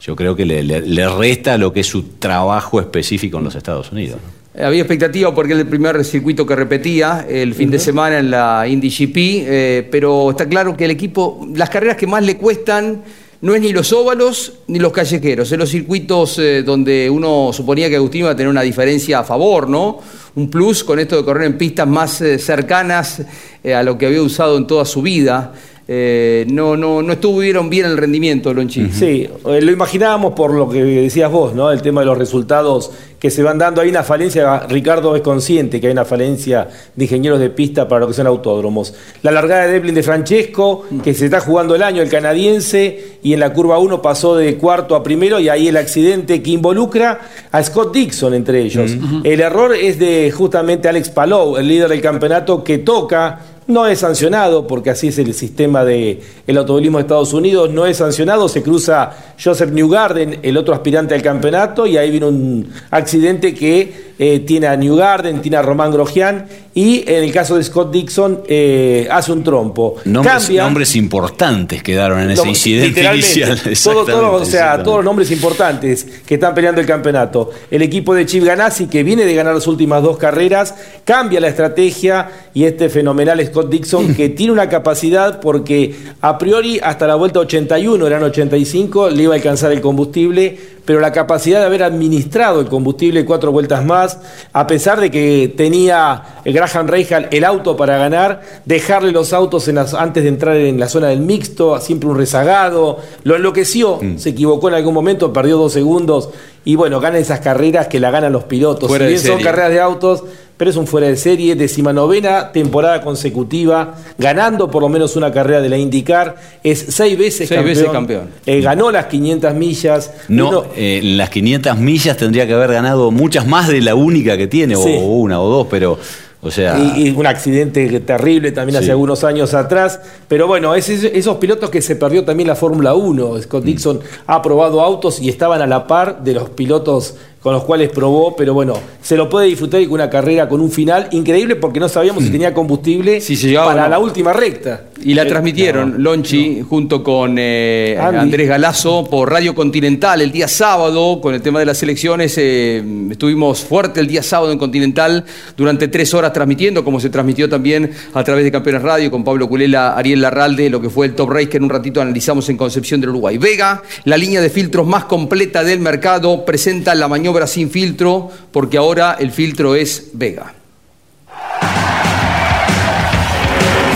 yo 0.00 0.16
creo 0.16 0.34
que 0.34 0.44
le, 0.46 0.62
le- 0.62 0.80
le 0.80 1.08
resta 1.08 1.56
lo 1.58 1.72
que 1.72 1.80
es 1.80 1.86
su 1.86 2.02
trabajo 2.18 2.80
específico 2.80 3.38
en 3.38 3.44
los 3.44 3.54
Estados 3.54 3.92
Unidos. 3.92 4.18
Eh, 4.54 4.64
Había 4.64 4.80
expectativa 4.80 5.32
porque 5.34 5.52
era 5.52 5.60
el 5.62 5.68
primer 5.68 6.04
circuito 6.04 6.44
que 6.46 6.56
repetía 6.56 7.26
el 7.28 7.54
fin 7.54 7.70
de 7.70 7.78
semana 7.78 8.18
en 8.18 8.30
la 8.30 8.66
Indy 8.66 8.88
GP, 8.90 9.16
eh, 9.16 9.88
pero 9.90 10.30
está 10.30 10.48
claro 10.48 10.76
que 10.76 10.86
el 10.86 10.90
equipo, 10.90 11.46
las 11.54 11.70
carreras 11.70 11.96
que 11.96 12.06
más 12.08 12.24
le 12.24 12.36
cuestan 12.36 13.02
no 13.42 13.54
es 13.54 13.60
ni 13.62 13.72
los 13.72 13.92
óvalos 13.92 14.52
ni 14.66 14.78
los 14.78 14.92
callejeros, 14.92 15.50
es 15.50 15.58
los 15.58 15.70
circuitos 15.70 16.38
eh, 16.38 16.62
donde 16.62 17.08
uno 17.08 17.50
suponía 17.52 17.88
que 17.88 17.96
Agustín 17.96 18.22
iba 18.22 18.30
a 18.30 18.36
tener 18.36 18.50
una 18.50 18.60
diferencia 18.60 19.20
a 19.20 19.24
favor, 19.24 19.68
¿no? 19.68 19.98
Un 20.34 20.50
plus 20.50 20.84
con 20.84 20.98
esto 20.98 21.16
de 21.16 21.24
correr 21.24 21.46
en 21.46 21.56
pistas 21.56 21.88
más 21.88 22.20
eh, 22.20 22.38
cercanas 22.38 23.22
eh, 23.64 23.74
a 23.74 23.82
lo 23.82 23.96
que 23.96 24.06
había 24.06 24.22
usado 24.22 24.58
en 24.58 24.66
toda 24.66 24.84
su 24.84 25.00
vida. 25.00 25.54
Eh, 25.92 26.46
no, 26.48 26.76
no, 26.76 27.02
no 27.02 27.14
estuvieron 27.14 27.68
bien 27.68 27.84
el 27.84 27.96
rendimiento, 27.96 28.54
Lonchi. 28.54 28.92
Sí, 28.92 29.28
eh, 29.44 29.60
lo 29.60 29.72
imaginábamos 29.72 30.34
por 30.34 30.54
lo 30.54 30.68
que 30.68 30.84
decías 30.84 31.32
vos, 31.32 31.52
¿no? 31.52 31.72
El 31.72 31.82
tema 31.82 32.02
de 32.02 32.06
los 32.06 32.16
resultados 32.16 32.92
que 33.18 33.28
se 33.28 33.42
van 33.42 33.58
dando. 33.58 33.80
Hay 33.80 33.88
una 33.88 34.04
falencia, 34.04 34.60
Ricardo 34.68 35.16
es 35.16 35.22
consciente 35.22 35.80
que 35.80 35.88
hay 35.88 35.92
una 35.92 36.04
falencia 36.04 36.68
de 36.94 37.04
ingenieros 37.04 37.40
de 37.40 37.50
pista 37.50 37.88
para 37.88 38.02
lo 38.02 38.06
que 38.06 38.14
son 38.14 38.28
autódromos. 38.28 38.94
La 39.24 39.32
largada 39.32 39.66
de 39.66 39.72
Devlin 39.72 39.96
de 39.96 40.04
Francesco, 40.04 40.84
que 41.02 41.12
se 41.12 41.24
está 41.24 41.40
jugando 41.40 41.74
el 41.74 41.82
año, 41.82 42.02
el 42.02 42.08
canadiense, 42.08 43.16
y 43.24 43.32
en 43.32 43.40
la 43.40 43.52
curva 43.52 43.78
1 43.80 44.00
pasó 44.00 44.36
de 44.36 44.56
cuarto 44.56 44.94
a 44.94 45.02
primero, 45.02 45.40
y 45.40 45.48
ahí 45.48 45.66
el 45.66 45.76
accidente 45.76 46.40
que 46.40 46.52
involucra 46.52 47.20
a 47.50 47.62
Scott 47.64 47.92
Dixon 47.92 48.32
entre 48.34 48.62
ellos. 48.62 48.92
El 49.24 49.40
error 49.40 49.74
es 49.74 49.98
de 49.98 50.30
justamente 50.30 50.88
Alex 50.88 51.10
Palou, 51.10 51.56
el 51.56 51.66
líder 51.66 51.88
del 51.88 52.00
campeonato, 52.00 52.62
que 52.62 52.78
toca 52.78 53.40
no 53.70 53.86
es 53.86 54.00
sancionado, 54.00 54.66
porque 54.66 54.90
así 54.90 55.08
es 55.08 55.18
el 55.18 55.32
sistema 55.34 55.84
del 55.84 56.20
el 56.46 56.58
automovilismo 56.58 56.98
de 56.98 57.02
Estados 57.02 57.32
Unidos, 57.32 57.70
no 57.70 57.86
es 57.86 57.96
sancionado, 57.98 58.48
se 58.48 58.62
cruza 58.62 59.10
Joseph 59.42 59.70
Newgarden, 59.70 60.40
el 60.42 60.56
otro 60.56 60.74
aspirante 60.74 61.14
al 61.14 61.22
campeonato, 61.22 61.86
y 61.86 61.96
ahí 61.96 62.10
viene 62.10 62.26
un 62.26 62.68
accidente 62.90 63.54
que 63.54 64.10
eh, 64.18 64.40
tiene 64.40 64.66
a 64.66 64.76
Newgarden, 64.76 65.40
tiene 65.40 65.56
a 65.56 65.62
Román 65.62 65.90
Grosjean, 65.92 66.46
y 66.74 67.02
en 67.10 67.24
el 67.24 67.32
caso 67.32 67.56
de 67.56 67.64
Scott 67.64 67.90
Dixon 67.90 68.42
eh, 68.46 69.08
hace 69.10 69.32
un 69.32 69.42
trompo. 69.42 69.96
Nombres, 70.04 70.34
Cambia, 70.44 70.62
nombres 70.64 70.94
importantes 70.96 71.82
quedaron 71.82 72.20
en 72.20 72.30
ese 72.32 72.42
incidente 72.48 73.00
inicial. 73.14 73.58
todo- 73.58 73.64
todo- 73.64 74.00
Exactamente, 74.02 74.42
o 74.42 74.44
sea, 74.44 74.82
todos 74.82 74.96
los 74.98 75.04
nombres 75.04 75.30
importantes 75.30 76.06
que 76.26 76.34
están 76.34 76.54
peleando 76.54 76.80
el 76.80 76.86
campeonato. 76.86 77.50
El 77.70 77.82
equipo 77.82 78.14
de 78.14 78.26
Chip 78.26 78.44
Ganassi, 78.44 78.86
que 78.86 79.02
viene 79.02 79.24
de 79.24 79.34
ganar 79.34 79.54
las 79.54 79.66
últimas 79.66 80.02
dos 80.02 80.16
carreras, 80.18 80.74
cambia 81.04 81.40
la 81.40 81.48
estrategia 81.48 82.30
y 82.54 82.64
este 82.64 82.88
fenomenal 82.88 83.44
Scott 83.46 83.59
Dixon, 83.64 84.14
que 84.14 84.28
tiene 84.30 84.52
una 84.52 84.68
capacidad 84.68 85.40
porque 85.40 85.94
a 86.20 86.38
priori 86.38 86.78
hasta 86.82 87.06
la 87.06 87.16
vuelta 87.16 87.40
81, 87.40 88.06
eran 88.06 88.22
85, 88.22 89.10
le 89.10 89.22
iba 89.24 89.34
a 89.34 89.36
alcanzar 89.36 89.72
el 89.72 89.80
combustible, 89.80 90.58
pero 90.90 90.98
la 90.98 91.12
capacidad 91.12 91.60
de 91.60 91.66
haber 91.66 91.84
administrado 91.84 92.60
el 92.60 92.66
combustible 92.66 93.24
cuatro 93.24 93.52
vueltas 93.52 93.84
más, 93.84 94.18
a 94.52 94.66
pesar 94.66 95.00
de 95.00 95.08
que 95.08 95.54
tenía 95.56 96.20
Graham 96.44 96.88
Rahal 96.88 97.28
el 97.30 97.44
auto 97.44 97.76
para 97.76 97.96
ganar, 97.96 98.40
dejarle 98.64 99.12
los 99.12 99.32
autos 99.32 99.68
en 99.68 99.76
las- 99.76 99.94
antes 99.94 100.24
de 100.24 100.30
entrar 100.30 100.56
en 100.56 100.80
la 100.80 100.88
zona 100.88 101.06
del 101.06 101.20
mixto, 101.20 101.78
siempre 101.80 102.08
un 102.08 102.16
rezagado, 102.18 102.98
lo 103.22 103.36
enloqueció, 103.36 104.00
se 104.16 104.30
equivocó 104.30 104.66
en 104.66 104.74
algún 104.74 104.94
momento, 104.94 105.32
perdió 105.32 105.58
dos 105.58 105.72
segundos 105.74 106.30
y 106.64 106.74
bueno, 106.74 106.98
gana 106.98 107.18
esas 107.18 107.38
carreras 107.38 107.86
que 107.86 108.00
la 108.00 108.10
ganan 108.10 108.32
los 108.32 108.42
pilotos. 108.42 108.88
Fuera 108.88 109.04
si 109.06 109.12
bien 109.12 109.22
son 109.24 109.40
carreras 109.44 109.70
de 109.70 109.78
autos, 109.80 110.24
pero 110.56 110.70
es 110.70 110.76
un 110.76 110.86
fuera 110.86 111.06
de 111.06 111.16
serie, 111.16 111.54
decimanovena 111.54 112.52
temporada 112.52 113.00
consecutiva, 113.00 113.94
ganando 114.18 114.70
por 114.70 114.82
lo 114.82 114.90
menos 114.90 115.16
una 115.16 115.32
carrera 115.32 115.62
de 115.62 115.70
la 115.70 115.78
IndyCar, 115.78 116.36
es 116.62 116.84
seis 116.90 117.16
veces 117.16 117.48
Seis 117.48 117.50
campeón. 117.60 117.66
veces 117.66 117.90
campeón. 117.90 118.30
Eh, 118.44 118.60
ganó 118.60 118.90
las 118.90 119.06
500 119.06 119.54
millas. 119.54 120.12
No, 120.28 120.48
Uno- 120.50 120.64
eh, 120.80 120.98
en 120.98 121.16
las 121.18 121.30
500 121.30 121.76
millas 121.78 122.16
tendría 122.16 122.46
que 122.46 122.54
haber 122.54 122.72
ganado 122.72 123.10
muchas 123.10 123.46
más 123.46 123.68
de 123.68 123.80
la 123.80 123.94
única 123.94 124.36
que 124.36 124.46
tiene, 124.46 124.76
Sí. 124.76 124.96
o 124.98 125.16
una 125.18 125.40
o 125.40 125.48
dos, 125.48 125.66
pero, 125.70 125.98
o 126.42 126.50
sea, 126.50 126.78
Y, 126.96 127.08
y 127.08 127.10
un 127.10 127.26
accidente 127.26 128.00
terrible 128.00 128.50
también 128.52 128.78
hace 128.78 128.90
algunos 128.90 129.22
años 129.24 129.52
atrás. 129.52 130.00
Pero 130.26 130.46
bueno, 130.46 130.74
es 130.74 130.88
es- 130.88 131.04
esos 131.04 131.36
pilotos 131.36 131.68
que 131.70 131.82
se 131.82 131.96
perdió 131.96 132.24
también 132.24 132.48
la 132.48 132.54
Fórmula 132.56 132.94
1. 132.94 133.34
Mm. 133.34 133.42
Scott 133.42 133.64
Dixon 133.64 134.00
ha 134.26 134.40
probado 134.40 134.80
autos 134.80 135.20
y 135.20 135.28
estaban 135.28 135.60
a 135.60 135.66
la 135.66 135.86
par 135.86 136.22
de 136.24 136.32
los 136.32 136.48
pilotos 136.50 137.14
con 137.40 137.54
los 137.54 137.64
cuales 137.64 137.88
probó, 137.90 138.36
pero 138.36 138.52
bueno, 138.52 138.74
se 139.00 139.16
lo 139.16 139.28
puede 139.30 139.46
disfrutar 139.46 139.80
y 139.80 139.86
con 139.86 139.94
una 139.94 140.10
carrera 140.10 140.48
con 140.48 140.60
un 140.60 140.70
final 140.70 141.08
increíble 141.12 141.56
porque 141.56 141.80
no 141.80 141.88
sabíamos 141.88 142.22
Mm. 142.22 142.26
si 142.26 142.32
tenía 142.32 142.52
combustible 142.54 143.20
llegaba 143.20 143.68
para 143.68 143.82
no. 143.84 143.88
la 143.88 143.98
última 143.98 144.32
recta. 144.32 144.82
Y 145.02 145.14
la 145.14 145.22
Eh, 145.22 145.26
transmitieron 145.26 146.02
Lonchi 146.02 146.60
junto 146.60 147.02
con 147.02 147.36
eh, 147.38 147.96
Andy. 147.98 148.18
Andrés 148.18 148.48
Galazo 148.48 149.08
por 149.08 149.30
Radio 149.30 149.54
Continental 149.54 150.20
el 150.20 150.30
día 150.30 150.46
sábado 150.48 151.22
con 151.22 151.32
el 151.34 151.40
tema 151.40 151.58
de 151.58 151.64
las 151.64 151.82
elecciones. 151.82 152.34
eh, 152.36 152.82
estuvimos 153.10 153.60
fuerte 153.64 154.00
el 154.00 154.06
día 154.06 154.22
sábado 154.22 154.52
en 154.52 154.58
Continental 154.58 155.24
durante 155.56 155.88
tres 155.88 156.12
horas 156.12 156.34
transmitiendo, 156.34 156.84
como 156.84 157.00
se 157.00 157.08
transmitió 157.08 157.48
también 157.48 157.90
a 158.12 158.22
través 158.22 158.44
de 158.44 158.52
Campeones 158.52 158.82
Radio 158.82 159.10
con 159.10 159.24
Pablo 159.24 159.48
Culela, 159.48 159.94
Ariel 159.96 160.20
Larralde, 160.20 160.68
lo 160.68 160.82
que 160.82 160.90
fue 160.90 161.06
el 161.06 161.14
Top 161.14 161.30
Race 161.30 161.48
que 161.48 161.56
en 161.56 161.64
un 161.64 161.70
ratito 161.70 162.02
analizamos 162.02 162.50
en 162.50 162.58
Concepción 162.58 163.00
del 163.00 163.08
Uruguay. 163.10 163.38
Vega, 163.38 163.82
la 164.04 164.18
línea 164.18 164.42
de 164.42 164.50
filtros 164.50 164.86
más 164.86 165.04
completa 165.06 165.64
del 165.64 165.80
mercado, 165.80 166.44
presenta 166.44 166.94
la 166.94 167.08
sin 167.46 167.70
filtro 167.70 168.30
porque 168.52 168.78
ahora 168.78 169.16
el 169.18 169.30
filtro 169.30 169.74
es 169.74 170.10
Vega. 170.12 170.54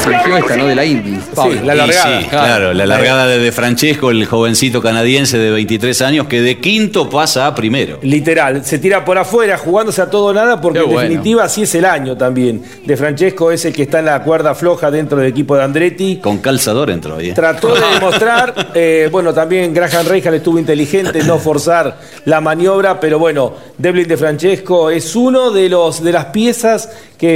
Surgió 0.04 0.36
esta, 0.36 0.56
¿no? 0.56 0.66
De 0.66 0.74
la 0.74 0.84
Indy. 0.84 1.18
Pablo. 1.34 1.62
la 1.64 1.74
largada. 1.74 2.20
sí, 2.20 2.26
claro, 2.28 2.74
la 2.74 2.86
largada 2.86 3.26
de 3.26 3.38
De 3.38 3.52
Francesco, 3.52 4.10
el 4.10 4.26
jovencito 4.26 4.80
canadiense 4.82 5.38
de 5.38 5.50
23 5.50 6.02
años, 6.02 6.26
que 6.26 6.42
de 6.42 6.58
quinto 6.58 7.08
pasa 7.08 7.46
a 7.46 7.54
primero. 7.54 7.98
Literal, 8.02 8.64
se 8.64 8.78
tira 8.78 9.04
por 9.04 9.18
afuera 9.18 9.56
jugándose 9.58 10.02
a 10.02 10.10
todo 10.10 10.26
o 10.26 10.32
nada 10.32 10.60
porque 10.60 10.80
en 10.80 10.90
definitiva 10.90 11.44
así 11.44 11.62
es 11.62 11.74
el 11.74 11.84
año 11.84 12.16
también. 12.16 12.62
De 12.84 12.96
Francesco 12.96 13.50
es 13.50 13.64
el 13.64 13.72
que 13.72 13.82
está 13.82 13.98
en 14.00 14.06
la 14.06 14.22
cuerda 14.22 14.54
floja 14.54 14.90
dentro 14.90 15.18
del 15.18 15.28
equipo 15.28 15.56
de 15.56 15.62
Andretti. 15.62 16.16
Con 16.16 16.38
calzador 16.38 16.90
entró 16.90 17.16
ahí. 17.16 17.32
Trató 17.32 17.74
de 17.74 17.80
demostrar, 17.94 18.70
eh, 18.74 19.08
bueno, 19.10 19.32
también 19.32 19.72
Graham 19.72 20.06
Rahal 20.06 20.34
estuvo 20.34 20.58
inteligente 20.58 21.20
en 21.20 21.26
no 21.26 21.38
forzar 21.38 21.98
la 22.24 22.40
maniobra, 22.40 23.00
pero 23.00 23.18
bueno, 23.18 23.54
Devlin 23.78 24.08
de 24.08 24.16
Francesco 24.16 24.90
es 24.90 25.14
uno 25.16 25.50
de 25.50 25.68
los 25.68 26.02
de 26.02 26.12
las 26.12 26.26
piezas 26.26 26.90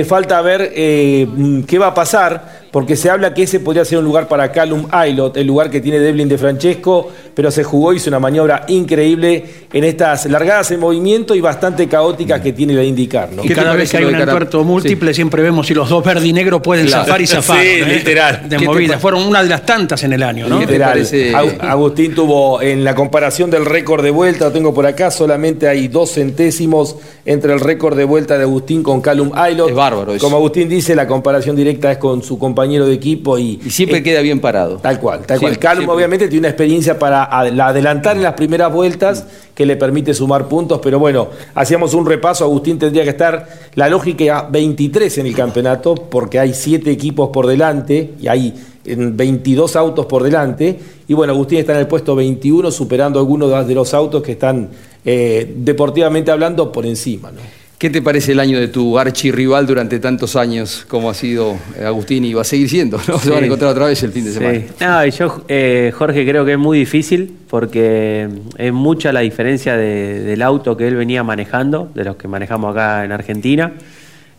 falta 0.04 0.40
ver 0.42 0.72
eh, 0.74 1.26
qué 1.66 1.78
va 1.78 1.88
a 1.88 1.94
pasar, 1.94 2.67
porque 2.70 2.96
se 2.96 3.08
habla 3.10 3.32
que 3.34 3.44
ese 3.44 3.60
podría 3.60 3.84
ser 3.84 3.98
un 3.98 4.04
lugar 4.04 4.28
para 4.28 4.52
Callum 4.52 4.86
Aylot, 4.90 5.36
el 5.36 5.46
lugar 5.46 5.70
que 5.70 5.80
tiene 5.80 5.98
Devlin 5.98 6.28
de 6.28 6.36
Francesco, 6.36 7.08
pero 7.34 7.50
se 7.50 7.64
jugó, 7.64 7.92
hizo 7.94 8.10
una 8.10 8.18
maniobra 8.18 8.64
increíble 8.68 9.44
en 9.72 9.84
estas 9.84 10.26
largadas 10.26 10.70
en 10.70 10.80
movimiento 10.80 11.34
y 11.34 11.40
bastante 11.40 11.88
caóticas 11.88 12.40
que 12.40 12.52
tiene 12.52 12.74
la 12.74 12.84
IndyCar, 12.84 13.32
¿no? 13.32 13.44
Y 13.44 13.48
cada 13.48 13.74
vez 13.74 13.90
que 13.90 13.96
hay 13.98 14.04
un 14.04 14.14
entuerto 14.16 14.64
múltiple, 14.64 15.14
siempre 15.14 15.42
vemos 15.42 15.66
si 15.66 15.72
los 15.74 15.88
dos 15.88 16.04
verde 16.04 16.26
y 16.26 16.32
negro 16.32 16.60
pueden 16.60 16.86
Claro. 16.86 17.04
zafar 17.04 17.20
y 17.22 17.26
zafar. 17.26 17.60
Sí, 17.62 17.84
literal. 17.86 18.42
De 18.48 18.56
¿Qué 18.56 18.62
te 18.62 18.66
movida. 18.66 18.98
Fueron 18.98 19.22
una 19.22 19.42
de 19.42 19.48
las 19.48 19.64
tantas 19.64 20.02
en 20.04 20.12
el 20.12 20.22
año, 20.22 20.46
¿no? 20.48 20.60
Literal. 20.60 20.98
Agu- 21.00 21.56
Agustín 21.60 22.14
tuvo 22.14 22.60
en 22.60 22.84
la 22.84 22.94
comparación 22.94 23.50
del 23.50 23.64
récord 23.64 24.02
de 24.04 24.10
vuelta, 24.10 24.46
lo 24.46 24.52
tengo 24.52 24.74
por 24.74 24.84
acá, 24.84 25.10
solamente 25.10 25.68
hay 25.68 25.88
dos 25.88 26.12
centésimos 26.12 26.96
entre 27.24 27.52
el 27.54 27.60
récord 27.60 27.96
de 27.96 28.04
vuelta 28.04 28.36
de 28.36 28.42
Agustín 28.44 28.82
con 28.82 29.00
Callum 29.00 29.30
Aylot. 29.34 29.70
Es 29.70 29.74
bárbaro 29.74 30.12
eso. 30.14 30.24
Como 30.24 30.36
Agustín 30.36 30.68
dice, 30.68 30.94
la 30.94 31.06
comparación 31.06 31.56
directa 31.56 31.90
es 31.92 31.98
con 31.98 32.22
su 32.22 32.38
compañero 32.38 32.57
de 32.66 32.92
equipo 32.92 33.38
y, 33.38 33.60
siempre 33.68 34.02
queda 34.02 34.20
bien 34.20 34.40
parado. 34.40 34.76
Tal 34.78 34.98
cual, 34.98 35.20
tal 35.26 35.38
cual. 35.38 35.56
Siempre. 35.58 35.86
obviamente 35.86 36.26
tiene 36.28 36.40
una 36.40 36.48
experiencia 36.48 36.98
para 36.98 37.24
ad- 37.24 37.52
la 37.52 37.68
adelantar 37.68 38.16
en 38.16 38.22
las 38.22 38.34
primeras 38.34 38.72
vueltas 38.72 39.26
que 39.54 39.64
le 39.64 39.76
permite 39.76 40.14
sumar 40.14 40.48
puntos, 40.48 40.80
pero 40.82 40.98
bueno, 40.98 41.28
hacíamos 41.54 41.94
un 41.94 42.06
repaso, 42.06 42.44
Agustín 42.44 42.78
tendría 42.78 43.04
que 43.04 43.10
estar 43.10 43.48
la 43.74 43.88
lógica 43.88 44.48
23 44.50 45.18
en 45.18 45.26
el 45.26 45.34
campeonato 45.34 45.94
porque 45.94 46.38
hay 46.38 46.54
siete 46.54 46.90
equipos 46.90 47.30
por 47.30 47.46
delante 47.46 48.14
y 48.20 48.28
hay 48.28 48.54
en 48.84 49.16
22 49.16 49.76
autos 49.76 50.06
por 50.06 50.22
delante 50.22 50.78
y 51.06 51.14
bueno, 51.14 51.32
Agustín 51.32 51.58
está 51.58 51.72
en 51.72 51.80
el 51.80 51.86
puesto 51.86 52.14
21 52.14 52.70
superando 52.70 53.18
algunos 53.18 53.66
de 53.66 53.74
los 53.74 53.94
autos 53.94 54.22
que 54.22 54.32
están 54.32 54.70
eh, 55.04 55.54
deportivamente 55.56 56.30
hablando 56.30 56.70
por 56.72 56.86
encima. 56.86 57.30
¿no? 57.30 57.40
¿Qué 57.78 57.90
te 57.90 58.02
parece 58.02 58.32
el 58.32 58.40
año 58.40 58.58
de 58.58 58.66
tu 58.66 58.98
archirrival 58.98 59.64
durante 59.64 60.00
tantos 60.00 60.34
años 60.34 60.84
como 60.88 61.10
ha 61.10 61.14
sido 61.14 61.56
eh, 61.78 61.84
Agustín 61.84 62.24
y 62.24 62.34
va 62.34 62.40
a 62.40 62.44
seguir 62.44 62.68
siendo? 62.68 62.98
¿no? 63.06 63.18
Se 63.20 63.30
van 63.30 63.44
a 63.44 63.46
encontrar 63.46 63.70
otra 63.70 63.86
vez 63.86 64.02
el 64.02 64.10
fin 64.10 64.24
de 64.24 64.32
Sí. 64.32 64.38
semana. 64.38 64.60
No, 64.80 65.06
yo, 65.06 65.44
eh, 65.46 65.92
Jorge, 65.96 66.26
creo 66.26 66.44
que 66.44 66.52
es 66.54 66.58
muy 66.58 66.76
difícil 66.80 67.32
porque 67.48 68.28
es 68.56 68.72
mucha 68.72 69.12
la 69.12 69.20
diferencia 69.20 69.76
de- 69.76 70.20
del 70.24 70.42
auto 70.42 70.76
que 70.76 70.88
él 70.88 70.96
venía 70.96 71.22
manejando, 71.22 71.88
de 71.94 72.02
los 72.02 72.16
que 72.16 72.26
manejamos 72.26 72.72
acá 72.72 73.04
en 73.04 73.12
Argentina, 73.12 73.72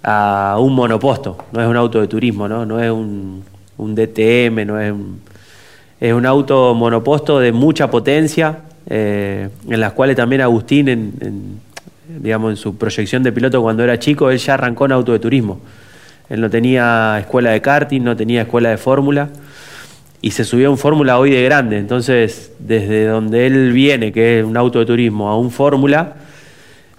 a 0.03 0.57
un 0.59 0.75
monoposto. 0.75 1.37
No 1.53 1.61
es 1.61 1.67
un 1.67 1.77
auto 1.77 2.01
de 2.01 2.07
turismo, 2.07 2.49
¿no? 2.49 2.65
No 2.65 2.83
es 2.83 2.91
un, 2.91 3.43
un 3.77 3.95
DTM, 3.95 4.65
no 4.65 4.81
es 4.81 4.91
un, 4.91 5.21
es 6.01 6.11
un 6.13 6.25
auto 6.25 6.73
monoposto 6.75 7.39
de 7.39 7.53
mucha 7.53 7.89
potencia, 7.89 8.59
eh, 8.89 9.47
en 9.69 9.79
las 9.79 9.93
cuales 9.93 10.17
también 10.17 10.41
Agustín, 10.41 10.89
en, 10.89 11.13
en, 11.21 11.68
digamos, 12.17 12.51
en 12.51 12.57
su 12.57 12.75
proyección 12.77 13.21
de 13.23 13.31
piloto 13.31 13.61
cuando 13.61 13.83
era 13.83 13.99
chico, 13.99 14.31
él 14.31 14.39
ya 14.39 14.55
arrancó 14.55 14.85
en 14.85 14.93
auto 14.93 15.11
de 15.11 15.19
turismo. 15.19 15.61
Él 16.29 16.41
no 16.41 16.49
tenía 16.49 17.17
escuela 17.19 17.51
de 17.51 17.61
karting, 17.61 18.01
no 18.01 18.15
tenía 18.15 18.43
escuela 18.43 18.69
de 18.69 18.77
fórmula 18.77 19.29
y 20.21 20.31
se 20.31 20.43
subió 20.43 20.67
a 20.67 20.71
un 20.71 20.77
fórmula 20.77 21.19
hoy 21.19 21.31
de 21.31 21.43
grande. 21.43 21.77
Entonces, 21.77 22.51
desde 22.59 23.05
donde 23.05 23.47
él 23.47 23.71
viene, 23.71 24.11
que 24.11 24.39
es 24.39 24.45
un 24.45 24.57
auto 24.57 24.79
de 24.79 24.85
turismo, 24.85 25.29
a 25.29 25.37
un 25.37 25.51
fórmula, 25.51 26.15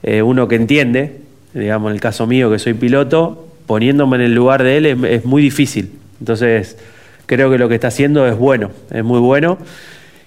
eh, 0.02 0.22
uno 0.22 0.48
que 0.48 0.56
entiende, 0.56 1.20
digamos 1.54 1.90
en 1.90 1.94
el 1.94 2.00
caso 2.00 2.26
mío 2.26 2.50
que 2.50 2.58
soy 2.58 2.74
piloto, 2.74 3.48
poniéndome 3.66 4.16
en 4.16 4.22
el 4.22 4.34
lugar 4.34 4.62
de 4.62 4.76
él 4.78 4.86
es, 4.86 5.02
es, 5.04 5.24
muy 5.24 5.42
difícil. 5.42 5.92
Entonces, 6.18 6.78
creo 7.26 7.50
que 7.50 7.58
lo 7.58 7.68
que 7.68 7.74
está 7.74 7.88
haciendo 7.88 8.26
es 8.26 8.36
bueno, 8.36 8.70
es 8.90 9.04
muy 9.04 9.20
bueno. 9.20 9.58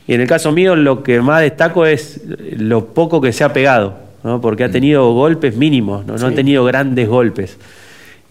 Y 0.07 0.13
en 0.13 0.21
el 0.21 0.27
caso 0.27 0.51
mío 0.51 0.75
lo 0.75 1.03
que 1.03 1.21
más 1.21 1.41
destaco 1.41 1.85
es 1.85 2.21
lo 2.57 2.87
poco 2.93 3.21
que 3.21 3.31
se 3.31 3.43
ha 3.43 3.53
pegado, 3.53 3.97
¿no? 4.23 4.39
porque 4.41 4.63
ha 4.63 4.69
tenido 4.71 5.11
golpes 5.13 5.55
mínimos, 5.55 6.05
no, 6.05 6.13
no 6.13 6.19
Sí. 6.19 6.25
ha 6.25 6.35
tenido 6.35 6.63
grandes 6.65 7.07
golpes. 7.07 7.57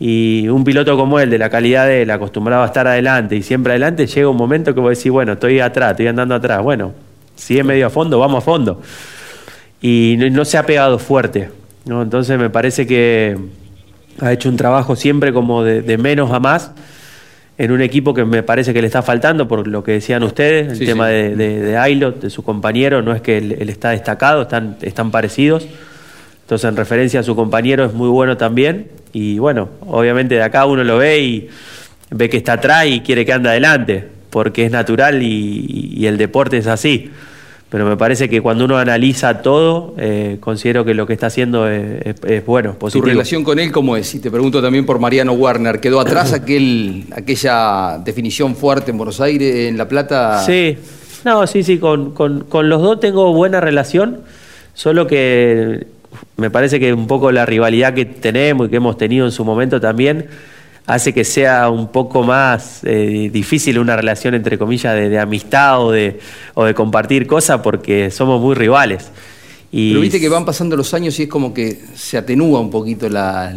Y 0.00 0.48
un 0.48 0.64
piloto 0.64 0.96
como 0.96 1.20
él, 1.20 1.30
de 1.30 1.38
la 1.38 1.48
calidad 1.48 1.86
de 1.86 2.02
él, 2.02 2.10
acostumbrado 2.10 2.62
a 2.62 2.66
estar 2.66 2.86
adelante 2.88 3.36
y 3.36 3.42
siempre 3.42 3.72
adelante, 3.72 4.06
llega 4.06 4.28
un 4.28 4.36
momento 4.36 4.74
que 4.74 4.80
vos 4.80 4.96
decís, 4.96 5.12
bueno, 5.12 5.34
estoy 5.34 5.60
atrás, 5.60 5.92
estoy 5.92 6.08
andando 6.08 6.34
atrás. 6.34 6.60
Bueno, 6.62 6.92
si 7.36 7.58
es 7.58 7.64
medio 7.64 7.86
a 7.86 7.90
fondo, 7.90 8.18
vamos 8.18 8.38
a 8.38 8.40
fondo. 8.40 8.80
Y 9.80 10.16
no, 10.18 10.28
no 10.30 10.44
se 10.44 10.58
ha 10.58 10.66
pegado 10.66 10.98
fuerte. 10.98 11.50
¿no? 11.84 12.02
Entonces 12.02 12.36
me 12.38 12.50
parece 12.50 12.86
que 12.86 13.36
ha 14.20 14.32
hecho 14.32 14.48
un 14.48 14.56
trabajo 14.56 14.96
siempre 14.96 15.32
como 15.32 15.62
de, 15.62 15.82
de 15.82 15.98
menos 15.98 16.32
a 16.32 16.40
más 16.40 16.72
en 17.64 17.70
un 17.70 17.80
equipo 17.80 18.12
que 18.12 18.24
me 18.24 18.42
parece 18.42 18.74
que 18.74 18.80
le 18.80 18.86
está 18.88 19.02
faltando, 19.02 19.46
por 19.46 19.68
lo 19.68 19.84
que 19.84 19.92
decían 19.92 20.24
ustedes, 20.24 20.72
el 20.72 20.76
Sí, 20.78 20.84
tema 20.86 21.06
sí. 21.06 21.12
de, 21.12 21.36
de, 21.36 21.60
de 21.60 21.76
Ailot, 21.76 22.20
de 22.20 22.28
su 22.28 22.42
compañero, 22.42 23.02
no 23.02 23.12
es 23.14 23.20
que 23.20 23.38
él, 23.38 23.56
él 23.58 23.68
está 23.68 23.90
destacado, 23.90 24.42
están, 24.42 24.76
están 24.82 25.12
parecidos. 25.12 25.66
Entonces, 26.42 26.68
en 26.68 26.76
referencia 26.76 27.20
a 27.20 27.22
su 27.22 27.36
compañero, 27.36 27.84
es 27.84 27.92
muy 27.92 28.08
bueno 28.08 28.36
también. 28.36 28.88
Y 29.12 29.38
bueno, 29.38 29.68
obviamente 29.86 30.34
de 30.34 30.42
acá 30.42 30.66
uno 30.66 30.82
lo 30.82 30.98
ve 30.98 31.20
y 31.20 31.48
ve 32.10 32.28
que 32.28 32.36
está 32.36 32.54
atrás 32.54 32.86
y 32.86 33.00
quiere 33.00 33.24
que 33.24 33.32
ande 33.32 33.50
adelante, 33.50 34.08
porque 34.30 34.64
es 34.64 34.72
natural 34.72 35.22
y, 35.22 35.94
y 35.96 36.06
el 36.06 36.18
deporte 36.18 36.56
es 36.58 36.66
así. 36.66 37.10
Pero 37.72 37.86
me 37.86 37.96
parece 37.96 38.28
que 38.28 38.42
cuando 38.42 38.66
uno 38.66 38.76
analiza 38.76 39.40
todo, 39.40 39.94
eh, 39.96 40.36
considero 40.40 40.84
que 40.84 40.92
lo 40.92 41.06
que 41.06 41.14
está 41.14 41.28
haciendo 41.28 41.66
es, 41.66 42.04
es- 42.06 42.16
es 42.22 42.44
bueno, 42.46 42.72
¿Tu 42.72 42.78
positivo. 42.78 43.06
relación 43.06 43.42
con 43.44 43.58
él 43.58 43.72
cómo 43.72 43.96
es? 43.96 44.14
Y 44.14 44.20
te 44.20 44.30
pregunto 44.30 44.60
también 44.60 44.84
por 44.84 44.98
Mariano 44.98 45.32
Werner. 45.32 45.80
¿Quedó 45.80 45.98
atrás 45.98 46.32
aquel, 46.34 47.04
aquella 47.16 47.96
definición 48.04 48.54
fuerte 48.56 48.90
en 48.90 48.98
Buenos 48.98 49.22
Aires, 49.22 49.70
en 49.70 49.78
La 49.78 49.88
Plata? 49.88 50.42
Sí, 50.44 50.76
no, 51.24 51.46
sí, 51.46 51.62
sí, 51.62 51.78
con, 51.78 52.10
con- 52.12 52.44
con 52.44 52.68
los 52.68 52.82
dos 52.82 53.00
tengo 53.00 53.32
buena 53.32 53.58
relación, 53.58 54.20
solo 54.74 55.06
que 55.06 55.86
me 56.36 56.50
parece 56.50 56.78
que 56.78 56.92
un 56.92 57.06
poco 57.06 57.32
la 57.32 57.46
rivalidad 57.46 57.94
que 57.94 58.04
tenemos 58.04 58.66
y 58.66 58.70
que 58.70 58.76
hemos 58.76 58.98
tenido 58.98 59.24
en 59.24 59.32
su 59.32 59.46
momento 59.46 59.80
también 59.80 60.26
hace 60.86 61.12
que 61.12 61.24
sea 61.24 61.70
un 61.70 61.88
poco 61.88 62.22
más 62.22 62.80
eh, 62.84 63.30
difícil 63.32 63.78
una 63.78 63.96
relación 63.96 64.34
entre 64.34 64.58
comillas 64.58 64.94
de, 64.94 65.08
de 65.08 65.18
amistad 65.18 65.80
o 65.80 65.92
de, 65.92 66.18
o 66.54 66.64
de 66.64 66.74
compartir 66.74 67.26
cosas 67.26 67.60
porque 67.62 68.10
somos 68.10 68.40
muy 68.40 68.54
rivales. 68.54 69.10
Y 69.74 69.90
Pero 69.92 70.02
viste 70.02 70.20
que 70.20 70.28
van 70.28 70.44
pasando 70.44 70.76
los 70.76 70.92
años 70.92 71.18
y 71.18 71.22
es 71.22 71.28
como 71.30 71.54
que 71.54 71.78
se 71.94 72.18
atenúa 72.18 72.60
un 72.60 72.68
poquito 72.70 73.08
la, 73.08 73.54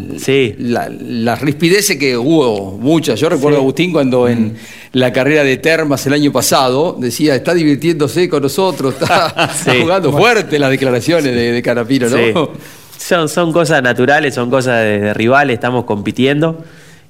la, 0.60 0.88
las 0.90 1.42
rispideces 1.42 1.98
que 1.98 2.16
hubo 2.18 2.78
muchas. 2.78 3.20
Yo 3.20 3.28
recuerdo 3.28 3.58
a 3.58 3.62
Agustín 3.62 3.92
cuando 3.92 4.30
en 4.30 4.56
la 4.94 5.12
carrera 5.12 5.44
de 5.44 5.58
Termas 5.58 6.06
el 6.08 6.14
año 6.14 6.32
pasado 6.32 6.96
decía, 6.98 7.36
está 7.36 7.54
divirtiéndose 7.54 8.30
con 8.30 8.44
nosotros, 8.44 8.94
está, 8.94 9.28
está 9.52 9.74
Sí. 9.74 9.82
jugando 9.82 10.14
fuerte 10.14 10.58
las 10.58 10.70
declaraciones 10.70 11.26
de, 11.36 11.52
de 11.52 11.62
Canapino, 11.62 12.08
¿no? 12.08 12.16
Sí. 12.18 12.34
Son, 12.98 13.28
son 13.28 13.52
cosas 13.52 13.84
naturales, 13.84 14.34
son 14.36 14.50
cosas 14.50 14.84
de, 14.84 15.00
de 15.00 15.14
rivales, 15.14 15.56
estamos 15.56 15.84
compitiendo 15.84 16.64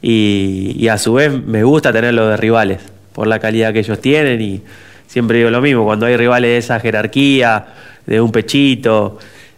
y, 0.07 0.87
a 0.87 0.99
su 0.99 1.13
vez 1.13 1.33
me 1.33 1.63
gusta 1.63 1.91
tenerlo 1.91 2.27
de 2.27 2.37
rivales 2.37 2.79
por 3.11 3.25
la 3.25 3.39
calidad 3.39 3.73
que 3.73 3.79
ellos 3.79 3.99
tienen 3.99 4.39
y 4.39 4.61
siempre 5.07 5.39
digo 5.39 5.49
lo 5.49 5.61
mismo, 5.61 5.83
cuando 5.83 6.05
hay 6.05 6.15
rivales 6.15 6.49
de 6.49 6.57
esa 6.57 6.79
jerarquía, 6.79 7.65
de 8.05 8.21
un 8.21 8.31
pechito, 8.31 9.17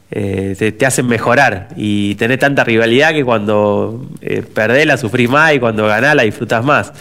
eh, 0.10 0.56
te, 0.58 0.72
te 0.72 0.86
hacen 0.86 1.06
mejorar 1.06 1.68
y 1.76 2.16
tenés 2.16 2.40
tanta 2.40 2.64
rivalidad 2.64 3.12
que 3.12 3.26
cuando 3.26 4.08
eh, 4.22 4.42
perdés 4.42 4.86
la 4.86 4.96
sufrís 4.96 5.30
más 5.30 5.54
y 5.54 5.60
cuando 5.60 5.86
ganás 5.86 6.16
la 6.16 6.24
disfrutás 6.24 6.64
más. 6.64 6.94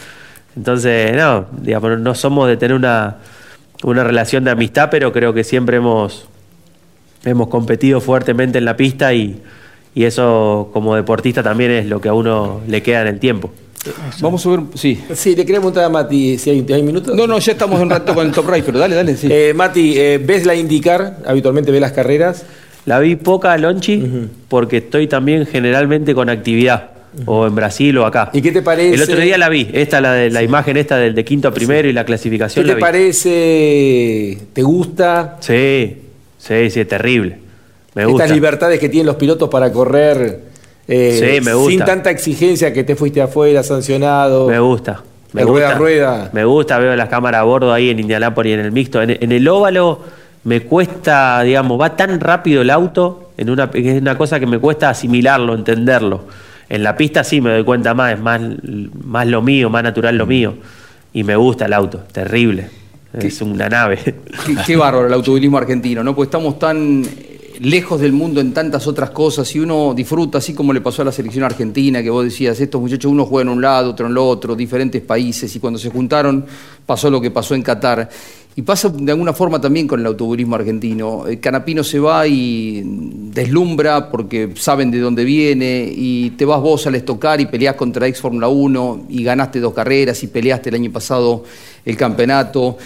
Entonces, 0.56 1.14
no, 1.14 1.46
digamos, 1.52 2.00
no 2.00 2.16
somos 2.16 2.48
de 2.48 2.56
tener 2.56 2.74
una, 2.74 3.18
una 3.84 4.02
relación 4.02 4.42
de 4.42 4.50
amistad, 4.50 4.88
pero 4.90 5.12
creo 5.12 5.32
que 5.32 5.44
siempre 5.44 5.76
hemos, 5.76 6.26
hemos 7.24 7.46
competido 7.46 8.00
fuertemente 8.00 8.58
en 8.58 8.64
la 8.64 8.76
pista 8.76 9.14
y, 9.14 9.40
y 9.96 10.04
eso 10.04 10.68
como 10.74 10.94
deportista 10.94 11.42
también 11.42 11.70
es 11.70 11.86
lo 11.86 12.02
que 12.02 12.10
a 12.10 12.12
uno 12.12 12.60
le 12.68 12.82
queda 12.82 13.00
en 13.00 13.06
el 13.08 13.18
tiempo. 13.18 13.50
Vamos 14.20 14.44
a 14.44 14.50
ver, 14.50 14.60
sí. 14.74 15.00
Sí, 15.14 15.30
le 15.30 15.46
quería 15.46 15.56
preguntar 15.56 15.84
a 15.84 15.88
Mati 15.88 16.36
si 16.36 16.50
hay, 16.50 16.66
hay 16.70 16.82
minutos. 16.82 17.16
No, 17.16 17.26
no, 17.26 17.38
ya 17.38 17.52
estamos 17.52 17.80
un 17.80 17.88
rato 17.88 18.14
con 18.14 18.26
el 18.26 18.32
Top 18.32 18.46
Race, 18.46 18.62
pero 18.62 18.78
dale, 18.78 18.94
dale, 18.94 19.16
sí. 19.16 19.26
Eh, 19.30 19.54
Mati, 19.54 19.94
eh, 19.96 20.20
¿ves 20.22 20.44
la 20.44 20.54
indicar? 20.54 21.20
Habitualmente 21.26 21.70
ves 21.72 21.80
las 21.80 21.92
carreras. 21.92 22.44
La 22.84 22.98
vi 22.98 23.16
poca, 23.16 23.56
Lonchi, 23.56 24.28
porque 24.48 24.76
estoy 24.78 25.06
también 25.06 25.46
generalmente 25.46 26.14
con 26.14 26.28
actividad, 26.28 26.90
o 27.24 27.46
en 27.46 27.54
Brasil 27.54 27.96
o 27.96 28.04
acá. 28.04 28.28
¿Y 28.34 28.42
qué 28.42 28.52
te 28.52 28.60
parece? 28.60 28.94
El 28.96 29.00
otro 29.00 29.18
día 29.18 29.38
la 29.38 29.48
vi, 29.48 29.70
esta, 29.72 30.02
la, 30.02 30.12
de, 30.12 30.28
la 30.28 30.42
imagen 30.42 30.76
esta 30.76 30.98
del 30.98 31.14
de 31.14 31.24
quinto 31.24 31.48
a 31.48 31.54
primero 31.54 31.88
y 31.88 31.94
la 31.94 32.02
¿Qué 32.02 32.08
clasificación 32.08 32.66
te 32.66 32.72
la 32.72 32.74
vi. 32.74 32.80
parece? 32.82 34.38
¿Te 34.52 34.62
gusta? 34.62 35.38
Sí, 35.40 35.96
sí, 36.36 36.70
sí, 36.70 36.80
es 36.80 36.88
terrible. 36.88 37.45
Me 37.96 38.04
Estas 38.04 38.30
libertades 38.30 38.78
que 38.78 38.88
tienen 38.88 39.06
los 39.06 39.16
pilotos 39.16 39.48
para 39.48 39.72
correr 39.72 40.42
eh, 40.86 41.36
Sí, 41.38 41.44
me 41.44 41.54
gusta. 41.54 41.70
sin 41.70 41.80
tanta 41.84 42.10
exigencia 42.10 42.72
que 42.72 42.84
te 42.84 42.94
fuiste 42.94 43.20
afuera, 43.20 43.62
sancionado. 43.64 44.48
Me 44.48 44.60
gusta. 44.60 45.02
Me 45.32 45.40
El 45.42 45.48
gusta, 45.48 45.74
rueda 45.74 45.74
a 45.74 45.78
rueda. 45.78 46.30
Me 46.32 46.44
gusta, 46.44 46.78
veo 46.78 46.94
las 46.94 47.08
cámaras 47.08 47.40
a 47.40 47.44
bordo 47.44 47.72
ahí 47.72 47.90
en 47.90 47.98
Indianápolis 47.98 48.50
y 48.50 48.54
en 48.54 48.60
el 48.60 48.70
mixto. 48.70 49.02
En, 49.02 49.10
en 49.10 49.32
el 49.32 49.48
óvalo 49.48 49.98
me 50.44 50.60
cuesta, 50.60 51.42
digamos, 51.42 51.80
va 51.80 51.96
tan 51.96 52.20
rápido 52.20 52.62
el 52.62 52.70
auto, 52.70 53.30
en 53.36 53.50
una, 53.50 53.68
es 53.74 54.00
una 54.00 54.16
cosa 54.16 54.38
que 54.38 54.46
me 54.46 54.58
cuesta 54.60 54.90
asimilarlo, 54.90 55.54
entenderlo. 55.54 56.24
En 56.68 56.82
la 56.84 56.96
pista 56.96 57.24
sí 57.24 57.40
me 57.40 57.50
doy 57.50 57.64
cuenta 57.64 57.94
más, 57.94 58.12
es 58.14 58.20
más, 58.20 58.40
más 59.04 59.26
lo 59.26 59.42
mío, 59.42 59.70
más 59.70 59.82
natural 59.82 60.16
lo 60.16 60.26
mío. 60.26 60.54
Y 61.12 61.24
me 61.24 61.34
gusta 61.34 61.64
el 61.66 61.72
auto, 61.72 62.04
terrible. 62.12 62.68
Es 63.12 63.40
una 63.40 63.68
nave. 63.68 63.98
Qué, 64.46 64.56
qué 64.66 64.76
bárbaro 64.76 65.06
el 65.06 65.12
automovilismo 65.14 65.56
argentino, 65.58 66.04
¿no? 66.04 66.14
Porque 66.14 66.26
estamos 66.26 66.58
tan 66.58 67.02
lejos 67.60 68.00
del 68.00 68.12
mundo 68.12 68.40
en 68.40 68.52
tantas 68.52 68.86
otras 68.86 69.10
cosas 69.10 69.54
y 69.54 69.60
uno 69.60 69.94
disfruta, 69.94 70.38
así 70.38 70.54
como 70.54 70.72
le 70.72 70.80
pasó 70.80 71.02
a 71.02 71.06
la 71.06 71.12
selección 71.12 71.44
argentina, 71.44 72.02
que 72.02 72.10
vos 72.10 72.24
decías, 72.24 72.60
estos 72.60 72.80
muchachos 72.80 73.10
uno 73.10 73.24
juega 73.26 73.50
en 73.50 73.56
un 73.56 73.62
lado, 73.62 73.90
otro 73.90 74.06
en 74.06 74.12
el 74.12 74.18
otro, 74.18 74.54
diferentes 74.54 75.02
países, 75.02 75.54
y 75.54 75.60
cuando 75.60 75.78
se 75.78 75.90
juntaron 75.90 76.44
pasó 76.84 77.10
lo 77.10 77.20
que 77.20 77.30
pasó 77.30 77.54
en 77.54 77.62
Qatar. 77.62 78.08
Y 78.58 78.62
pasa 78.62 78.88
de 78.88 79.12
alguna 79.12 79.34
forma 79.34 79.60
también 79.60 79.86
con 79.86 80.00
el 80.00 80.06
automovilismo 80.06 80.56
argentino. 80.56 81.26
El 81.26 81.40
Canapino 81.40 81.84
se 81.84 81.98
va 81.98 82.26
y 82.26 82.82
deslumbra 82.86 84.10
porque 84.10 84.52
saben 84.56 84.90
de 84.90 84.98
dónde 84.98 85.24
viene 85.24 85.92
y 85.94 86.30
te 86.30 86.46
vas 86.46 86.62
vos 86.62 86.86
al 86.86 86.94
estocar 86.94 87.38
y 87.38 87.46
peleás 87.46 87.74
contra 87.76 88.06
ex 88.06 88.18
Fórmula 88.18 88.48
1 88.48 89.08
y 89.10 89.22
ganaste 89.24 89.60
dos 89.60 89.74
carreras 89.74 90.22
y 90.22 90.28
peleaste 90.28 90.70
el 90.70 90.76
año 90.76 90.90
pasado 90.90 91.44
el 91.84 91.98
campeonato. 91.98 92.78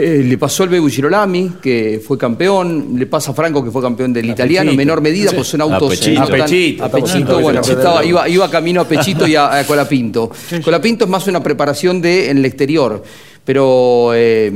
Eh, 0.00 0.22
le 0.24 0.38
pasó 0.38 0.62
al 0.62 0.68
Bebu 0.68 0.88
Girolami, 0.88 1.54
que 1.60 2.00
fue 2.06 2.16
campeón, 2.16 2.94
le 2.96 3.06
pasa 3.06 3.32
a 3.32 3.34
Franco, 3.34 3.64
que 3.64 3.72
fue 3.72 3.82
campeón 3.82 4.12
del 4.12 4.26
italiano, 4.26 4.70
en 4.70 4.76
Pechito. 4.76 4.86
menor 4.86 5.00
medida, 5.00 5.30
Sí. 5.30 5.36
pues 5.36 5.48
son 5.48 5.60
A 5.60 5.64
autos... 5.64 5.90
Pechito. 5.90 6.20
no 6.20 6.26
tan- 6.28 6.40
A 6.40 6.44
Pechito. 6.44 6.84
a 6.84 6.88
Pechito, 6.88 7.40
bueno, 7.40 7.60
estaba- 7.62 8.04
iba, 8.04 8.28
iba 8.28 8.48
camino 8.48 8.80
a 8.82 8.84
Pechito 8.86 9.26
y 9.26 9.34
a, 9.34 9.58
a 9.58 9.64
Colapinto. 9.66 10.30
Colapinto 10.62 11.04
es 11.04 11.10
más 11.10 11.26
una 11.26 11.42
preparación 11.42 12.00
de 12.00 12.30
en 12.30 12.38
el 12.38 12.44
exterior, 12.44 13.02
pero... 13.48 14.10
eh, 14.14 14.52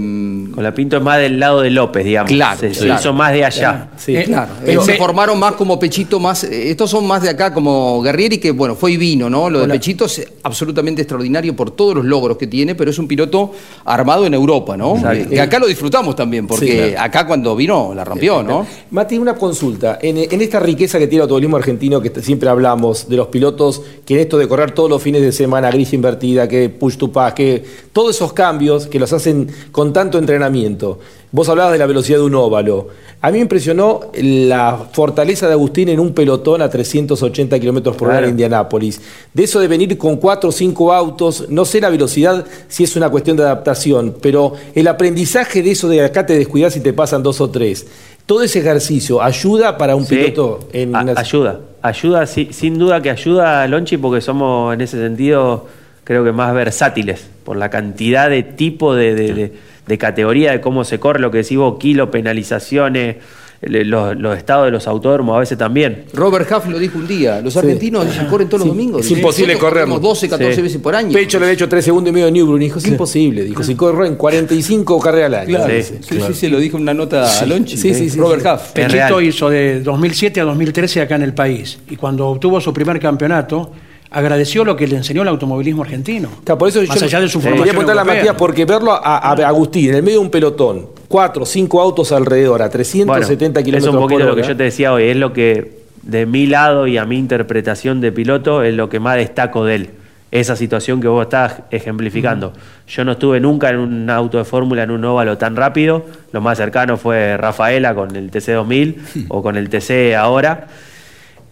Colapinto 0.54 0.98
es 0.98 1.02
más 1.02 1.18
del 1.18 1.40
lado 1.40 1.62
de 1.62 1.70
López, 1.70 2.04
digamos. 2.04 2.30
Claro, 2.30 2.60
se, 2.60 2.68
claro. 2.72 3.00
hizo 3.00 3.12
más 3.14 3.32
de 3.32 3.42
allá. 3.42 3.88
Sí, 3.96 4.14
claro. 4.24 4.52
Eh, 4.66 4.76
se 4.84 4.96
formaron 4.96 5.38
más 5.38 5.52
como 5.52 5.78
Pechito, 5.78 6.20
más. 6.20 6.44
eh, 6.44 6.68
estos 6.70 6.90
son 6.90 7.06
más 7.06 7.22
de 7.22 7.30
acá 7.30 7.54
como 7.54 8.02
Guerrieri, 8.02 8.36
que 8.36 8.50
bueno, 8.50 8.74
fue 8.74 8.92
y 8.92 8.96
vino, 8.98 9.30
¿no? 9.30 9.48
Lo 9.48 9.60
de 9.60 9.64
Hola. 9.64 9.72
Pechito 9.74 10.04
es 10.04 10.22
absolutamente 10.42 11.00
extraordinario 11.00 11.56
por 11.56 11.70
todos 11.70 11.94
los 11.94 12.04
logros 12.04 12.36
que 12.36 12.46
tiene, 12.46 12.74
pero 12.74 12.90
es 12.90 12.98
un 12.98 13.08
piloto 13.08 13.52
armado 13.86 14.26
en 14.26 14.34
Europa, 14.34 14.76
¿no? 14.76 14.94
Exacto. 14.96 15.24
Eh, 15.24 15.28
que 15.30 15.40
acá 15.40 15.58
lo 15.58 15.66
disfrutamos 15.66 16.14
también, 16.14 16.46
porque 16.46 16.66
Sí, 16.66 16.72
claro. 16.90 17.00
acá 17.00 17.26
cuando 17.26 17.56
vino 17.56 17.92
la 17.94 18.04
rompió, 18.04 18.42
¿no? 18.42 18.66
Mati, 18.90 19.16
una 19.16 19.34
consulta. 19.36 19.98
En, 20.02 20.18
en 20.18 20.40
esta 20.42 20.60
riqueza 20.60 20.98
que 20.98 21.06
tiene 21.06 21.20
el 21.20 21.22
automovilismo 21.22 21.56
argentino, 21.56 22.02
que 22.02 22.10
siempre 22.20 22.50
hablamos 22.50 23.08
de 23.08 23.16
los 23.16 23.28
pilotos, 23.28 23.80
que 24.04 24.14
en 24.14 24.20
esto 24.20 24.36
de 24.36 24.46
correr 24.46 24.72
todos 24.72 24.90
los 24.90 25.00
fines 25.02 25.22
de 25.22 25.32
semana, 25.32 25.70
grilla 25.70 25.94
invertida, 25.94 26.46
que 26.46 26.68
push 26.68 26.96
to 26.98 27.10
pass, 27.10 27.32
que 27.32 27.64
todos 27.92 28.14
esos 28.14 28.34
cambios 28.34 28.81
que 28.86 28.98
los 28.98 29.12
hacen 29.12 29.48
con 29.70 29.92
tanto 29.92 30.18
entrenamiento. 30.18 30.98
Vos 31.30 31.48
hablabas 31.48 31.72
de 31.72 31.78
la 31.78 31.86
velocidad 31.86 32.18
de 32.18 32.24
un 32.24 32.34
óvalo. 32.34 32.88
A 33.22 33.28
mí 33.30 33.34
me 33.38 33.42
impresionó 33.42 34.00
la 34.14 34.86
fortaleza 34.92 35.46
de 35.46 35.52
Agustín 35.54 35.88
en 35.88 36.00
un 36.00 36.12
pelotón 36.12 36.60
a 36.60 36.68
380 36.68 37.58
kilómetros 37.58 37.96
por 37.96 38.08
hora 38.08 38.16
Claro. 38.16 38.26
en 38.26 38.30
Indianápolis. 38.32 39.00
De 39.32 39.44
eso 39.44 39.60
de 39.60 39.68
venir 39.68 39.96
con 39.96 40.16
cuatro 40.16 40.50
o 40.50 40.52
cinco 40.52 40.92
autos, 40.92 41.46
no 41.48 41.64
sé 41.64 41.80
la 41.80 41.88
velocidad 41.88 42.44
si 42.68 42.84
es 42.84 42.96
una 42.96 43.08
cuestión 43.10 43.36
de 43.36 43.44
adaptación, 43.44 44.16
pero 44.20 44.52
el 44.74 44.88
aprendizaje 44.88 45.62
de 45.62 45.70
eso 45.70 45.88
de 45.88 46.04
acá 46.04 46.26
te 46.26 46.36
descuidas 46.36 46.76
y 46.76 46.80
te 46.80 46.92
pasan 46.92 47.22
dos 47.22 47.40
o 47.40 47.48
tres. 47.48 47.86
Todo 48.26 48.42
ese 48.42 48.58
ejercicio 48.60 49.22
ayuda 49.22 49.78
para 49.78 49.96
un 49.96 50.04
Sí. 50.06 50.14
piloto 50.16 50.60
en 50.72 50.94
A- 50.94 51.02
una- 51.02 51.12
Ayuda, 51.18 51.60
ayuda, 51.80 52.26
sí, 52.26 52.48
sin 52.52 52.78
duda 52.78 53.00
que 53.02 53.10
ayuda 53.10 53.62
a 53.62 53.68
Lonchi 53.68 53.96
porque 53.96 54.20
somos 54.20 54.74
en 54.74 54.80
ese 54.80 54.98
sentido 54.98 55.66
creo 56.04 56.24
que 56.24 56.32
más 56.32 56.52
versátiles 56.54 57.26
por 57.44 57.56
la 57.56 57.70
cantidad 57.70 58.28
de 58.30 58.42
tipo 58.42 58.94
de, 58.94 59.14
de- 59.14 59.34
de- 59.34 59.52
de 59.86 59.98
categoría 59.98 60.52
de 60.52 60.60
cómo 60.60 60.84
se 60.84 61.00
corre, 61.00 61.18
lo 61.20 61.30
que 61.32 61.38
decís 61.38 61.58
vos, 61.58 61.76
kilo, 61.78 62.10
penalizaciones, 62.12 63.16
los, 63.62 64.16
los 64.16 64.36
estados 64.38 64.64
de 64.66 64.70
los 64.72 64.86
autódromos 64.88 65.36
a 65.36 65.40
veces 65.40 65.56
también. 65.58 66.04
Robert 66.14 66.50
Huff 66.50 66.66
lo 66.68 66.78
dijo 66.80 66.98
un 66.98 67.06
día, 67.06 67.40
los 67.40 67.56
argentinos 67.56 68.06
corren 68.28 68.48
todos 68.48 68.60
los 68.66 68.68
domingos. 68.68 69.04
Es 69.06 69.10
imposible 69.12 69.56
corremos 69.58 70.00
12, 70.00 70.28
14 70.28 70.62
veces 70.62 70.80
por 70.80 70.94
año. 70.96 71.12
Pecho 71.12 71.38
le 71.38 71.44
había 71.46 71.54
hecho 71.54 71.68
3 71.68 71.84
segundos 71.84 72.10
y 72.10 72.12
medio 72.12 72.26
de 72.26 72.32
Newbron. 72.32 72.58
Dijo, 72.60 72.78
es 72.78 72.86
imposible. 72.88 73.44
Dijo, 73.44 73.62
si 73.62 73.74
corro 73.76 74.04
en 74.04 74.16
45 74.16 74.98
carreras 75.00 75.26
al 75.26 75.34
año. 75.34 75.56
Claro, 75.58 75.72
sí, 75.82 75.94
sí, 76.00 76.34
sí, 76.34 76.48
lo 76.48 76.58
dijo 76.58 76.76
en 76.76 76.82
una 76.84 76.94
nota 76.94 77.26
Sí. 77.28 77.44
a 77.44 77.46
Lonchi. 77.46 77.76
Sí, 77.76 77.94
sí, 77.94 78.10
sí, 78.10 78.18
Robert 78.18 78.42
sí. 78.42 78.48
Huff. 78.48 78.72
Pechito 78.72 79.20
hizo 79.20 79.48
de 79.50 79.80
2007 79.80 80.40
a 80.40 80.44
2013 80.44 81.00
acá 81.00 81.14
en 81.16 81.22
el 81.22 81.34
país. 81.34 81.78
Y 81.88 81.96
cuando 81.96 82.26
obtuvo 82.28 82.60
su 82.60 82.72
primer 82.72 82.98
campeonato, 82.98 83.70
agradeció 84.12 84.64
lo 84.64 84.76
que 84.76 84.86
le 84.86 84.96
enseñó 84.96 85.22
el 85.22 85.28
automovilismo 85.28 85.82
argentino. 85.82 86.28
Claro, 86.44 86.58
por 86.58 86.68
eso 86.68 86.82
Más 86.82 86.98
yo 86.98 87.06
allá 87.06 87.20
de 87.20 87.28
su 87.28 87.38
quería 87.38 87.50
formación 87.50 87.76
preguntarle 87.76 88.00
a 88.00 88.02
europea. 88.02 88.20
Matías, 88.22 88.36
porque 88.36 88.64
verlo 88.64 88.92
a, 88.92 88.98
a 89.18 89.32
Agustín 89.48 89.90
en 89.90 89.96
el 89.96 90.02
medio 90.02 90.18
de 90.18 90.24
un 90.24 90.30
pelotón, 90.30 90.86
cuatro, 91.08 91.44
cinco 91.46 91.80
autos 91.80 92.12
alrededor, 92.12 92.62
a 92.62 92.70
370 92.70 93.60
Bueno, 93.60 93.60
es 93.60 93.64
kilómetros 93.64 93.94
un 93.94 94.00
poquito 94.00 94.18
por 94.18 94.26
lo 94.26 94.32
hora. 94.32 94.42
que 94.42 94.48
yo 94.48 94.56
te 94.56 94.64
decía 94.64 94.92
hoy, 94.92 95.04
es 95.04 95.16
lo 95.16 95.32
que 95.32 95.82
de 96.02 96.26
mi 96.26 96.46
lado 96.46 96.86
y 96.86 96.98
a 96.98 97.04
mi 97.04 97.16
interpretación 97.18 98.00
de 98.00 98.12
piloto 98.12 98.62
es 98.62 98.74
lo 98.74 98.88
que 98.88 99.00
más 99.00 99.16
destaco 99.16 99.64
de 99.64 99.74
él. 99.76 99.90
Esa 100.30 100.56
situación 100.56 101.02
que 101.02 101.08
vos 101.08 101.24
estás 101.24 101.60
ejemplificando. 101.70 102.54
Yo 102.88 103.04
no 103.04 103.12
estuve 103.12 103.38
nunca 103.38 103.68
en 103.68 103.76
un 103.76 104.08
auto 104.08 104.38
de 104.38 104.44
fórmula, 104.44 104.82
en 104.82 104.90
un 104.90 105.04
óvalo 105.04 105.36
tan 105.36 105.56
rápido. 105.56 106.06
Lo 106.32 106.40
más 106.40 106.56
cercano 106.56 106.96
fue 106.96 107.36
Rafaela 107.36 107.94
con 107.94 108.16
el 108.16 108.30
TC2000 108.30 109.26
o 109.28 109.42
con 109.42 109.56
el 109.58 109.68
TC 109.68 110.14
ahora. 110.16 110.68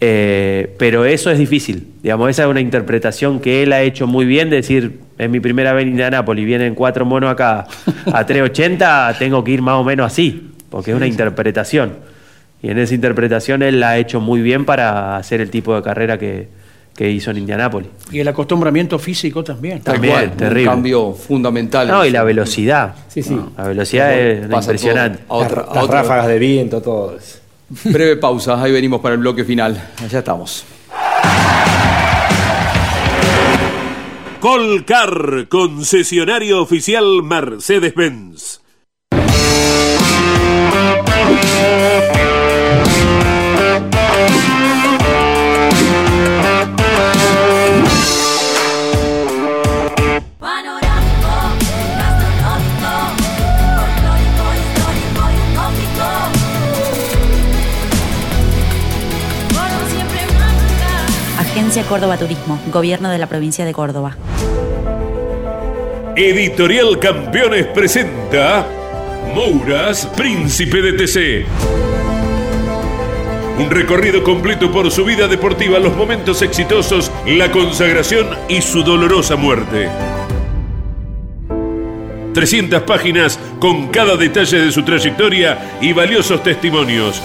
Eh, 0.03 0.74
pero 0.78 1.05
eso 1.05 1.30
es 1.30 1.38
difícil. 1.38 1.88
Digamos, 2.03 2.30
esa 2.30 2.44
es 2.44 2.48
una 2.48 2.61
interpretación 2.61 3.38
que 3.40 3.62
él 3.62 3.72
ha 3.72 3.82
hecho 3.82 4.07
muy 4.07 4.24
bien, 4.24 4.48
de 4.48 4.57
decir, 4.57 5.01
es 5.18 5.28
mi 5.28 5.40
primera 5.40 5.72
vez 5.74 5.82
en 5.82 5.90
Indianápolis, 5.90 6.46
vienen 6.46 6.74
cuatro 6.74 7.05
monos 7.05 7.30
acá 7.30 7.66
a 8.12 8.24
380, 8.24 9.16
tengo 9.18 9.44
que 9.44 9.51
ir 9.53 9.61
más 9.62 9.74
o 9.74 9.84
menos 9.84 10.07
así, 10.07 10.53
porque 10.70 10.92
es 10.92 10.96
una 10.96 11.07
interpretación. 11.07 11.92
Y 12.62 12.70
en 12.70 12.78
esa 12.78 12.94
interpretación 12.94 13.62
él 13.62 13.80
la 13.80 13.90
ha 13.90 13.98
hecho 13.98 14.20
muy 14.20 14.40
bien 14.42 14.64
para 14.64 15.16
hacer 15.16 15.40
el 15.40 15.51
tipo 15.51 15.74
de 15.74 15.82
carrera 15.82 16.18
que, 16.18 16.48
que 16.94 17.11
hizo 17.11 17.30
en 17.30 17.38
Indianápolis. 17.38 17.88
Y 18.11 18.20
el 18.20 18.28
acostumbramiento 18.28 18.98
físico 18.98 19.42
también. 19.44 19.80
También, 19.80 20.30
un 20.32 20.36
terrible. 20.36 20.64
cambio 20.70 21.12
fundamental. 21.12 21.88
No, 21.88 22.05
y 22.07 22.11
la 22.11 22.22
velocidad. 22.22 22.94
Sí, 23.09 23.22
sí. 23.22 23.38
La 23.57 23.64
velocidad 23.68 24.18
es 24.18 24.51
impresionante. 24.51 25.20
todo 25.26 25.40
a 25.42 25.44
otra- 25.46 25.66
Las 25.68 25.76
a 25.76 25.82
otra- 25.84 26.03
ráfagas 26.03 26.26
de 26.28 26.38
viento, 26.38 26.80
todo 26.82 27.16
eso. 27.16 27.38
Breve 27.85 28.16
pausa, 28.16 28.61
ahí 28.61 28.73
venimos 28.73 29.01
para 29.01 29.14
el 29.14 29.21
bloque 29.21 29.45
final. 29.45 29.91
Allá 30.03 30.18
estamos. 30.18 30.64
Colcar, 34.41 35.49
concesionario 35.49 36.62
oficial 36.62 37.23
Mercedes-Benz. 37.23 38.61
Córdoba 61.91 62.16
Turismo, 62.16 62.57
Gobierno 62.70 63.11
de 63.11 63.18
la 63.18 63.26
Provincia 63.26 63.64
de 63.64 63.72
Córdoba. 63.72 64.16
Editorial 66.14 67.01
Campeones 67.01 67.66
presenta 67.66 68.64
Mouras, 69.34 70.07
Príncipe 70.16 70.82
de 70.82 70.93
TC. 70.93 71.47
Un 73.59 73.70
recorrido 73.70 74.22
completo 74.22 74.70
por 74.70 74.88
su 74.93 75.05
vida 75.05 75.26
deportiva, 75.26 75.80
los 75.80 75.97
momentos 75.97 76.43
exitosos, 76.43 77.11
la 77.26 77.51
consagración 77.51 78.28
y 78.49 78.62
su 78.62 78.84
dolorosa 78.84 79.34
muerte. 79.34 79.88
300 82.34 82.82
páginas 82.84 83.36
con 83.59 83.88
cada 83.88 84.16
detalle 84.16 84.61
de 84.61 84.70
su 84.70 84.84
trayectoria 84.84 85.78
y 85.80 85.93
valiosos 85.93 86.41
testimonios. 86.45 87.20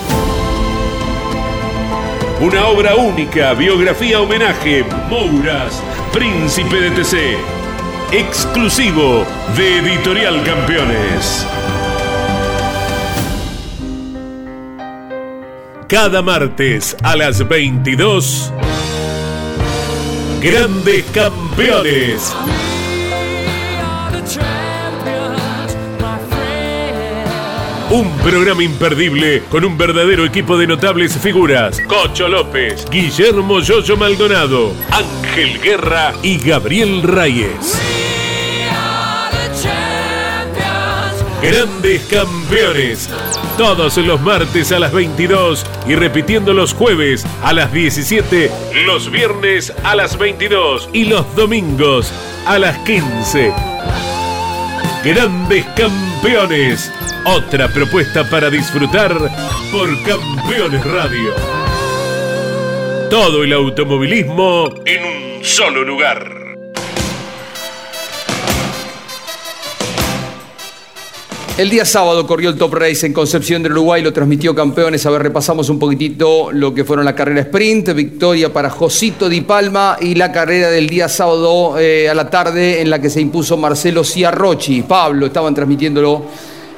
Una 2.41 2.67
obra 2.67 2.95
única, 2.95 3.53
biografía 3.53 4.19
homenaje, 4.19 4.83
Mouras, 5.09 5.81
Príncipe 6.11 6.81
de 6.81 6.91
TC. 6.91 7.37
Exclusivo 8.11 9.25
de 9.55 9.77
Editorial 9.79 10.43
Campeones. 10.43 11.47
Cada 15.87 16.21
martes 16.21 16.97
a 17.03 17.15
las 17.15 17.47
22. 17.47 18.51
Grandes 20.41 21.05
Campeones. 21.13 22.35
Un 27.91 28.09
programa 28.17 28.63
imperdible 28.63 29.43
con 29.49 29.63
un 29.63 29.77
verdadero 29.77 30.25
equipo 30.25 30.57
de 30.57 30.65
notables 30.65 31.15
figuras. 31.17 31.79
Cocho 31.81 32.27
López, 32.27 32.83
Guillermo 32.89 33.59
Yoyo 33.59 33.95
Maldonado, 33.95 34.73
Ángel 34.89 35.61
Guerra 35.61 36.13
y 36.23 36.37
Gabriel 36.39 37.03
Reyes. 37.03 37.79
Grandes 41.43 42.05
campeones. 42.05 43.07
Todos 43.55 43.97
los 43.97 44.19
martes 44.19 44.71
a 44.71 44.79
las 44.79 44.91
22 44.91 45.63
y 45.87 45.93
repitiendo 45.93 46.53
los 46.53 46.73
jueves 46.73 47.23
a 47.43 47.53
las 47.53 47.71
17, 47.71 48.51
los 48.87 49.11
viernes 49.11 49.71
a 49.83 49.95
las 49.95 50.17
22 50.17 50.89
y 50.91 51.05
los 51.05 51.35
domingos 51.35 52.11
a 52.47 52.57
las 52.57 52.79
15. 52.79 53.53
Grandes 55.05 55.63
campeones. 55.75 56.91
Otra 57.25 57.67
propuesta 57.67 58.27
para 58.27 58.49
disfrutar 58.49 59.13
por 59.71 60.03
Campeones 60.03 60.83
Radio. 60.83 61.31
Todo 63.11 63.43
el 63.43 63.53
automovilismo 63.53 64.73
en 64.83 65.37
un 65.37 65.43
solo 65.43 65.83
lugar. 65.83 66.44
El 71.57 71.69
día 71.69 71.85
sábado 71.85 72.27
corrió 72.27 72.49
el 72.49 72.57
Top 72.57 72.73
Race 72.73 73.05
en 73.05 73.13
Concepción 73.13 73.63
del 73.63 73.71
Uruguay, 73.71 74.03
lo 74.03 74.11
transmitió 74.11 74.53
Campeones. 74.53 75.05
A 75.05 75.09
ver, 75.09 75.23
repasamos 75.23 75.69
un 75.69 75.79
poquitito 75.79 76.51
lo 76.51 76.73
que 76.73 76.83
fueron 76.83 77.05
la 77.05 77.15
carrera 77.15 77.39
sprint, 77.39 77.93
victoria 77.93 78.51
para 78.51 78.69
Josito 78.69 79.29
Di 79.29 79.39
Palma 79.39 79.95
y 80.01 80.15
la 80.15 80.33
carrera 80.33 80.69
del 80.69 80.89
día 80.89 81.07
sábado 81.07 81.79
eh, 81.79 82.09
a 82.09 82.13
la 82.13 82.29
tarde 82.29 82.81
en 82.81 82.89
la 82.89 82.99
que 82.99 83.09
se 83.09 83.21
impuso 83.21 83.55
Marcelo 83.55 84.03
Ciarrochi. 84.03 84.81
Pablo, 84.81 85.27
estaban 85.27 85.55
transmitiéndolo 85.55 86.23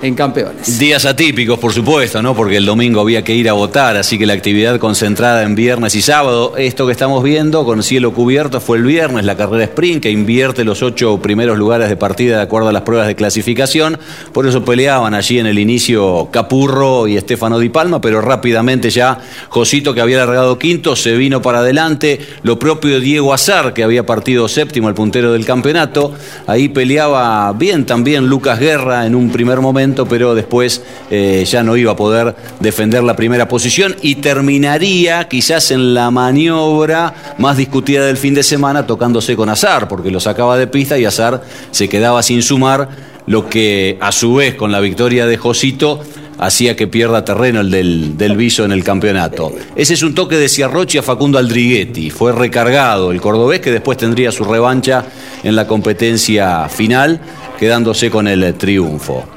en 0.01 0.13
Campeones. 0.13 0.77
Días 0.77 1.05
atípicos, 1.05 1.57
por 1.57 1.73
supuesto, 1.73 2.21
¿no? 2.21 2.35
Porque 2.35 2.57
el 2.57 2.65
domingo 2.65 3.01
había 3.01 3.23
que 3.23 3.33
ir 3.33 3.49
a 3.49 3.53
votar, 3.53 3.97
así 3.97 4.17
que 4.17 4.25
la 4.25 4.33
actividad 4.33 4.77
concentrada 4.79 5.43
en 5.43 5.55
viernes 5.55 5.95
y 5.95 6.01
sábado. 6.01 6.55
Esto 6.57 6.85
que 6.85 6.91
estamos 6.91 7.23
viendo 7.23 7.65
con 7.65 7.81
cielo 7.81 8.13
cubierto 8.13 8.59
fue 8.61 8.77
el 8.77 8.83
viernes, 8.83 9.25
la 9.25 9.35
carrera 9.35 9.63
sprint, 9.63 10.03
que 10.03 10.11
invierte 10.11 10.63
los 10.63 10.83
ocho 10.83 11.19
primeros 11.19 11.57
lugares 11.57 11.89
de 11.89 11.95
partida 11.95 12.37
de 12.37 12.43
acuerdo 12.43 12.69
a 12.69 12.71
las 12.71 12.83
pruebas 12.83 13.07
de 13.07 13.15
clasificación. 13.15 13.97
Por 14.33 14.47
eso 14.47 14.63
peleaban 14.63 15.13
allí 15.15 15.39
en 15.39 15.47
el 15.47 15.57
inicio 15.57 16.29
Capurro 16.31 17.07
y 17.07 17.17
Estefano 17.17 17.57
Di 17.57 17.69
Palma, 17.69 17.99
pero 17.99 18.21
rápidamente 18.21 18.89
ya 18.91 19.17
Josito, 19.49 19.93
que 19.93 20.01
había 20.01 20.17
largado 20.17 20.59
quinto, 20.59 20.95
se 20.95 21.15
vino 21.17 21.41
para 21.41 21.59
adelante. 21.59 22.19
Lo 22.43 22.59
propio 22.59 22.99
Diego 22.99 23.33
Azar, 23.33 23.73
que 23.73 23.83
había 23.83 24.05
partido 24.05 24.47
séptimo, 24.47 24.89
el 24.89 24.95
puntero 24.95 25.33
del 25.33 25.45
campeonato. 25.45 26.13
Ahí 26.45 26.69
peleaba 26.69 27.51
bien 27.53 27.85
también 27.85 28.27
Lucas 28.27 28.59
Guerra 28.59 29.05
en 29.07 29.15
un 29.15 29.31
primer 29.31 29.59
momento 29.59 29.86
pero 29.95 30.35
después 30.35 30.81
eh, 31.09 31.45
ya 31.47 31.63
no 31.63 31.77
iba 31.77 31.93
a 31.93 31.95
poder 31.95 32.35
defender 32.59 33.03
la 33.03 33.15
primera 33.15 33.47
posición 33.47 33.95
y 34.01 34.15
terminaría 34.15 35.27
quizás 35.27 35.71
en 35.71 35.93
la 35.93 36.11
maniobra 36.11 37.35
más 37.37 37.57
discutida 37.57 38.05
del 38.05 38.17
fin 38.17 38.33
de 38.33 38.43
semana 38.43 38.85
tocándose 38.85 39.35
con 39.35 39.49
Azar, 39.49 39.87
porque 39.87 40.11
lo 40.11 40.19
sacaba 40.19 40.57
de 40.57 40.67
pista 40.67 40.97
y 40.97 41.05
Azar 41.05 41.43
se 41.71 41.89
quedaba 41.89 42.21
sin 42.23 42.41
sumar 42.41 42.89
lo 43.25 43.49
que 43.49 43.97
a 43.99 44.11
su 44.11 44.35
vez 44.35 44.55
con 44.55 44.71
la 44.71 44.79
victoria 44.79 45.25
de 45.25 45.37
Josito 45.37 46.01
hacía 46.39 46.75
que 46.75 46.87
pierda 46.87 47.25
terreno 47.25 47.61
el 47.61 47.71
del, 47.71 48.17
del 48.17 48.37
Viso 48.37 48.63
en 48.63 48.71
el 48.71 48.83
campeonato. 48.83 49.51
Ese 49.75 49.95
es 49.95 50.03
un 50.03 50.13
toque 50.13 50.35
de 50.37 50.49
Ciarrochi 50.49 50.97
a 50.97 51.03
Facundo 51.03 51.37
Aldriguetti. 51.37 52.09
Fue 52.09 52.31
recargado 52.31 53.11
el 53.11 53.21
cordobés 53.21 53.59
que 53.59 53.71
después 53.71 53.97
tendría 53.97 54.31
su 54.31 54.43
revancha 54.43 55.05
en 55.43 55.55
la 55.55 55.67
competencia 55.67 56.69
final, 56.69 57.19
quedándose 57.59 58.09
con 58.09 58.27
el 58.27 58.53
triunfo. 58.55 59.36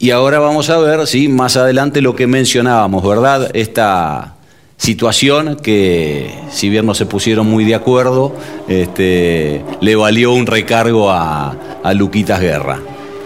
Y 0.00 0.12
ahora 0.12 0.38
vamos 0.38 0.70
a 0.70 0.78
ver, 0.78 1.08
sí, 1.08 1.26
más 1.26 1.56
adelante 1.56 2.00
lo 2.00 2.14
que 2.14 2.28
mencionábamos, 2.28 3.06
¿verdad? 3.06 3.50
Esta 3.52 4.36
situación 4.76 5.56
que, 5.56 6.32
si 6.52 6.68
bien 6.68 6.86
no 6.86 6.94
se 6.94 7.04
pusieron 7.04 7.48
muy 7.48 7.64
de 7.64 7.74
acuerdo, 7.74 8.32
este, 8.68 9.64
le 9.80 9.96
valió 9.96 10.32
un 10.32 10.46
recargo 10.46 11.10
a, 11.10 11.56
a 11.82 11.94
Luquitas 11.94 12.40
Guerra. 12.40 12.78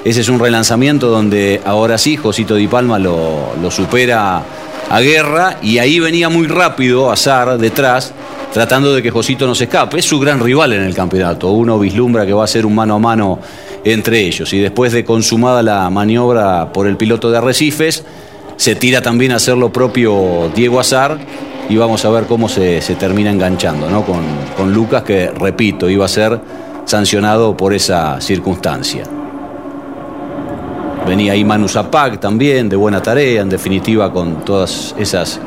Ese 0.03 0.23
es 0.23 0.31
un 0.31 0.39
relanzamiento 0.39 1.09
donde 1.09 1.61
ahora 1.66 1.99
sí 1.99 2.16
Josito 2.16 2.55
Di 2.55 2.68
Palma 2.68 2.99
lo, 2.99 3.55
lo 3.61 3.70
supera 3.70 4.43
a 4.89 5.01
Guerra 5.01 5.59
y 5.62 5.77
ahí 5.77 6.01
venía 6.01 6.31
muy 6.31 6.47
rápido 6.47 7.12
Azar 7.12 7.59
detrás 7.59 8.12
tratando 8.53 8.94
de 8.94 9.03
que 9.03 9.11
Josito 9.11 9.46
no 9.46 9.55
se 9.55 9.64
escape. 9.64 9.98
Es 9.98 10.05
su 10.05 10.20
gran 10.20 10.40
rival 10.40 10.72
en 10.72 10.82
el 10.82 10.94
campeonato. 10.94 11.50
Uno 11.50 11.78
vislumbra 11.78 12.26
que 12.26 12.32
va 12.32 12.44
a 12.44 12.46
ser 12.46 12.66
un 12.66 12.74
mano 12.74 12.94
a 12.94 12.98
mano 12.98 13.38
entre 13.84 14.20
ellos. 14.20 14.53
Y 14.53 14.59
después 14.59 14.92
de 14.92 15.05
consumada 15.05 15.62
la 15.62 15.88
maniobra 15.90 16.72
por 16.72 16.86
el 16.86 16.96
piloto 16.96 17.30
de 17.30 17.38
Arrecifes, 17.38 18.05
se 18.57 18.74
tira 18.74 19.00
también 19.00 19.32
a 19.32 19.36
hacer 19.36 19.57
lo 19.57 19.72
propio 19.72 20.50
Diego 20.55 20.78
Azar 20.78 21.18
y 21.68 21.76
vamos 21.76 22.05
a 22.05 22.11
ver 22.11 22.24
cómo 22.24 22.48
se, 22.48 22.80
termina 22.98 23.30
enganchando 23.30 23.88
¿no? 23.88 24.05
con, 24.05 24.22
con 24.57 24.72
Lucas, 24.72 25.03
que 25.03 25.28
repito, 25.28 25.88
iba 25.88 26.05
a 26.05 26.09
ser 26.09 26.38
sancionado 26.84 27.57
por 27.57 27.72
esa 27.72 28.20
circunstancia. 28.20 29.05
Venía 31.07 31.32
ahí 31.32 31.44
Manu 31.44 31.68
Zapag 31.68 32.20
también, 32.20 32.68
de 32.68 32.76
buena 32.76 33.03
tarea, 33.03 33.42
en 33.42 33.48
definitiva 33.48 34.12
con 34.12 34.44
todas 34.44 34.94
esas 34.98 35.40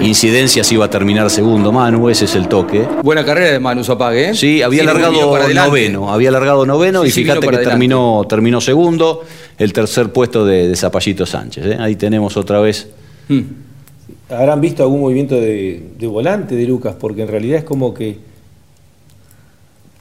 incidencias 0.00 0.70
iba 0.72 0.84
a 0.84 0.90
terminar 0.90 1.30
segundo 1.30 1.72
Manu, 1.72 2.08
ese 2.08 2.24
es 2.26 2.34
el 2.34 2.48
toque. 2.48 2.86
Buena 3.02 3.24
carrera 3.24 3.52
de 3.52 3.60
Manu 3.60 3.84
Zapag, 3.84 4.14
¿eh? 4.16 4.34
Sí, 4.34 4.62
había 4.62 4.80
Sí, 4.82 4.86
largado 4.86 5.38
noveno, 5.54 6.12
había 6.12 6.30
largado 6.30 6.66
noveno 6.66 7.02
Sí, 7.02 7.08
y 7.08 7.10
sí, 7.12 7.22
fíjate 7.22 7.46
que 7.48 7.58
terminó, 7.58 8.24
terminó 8.28 8.60
segundo, 8.60 9.22
el 9.58 9.72
tercer 9.72 10.12
puesto 10.12 10.44
de, 10.44 10.68
de 10.68 10.76
Zapallito 10.76 11.26
Sánchez. 11.26 11.64
¿eh? 11.66 11.76
Ahí 11.80 11.96
tenemos 11.96 12.36
otra 12.36 12.60
vez. 12.60 12.88
¿Habrán 14.28 14.60
visto 14.60 14.82
algún 14.82 15.00
movimiento 15.00 15.34
de, 15.36 15.82
de 15.98 16.06
volante 16.06 16.54
de 16.56 16.64
Lucas? 16.66 16.94
Porque 16.98 17.22
en 17.22 17.28
realidad 17.28 17.58
es 17.58 17.64
como 17.64 17.94
que 17.94 18.18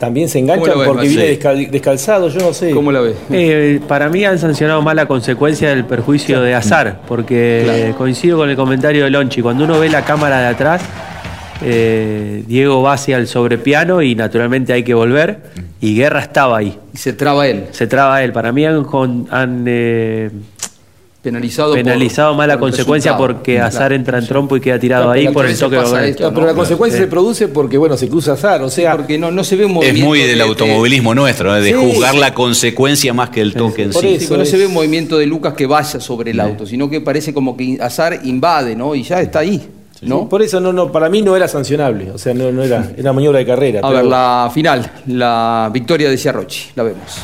también 0.04 0.28
se 0.28 0.41
¿Cómo 0.41 0.54
enganchan 0.54 0.80
ves, 0.80 0.88
porque 0.88 1.08
viene 1.08 1.39
descal- 1.39 1.70
descalzado, 1.70 2.28
yo 2.28 2.39
no 2.41 2.54
sé. 2.54 2.72
¿Cómo 2.72 2.91
la 2.91 2.99
ves? 2.99 3.16
Eh, 3.32 3.80
para 3.88 4.10
mí 4.10 4.26
han 4.26 4.38
sancionado 4.38 4.82
más 4.82 4.95
la 4.95 5.06
consecuencia 5.06 5.70
del 5.70 5.86
perjuicio 5.86 6.41
de 6.41 6.54
azar, 6.54 6.99
porque 7.08 7.93
coincido 7.97 8.38
con 8.38 8.49
el 8.49 8.56
comentario 8.58 9.06
de 9.06 9.10
Lonchi, 9.10 9.41
cuando 9.41 9.64
uno 9.64 9.80
ve 9.80 9.88
la 9.89 10.04
cámara 10.04 10.39
de 10.41 10.47
atrás, 10.47 10.82
eh, 11.62 12.43
Diego 12.47 12.82
va 12.82 12.93
hacia 12.93 13.16
el 13.18 13.28
sobrepiano 13.28 14.01
y 14.01 14.16
naturalmente 14.16 14.74
hay 14.74 14.84
que 14.84 14.93
volver, 14.93 15.38
y 15.80 15.95
Guerra 15.95 16.20
estaba 16.20 16.58
ahí. 16.58 16.78
Y 16.93 16.97
se 16.97 17.14
traba 17.14 17.47
él. 17.47 17.66
Se 17.72 17.88
traba 17.88 18.22
él. 18.24 18.34
Para 18.34 18.51
mí 18.51 18.66
han, 18.66 18.86
eh, 19.68 20.30
Penalizado, 21.24 21.74
penalizado 21.74 22.36
más 22.36 22.47
la 22.49 22.59
por 22.59 22.67
el 22.67 22.71
consecuencia 22.74 23.15
porque 23.17 23.53
Claro. 23.53 23.67
azar 23.69 23.93
entra 23.93 24.17
en 24.19 24.28
trompo 24.28 24.57
y 24.57 24.61
queda 24.61 24.78
tirado 24.78 25.05
Claro, 25.05 25.17
ahí 25.19 25.28
por 25.34 25.45
a 25.45 25.49
el 25.49 25.57
toque 25.57 25.78
de 25.78 26.09
esto, 26.09 26.34
pero 26.34 26.45
la 26.45 26.53
consecuencia 26.53 26.99
se 26.99 27.07
produce 27.07 27.47
porque, 27.47 27.78
bueno, 27.78 27.95
se 27.95 28.09
cruza 28.09 28.34
azar, 28.34 28.61
o 28.61 28.69
sea... 28.69 28.97
porque 28.97 29.17
no, 29.17 29.32
no 29.32 29.41
se 29.45 29.55
ve 29.55 29.63
un 29.63 29.71
Es 29.71 29.76
movimiento. 29.76 30.05
muy 30.05 30.19
del 30.19 30.38
de- 30.39 30.43
automovilismo 30.43 31.15
nuestro, 31.15 31.55
¿eh? 31.55 31.61
de 31.61 31.69
Sí. 31.69 31.76
juzgar 31.76 32.15
la 32.15 32.34
consecuencia 32.34 33.13
más 33.13 33.30
que 33.30 33.39
el 33.39 33.53
toque 33.53 33.84
en 33.84 33.93
sí. 33.93 34.17
Sí, 34.19 34.28
que 34.28 34.38
no 34.38 34.43
se 34.45 34.57
ve 34.57 34.67
un 34.67 34.74
movimiento 34.74 35.17
de 35.17 35.26
Lucas 35.26 35.53
que 35.53 35.65
vaya 35.65 35.99
sobre 36.01 36.32
el 36.32 36.39
auto, 36.41 36.65
sino 36.65 36.89
que 36.89 36.99
parece 36.99 37.34
como 37.34 37.55
que 37.55 37.78
Azar 37.80 38.19
invade, 38.26 38.76
¿no? 38.76 38.93
Y 38.93 39.03
ya 39.03 39.21
está 39.21 39.39
ahí. 39.39 39.65
¿no? 40.01 40.28
Por 40.28 40.41
eso 40.41 40.59
no, 40.59 40.74
no, 40.74 40.91
para 40.91 41.07
mí 41.07 41.21
no 41.21 41.34
era 41.38 41.47
sancionable, 41.47 42.11
o 42.11 42.17
sea, 42.17 42.34
no, 42.34 42.51
no 42.51 42.61
era, 42.61 42.91
era 42.97 43.13
maniobra 43.13 43.39
de 43.39 43.45
carrera. 43.45 43.80
A 43.80 43.84
pero- 43.84 43.93
ver, 43.95 44.05
la 44.05 44.51
final, 44.53 44.91
la 45.07 45.69
victoria 45.74 46.09
de 46.09 46.17
Ciarrochi, 46.17 46.71
la 46.76 46.84
vemos. 46.84 47.21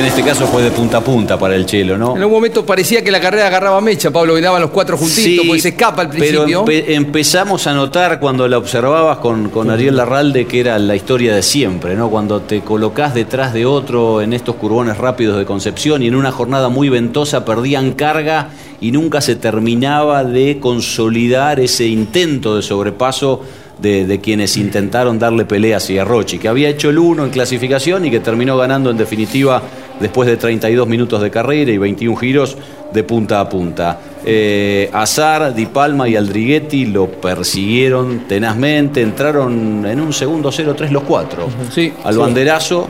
Que 0.00 0.06
en 0.06 0.12
este 0.12 0.22
caso 0.24 0.46
fue 0.46 0.62
de 0.62 0.70
punta 0.70 0.96
a 0.96 1.00
punta 1.04 1.38
para 1.38 1.54
el 1.54 1.66
Chelo, 1.66 1.98
¿no? 1.98 2.12
En 2.16 2.22
algún 2.22 2.36
momento 2.36 2.64
parecía 2.64 3.04
que 3.04 3.10
la 3.10 3.20
carrera 3.20 3.48
agarraba 3.48 3.82
mecha, 3.82 4.10
Pablo, 4.10 4.32
venían 4.32 4.58
los 4.58 4.70
cuatro 4.70 4.96
juntitos, 4.96 5.22
Sí, 5.24 5.42
porque 5.46 5.60
se 5.60 5.68
escapa 5.68 6.00
al 6.00 6.08
Pero 6.08 6.44
principio. 6.44 6.64
empe- 6.64 6.84
empezamos 6.88 7.66
a 7.66 7.74
notar 7.74 8.18
cuando 8.18 8.48
la 8.48 8.56
observabas 8.56 9.18
con, 9.18 9.50
con 9.50 9.68
Ariel 9.70 9.98
Larralde 9.98 10.46
que 10.46 10.58
era 10.60 10.78
la 10.78 10.96
historia 10.96 11.34
de 11.34 11.42
siempre, 11.42 11.96
¿no? 11.96 12.08
Cuando 12.08 12.40
te 12.40 12.62
colocás 12.62 13.12
detrás 13.12 13.52
de 13.52 13.66
otro 13.66 14.22
en 14.22 14.32
estos 14.32 14.54
curbones 14.54 14.96
rápidos 14.96 15.36
de 15.36 15.44
Concepción 15.44 16.02
y 16.02 16.06
en 16.06 16.14
una 16.14 16.32
jornada 16.32 16.70
muy 16.70 16.88
ventosa 16.88 17.44
perdían 17.44 17.92
carga 17.92 18.48
y 18.80 18.92
nunca 18.92 19.20
se 19.20 19.36
terminaba 19.36 20.24
de 20.24 20.60
consolidar 20.60 21.60
ese 21.60 21.86
intento 21.88 22.56
de 22.56 22.62
sobrepaso 22.62 23.42
de, 23.78 24.06
de 24.06 24.20
quienes 24.20 24.58
intentaron 24.58 25.18
darle 25.18 25.46
pelea 25.46 25.78
a 25.78 25.80
Ciarrochi, 25.80 26.38
que 26.38 26.48
había 26.48 26.68
hecho 26.68 26.90
el 26.90 26.98
1 26.98 27.24
en 27.24 27.30
clasificación 27.30 28.04
y 28.04 28.10
que 28.10 28.20
terminó 28.20 28.58
ganando 28.58 28.90
en 28.90 28.98
definitiva 28.98 29.62
después 30.00 30.28
de 30.28 30.36
32 30.36 30.88
minutos 30.88 31.20
de 31.22 31.30
carrera 31.30 31.70
y 31.70 31.78
21 31.78 32.16
giros 32.16 32.56
de 32.92 33.04
punta 33.04 33.40
a 33.40 33.48
punta. 33.48 34.00
Eh, 34.24 34.90
Azar, 34.92 35.54
Di 35.54 35.66
Palma 35.66 36.08
y 36.08 36.16
Aldriguetti 36.16 36.86
lo 36.86 37.06
persiguieron 37.08 38.24
tenazmente, 38.28 39.00
entraron 39.02 39.86
en 39.86 40.00
un 40.00 40.12
segundo 40.12 40.50
0-3 40.50 40.90
los 40.90 41.02
cuatro 41.04 41.46
Sí, 41.72 41.92
al 42.04 42.14
sí. 42.14 42.20
banderazo. 42.20 42.88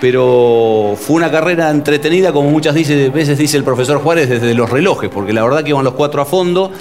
Pero 0.00 0.94
fue 0.98 1.16
una 1.16 1.30
carrera 1.30 1.68
entretenida, 1.70 2.32
como 2.32 2.50
muchas 2.50 2.74
dice- 2.74 3.10
veces 3.10 3.36
dice 3.36 3.58
el 3.58 3.64
profesor 3.64 3.98
Juárez, 3.98 4.30
desde 4.30 4.54
los 4.54 4.70
relojes, 4.70 5.10
porque 5.10 5.34
la 5.34 5.42
verdad 5.44 5.62
que 5.62 5.70
iban 5.70 5.84
los 5.84 5.92
cuatro 5.92 6.22
a 6.22 6.24
fondo, 6.24 6.72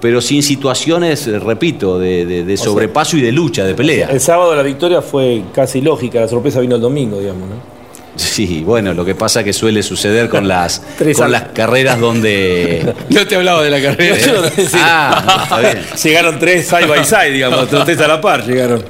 pero 0.00 0.20
sin 0.20 0.44
situaciones, 0.44 1.26
eh, 1.26 1.40
repito, 1.40 1.98
de, 1.98 2.24
de- 2.24 2.44
de 2.44 2.56
sea, 2.56 2.66
sobrepaso 2.66 3.16
y 3.16 3.20
de 3.20 3.32
lucha, 3.32 3.64
de 3.64 3.74
pelea. 3.74 4.08
El 4.12 4.20
sábado 4.20 4.54
la 4.54 4.62
victoria 4.62 5.02
fue 5.02 5.42
casi 5.52 5.80
lógica, 5.80 6.20
la 6.20 6.28
sorpresa 6.28 6.60
vino 6.60 6.76
el 6.76 6.80
domingo, 6.80 7.18
digamos, 7.18 7.48
¿no? 7.48 7.77
Sí, 8.18 8.62
bueno, 8.64 8.94
lo 8.94 9.04
que 9.04 9.14
pasa 9.14 9.44
que 9.44 9.52
suele 9.52 9.82
suceder 9.82 10.28
con 10.28 10.46
las, 10.48 10.82
con 11.16 11.30
las 11.30 11.44
carreras 11.54 11.98
donde... 12.00 12.94
No 13.10 13.26
te 13.26 13.36
hablaba 13.36 13.62
de 13.62 13.70
la 13.70 13.80
carrera. 13.80 14.16
Ah, 14.74 15.40
está 15.44 15.58
bien. 15.60 15.80
Llegaron 16.02 16.38
tres 16.38 16.66
side 16.66 16.86
by 16.86 17.04
side, 17.04 17.30
digamos, 17.30 17.68
tres 17.68 18.00
a 18.00 18.08
la 18.08 18.20
par 18.20 18.44
llegaron. 18.44 18.84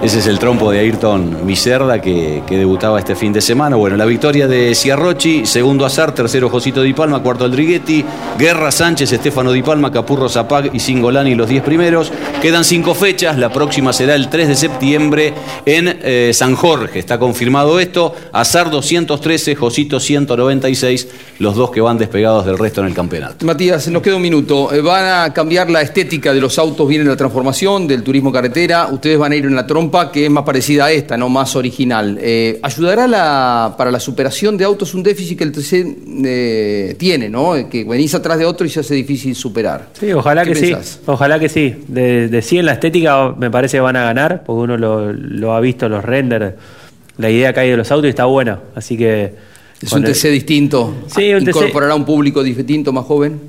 Ese 0.00 0.20
es 0.20 0.28
el 0.28 0.38
trompo 0.38 0.70
de 0.70 0.78
Ayrton 0.78 1.44
Miserda 1.44 2.00
que, 2.00 2.44
que 2.46 2.56
debutaba 2.56 3.00
este 3.00 3.16
fin 3.16 3.32
de 3.32 3.40
semana. 3.40 3.74
Bueno, 3.74 3.96
la 3.96 4.04
victoria 4.04 4.46
de 4.46 4.72
Ciarrochi, 4.72 5.44
segundo 5.44 5.84
Azar, 5.84 6.14
tercero 6.14 6.48
Josito 6.48 6.82
Di 6.82 6.92
Palma, 6.92 7.18
cuarto 7.18 7.44
Aldriguetti, 7.44 8.04
Guerra 8.38 8.70
Sánchez, 8.70 9.10
Estefano 9.12 9.50
Di 9.50 9.60
Palma, 9.60 9.90
Capurro 9.90 10.28
Zapag 10.28 10.70
y 10.72 10.78
Singolani 10.78 11.34
los 11.34 11.48
diez 11.48 11.64
primeros. 11.64 12.12
Quedan 12.40 12.62
cinco 12.62 12.94
fechas, 12.94 13.38
la 13.38 13.52
próxima 13.52 13.92
será 13.92 14.14
el 14.14 14.28
3 14.28 14.46
de 14.46 14.54
septiembre 14.54 15.34
en 15.66 15.98
eh, 16.00 16.30
San 16.32 16.54
Jorge. 16.54 17.00
Está 17.00 17.18
confirmado 17.18 17.80
esto. 17.80 18.14
Azar 18.32 18.70
213, 18.70 19.56
Josito 19.56 19.98
196, 19.98 21.08
los 21.40 21.56
dos 21.56 21.72
que 21.72 21.80
van 21.80 21.98
despegados 21.98 22.46
del 22.46 22.56
resto 22.56 22.82
en 22.82 22.86
el 22.86 22.94
campeonato. 22.94 23.44
Matías, 23.44 23.88
nos 23.88 24.00
queda 24.02 24.14
un 24.14 24.22
minuto. 24.22 24.72
Eh, 24.72 24.80
Van 24.80 25.24
a 25.24 25.34
cambiar 25.34 25.68
la 25.68 25.82
estética 25.82 26.32
de 26.32 26.40
los 26.40 26.56
autos, 26.56 26.86
viene 26.86 27.04
la 27.04 27.16
transformación 27.16 27.88
del 27.88 28.04
turismo 28.04 28.30
carretera. 28.30 28.86
Ustedes 28.92 29.18
van 29.18 29.32
a 29.32 29.34
ir 29.34 29.44
en 29.44 29.56
la 29.56 29.66
trompa 29.66 29.87
que 30.12 30.24
es 30.26 30.30
más 30.30 30.44
parecida 30.44 30.86
a 30.86 30.92
esta, 30.92 31.16
no 31.16 31.28
más 31.28 31.54
original. 31.56 32.18
Eh, 32.20 32.58
¿Ayudará 32.62 33.06
la- 33.06 33.74
para 33.76 33.90
la 33.90 34.00
superación 34.00 34.56
de 34.56 34.64
autos 34.64 34.94
un 34.94 35.02
déficit 35.02 35.38
que 35.38 35.44
el 35.44 35.52
TC 35.52 35.96
eh, 36.24 36.94
tiene, 36.98 37.28
¿no? 37.28 37.56
Eh, 37.56 37.66
Que 37.70 37.84
venís 37.84 38.14
atrás 38.14 38.38
de 38.38 38.44
otro 38.44 38.66
y 38.66 38.70
se 38.70 38.80
hace 38.80 38.94
difícil 38.94 39.34
superar. 39.34 39.88
Sí, 39.98 40.12
ojalá 40.12 40.44
¿Qué 40.44 40.52
que 40.52 40.60
pensás? 40.60 40.86
sí. 40.86 41.00
Ojalá 41.06 41.38
que 41.38 41.48
sí. 41.48 41.74
De, 41.88 42.28
de 42.28 42.42
sí 42.42 42.58
en 42.58 42.66
la 42.66 42.72
estética 42.72 43.34
me 43.36 43.50
parece 43.50 43.76
que 43.76 43.80
van 43.80 43.96
a 43.96 44.04
ganar, 44.04 44.42
porque 44.44 44.62
uno 44.62 44.76
lo, 44.76 45.12
lo 45.12 45.52
ha 45.54 45.60
visto, 45.60 45.88
los 45.88 46.04
renders, 46.04 46.54
la 47.16 47.30
idea 47.30 47.52
que 47.52 47.60
hay 47.60 47.70
de 47.70 47.76
los 47.76 47.90
autos 47.90 48.06
y 48.06 48.10
está 48.10 48.24
buena. 48.26 48.60
Así 48.74 48.96
que. 48.96 49.47
Es 49.80 49.92
un 49.92 50.04
el- 50.04 50.12
TC 50.12 50.30
distinto. 50.30 50.94
Sí, 51.06 51.32
un 51.32 51.44
TC. 51.44 51.50
¿Incorporará 51.50 51.94
un 51.94 52.04
público 52.04 52.42
distinto, 52.42 52.92
más 52.92 53.04
joven? 53.04 53.40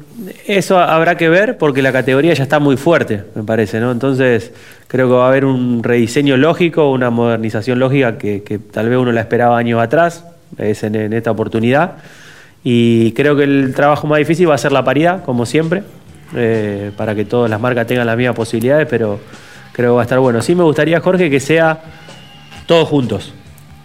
Eso 0.45 0.77
habrá 0.77 1.15
que 1.17 1.27
ver 1.30 1.57
porque 1.57 1.82
la 1.82 1.91
categoría 1.91 2.34
ya 2.34 2.43
está 2.43 2.59
muy 2.59 2.77
fuerte, 2.77 3.23
me 3.36 3.43
parece, 3.43 3.80
¿no? 3.80 3.91
Entonces 3.91 4.51
creo 4.88 5.07
que 5.07 5.13
va 5.13 5.25
a 5.25 5.30
haber 5.30 5.45
un 5.45 5.82
rediseño 5.82 6.38
lógico, 6.38 6.91
una 6.91 7.09
modernización 7.09 7.80
lógica 7.80 8.17
que, 8.17 8.43
que 8.43 8.59
tal 8.59 8.89
vez 8.89 8.97
uno 8.99 9.11
la 9.11 9.21
esperaba 9.21 9.57
años 9.57 9.82
atrás, 9.82 10.25
es 10.57 10.84
en, 10.84 10.95
en 10.95 11.13
esta 11.13 11.32
oportunidad. 11.32 11.93
Y 12.63 13.13
creo 13.13 13.36
que 13.36 13.43
el 13.43 13.73
trabajo 13.73 14.05
más 14.07 14.19
difícil 14.19 14.49
va 14.49 14.55
a 14.55 14.57
ser 14.59 14.71
la 14.71 14.84
paridad, 14.84 15.23
como 15.23 15.45
siempre, 15.45 15.84
eh, 16.36 16.91
para 16.97 17.15
que 17.15 17.25
todas 17.25 17.49
las 17.49 17.59
marcas 17.59 17.88
tengan 17.88 18.05
las 18.05 18.17
mismas 18.17 18.36
posibilidades, 18.36 18.86
pero 18.89 19.19
creo 19.71 19.91
que 19.91 19.95
va 19.95 20.01
a 20.01 20.03
estar 20.03 20.19
bueno. 20.19 20.41
Sí 20.41 20.53
me 20.53 20.63
gustaría, 20.63 20.99
Jorge, 20.99 21.30
que 21.30 21.39
sea 21.39 21.80
todos 22.67 22.88
juntos. 22.88 23.34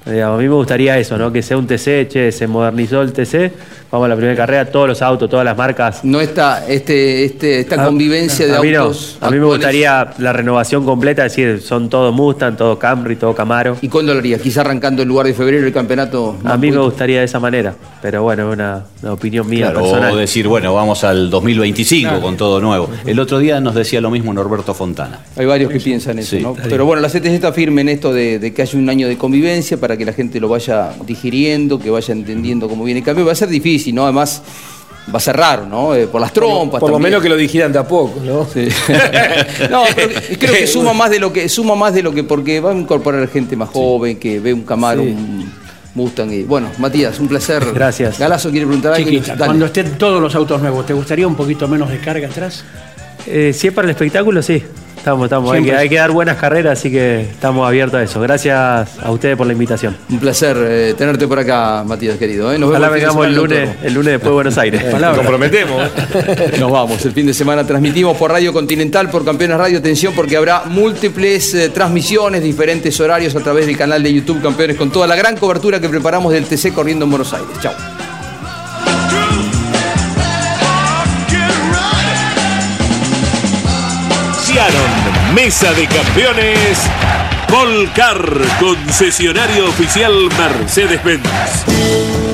A 0.06 0.36
mí 0.36 0.42
me 0.48 0.54
gustaría 0.54 0.98
eso, 0.98 1.16
¿no? 1.16 1.32
Que 1.32 1.42
sea 1.42 1.56
un 1.56 1.66
TC, 1.66 2.08
che, 2.08 2.30
se 2.30 2.46
modernizó 2.46 3.00
el 3.00 3.14
TC, 3.14 3.50
vamos 3.90 4.04
a 4.04 4.08
la 4.10 4.16
primera 4.16 4.36
carrera, 4.36 4.66
todos 4.66 4.86
los 4.86 5.00
autos, 5.00 5.30
todas 5.30 5.46
las 5.46 5.56
marcas. 5.56 6.04
No 6.04 6.20
está 6.20 6.66
este, 6.68 7.24
este, 7.24 7.60
esta 7.60 7.82
A- 7.82 7.86
convivencia 7.86 8.46
de 8.46 8.54
a 8.54 8.60
mí 8.60 8.70
no. 8.70 8.82
autos. 8.82 9.16
A 9.22 9.30
mí 9.30 9.38
me 9.38 9.46
gustaría 9.46 10.10
la 10.18 10.34
renovación 10.34 10.84
completa, 10.84 11.24
es 11.24 11.34
decir, 11.34 11.62
son 11.62 11.88
todos 11.88 12.14
Mustang, 12.14 12.54
todo 12.54 12.78
Camry, 12.78 13.16
todo 13.16 13.34
Camaro. 13.34 13.78
¿Y 13.80 13.88
cuándo 13.88 14.12
lo 14.12 14.18
haría? 14.18 14.38
Quizá 14.38 14.60
arrancando 14.60 15.00
el 15.02 15.08
lugar 15.08 15.24
de 15.26 15.32
febrero 15.32 15.66
el 15.66 15.72
campeonato. 15.72 16.36
A 16.44 16.58
mí 16.58 16.70
me 16.70 16.78
gustaría 16.80 17.20
de 17.20 17.24
esa 17.24 17.40
manera, 17.40 17.74
pero 18.02 18.22
bueno, 18.22 18.48
es 18.50 18.52
una, 18.58 18.84
una 19.02 19.12
opinión 19.14 19.48
mía 19.48 19.70
Claro, 19.70 19.80
personal. 19.86 20.12
o 20.12 20.16
decir, 20.16 20.46
bueno, 20.48 20.74
vamos 20.74 21.02
al 21.02 21.30
2025 21.30 22.08
Claro. 22.10 22.20
con 22.22 22.36
todo 22.36 22.60
nuevo. 22.60 22.90
El 23.06 23.18
otro 23.20 23.38
día 23.38 23.58
nos 23.58 23.74
decía 23.74 24.02
lo 24.02 24.10
mismo 24.10 24.34
Norberto 24.34 24.74
Fontana. 24.74 25.20
Hay 25.34 25.46
varios 25.46 25.72
que 25.72 25.80
piensan 25.80 26.18
eso, 26.18 26.36
Sí. 26.36 26.42
¿no? 26.42 26.54
Pero 26.68 26.84
bueno, 26.84 27.00
la 27.00 27.08
CTC 27.08 27.32
está 27.36 27.52
firme 27.54 27.80
en 27.80 27.88
esto 27.88 28.12
de, 28.12 28.38
de 28.38 28.52
que 28.52 28.60
haya 28.60 28.78
un 28.78 28.90
año 28.90 29.08
de 29.08 29.16
convivencia 29.16 29.78
para 29.78 29.93
que 29.96 30.04
la 30.04 30.12
gente 30.12 30.40
lo 30.40 30.48
vaya 30.48 30.92
digiriendo, 31.06 31.78
que 31.78 31.90
vaya 31.90 32.12
entendiendo 32.12 32.68
cómo 32.68 32.84
viene 32.84 33.00
el 33.00 33.06
cambio. 33.06 33.24
Va 33.24 33.32
a 33.32 33.36
ser 33.36 33.48
difícil, 33.48 33.94
¿no? 33.94 34.04
Además, 34.04 34.42
va 35.12 35.18
a 35.18 35.20
ser 35.20 35.36
raro, 35.36 35.66
¿no? 35.66 35.94
Eh, 35.94 36.06
por 36.06 36.20
las 36.20 36.32
trompas. 36.32 36.80
Por 36.80 36.90
lo 36.90 36.98
menos 36.98 37.22
que 37.22 37.28
lo 37.28 37.36
dijeran 37.36 37.72
de 37.72 37.78
a 37.78 37.86
poco, 37.86 38.20
¿no? 38.20 38.46
Sí. 38.46 38.68
no, 39.70 39.84
pero 39.94 40.20
creo 40.38 40.54
que 40.54 40.66
suma 40.66 40.92
más 40.92 41.10
de 41.10 41.18
lo 41.18 41.32
que 41.32 41.48
suma 41.48 41.74
más 41.74 41.94
de 41.94 42.02
lo 42.02 42.12
que 42.12 42.24
porque 42.24 42.60
va 42.60 42.70
a 42.70 42.74
incorporar 42.74 43.28
gente 43.28 43.56
más 43.56 43.68
joven 43.68 44.18
que 44.18 44.40
ve 44.40 44.52
un 44.52 44.62
Camaro, 44.62 45.02
Sí. 45.02 45.08
un 45.10 45.52
Mustang 45.94 46.32
y 46.32 46.42
bueno, 46.42 46.70
Matías, 46.78 47.20
un 47.20 47.28
placer. 47.28 47.64
Gracias. 47.72 48.18
Galazo 48.18 48.50
quiere 48.50 48.66
preguntar 48.66 48.94
algo. 48.94 49.10
Cuando 49.38 49.66
estén 49.66 49.96
todos 49.96 50.20
los 50.20 50.34
autos 50.34 50.60
nuevos, 50.60 50.84
¿te 50.86 50.92
gustaría 50.92 51.26
un 51.26 51.36
poquito 51.36 51.68
menos 51.68 51.88
de 51.88 51.98
carga 51.98 52.26
atrás? 52.26 52.64
Eh, 53.26 53.52
si 53.54 53.68
es 53.68 53.72
para 53.72 53.86
el 53.86 53.90
espectáculo, 53.92 54.42
sí. 54.42 54.62
Estamos, 55.04 55.24
estamos. 55.24 55.52
Hay 55.52 55.62
que, 55.62 55.74
hay 55.74 55.90
que 55.90 55.96
dar 55.96 56.12
buenas 56.12 56.38
carreras, 56.38 56.78
así 56.78 56.90
que 56.90 57.20
estamos 57.20 57.68
abiertos 57.68 58.00
a 58.00 58.02
eso. 58.02 58.22
Gracias 58.22 58.88
a 59.02 59.10
ustedes 59.10 59.36
por 59.36 59.46
la 59.46 59.52
invitación. 59.52 59.94
Un 60.08 60.18
placer 60.18 60.56
eh, 60.58 60.94
tenerte 60.96 61.28
por 61.28 61.38
acá, 61.38 61.84
Matías, 61.86 62.16
querido. 62.16 62.50
¿eh? 62.50 62.58
Nos 62.58 62.70
Ojalá 62.70 62.88
vemos 62.88 62.94
de 62.94 63.06
vengamos 63.06 63.26
el 63.26 63.34
lunes, 63.34 63.68
el 63.82 63.92
lunes 63.92 64.12
después 64.12 64.30
de 64.30 64.34
Buenos 64.34 64.56
Aires. 64.56 64.82
Palabra. 64.84 65.18
comprometemos. 65.18 65.90
Nos 66.58 66.70
vamos. 66.70 67.04
El 67.04 67.12
fin 67.12 67.26
de 67.26 67.34
semana 67.34 67.66
transmitimos 67.66 68.16
por 68.16 68.30
Radio 68.30 68.50
Continental, 68.54 69.10
por 69.10 69.26
Campeones 69.26 69.58
Radio. 69.58 69.76
Atención, 69.76 70.14
porque 70.16 70.38
habrá 70.38 70.62
múltiples 70.64 71.52
eh, 71.52 71.68
transmisiones, 71.68 72.42
diferentes 72.42 72.98
horarios 72.98 73.36
a 73.36 73.40
través 73.40 73.66
del 73.66 73.76
canal 73.76 74.02
de 74.02 74.10
YouTube 74.10 74.40
Campeones, 74.40 74.78
con 74.78 74.90
toda 74.90 75.06
la 75.06 75.16
gran 75.16 75.36
cobertura 75.36 75.80
que 75.80 75.90
preparamos 75.90 76.32
del 76.32 76.46
TC 76.46 76.72
corriendo 76.72 77.04
en 77.04 77.10
Buenos 77.10 77.30
Aires. 77.34 77.50
Chao. 77.60 77.74
Mesa 85.34 85.72
de 85.72 85.88
Campeones. 85.88 86.78
Volcar, 87.50 88.16
concesionario 88.60 89.68
oficial 89.68 90.12
Mercedes-Benz. 90.38 91.24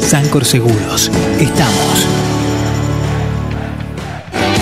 Sancor 0.07 0.45
Seguros. 0.45 1.11
Estamos. 1.39 2.07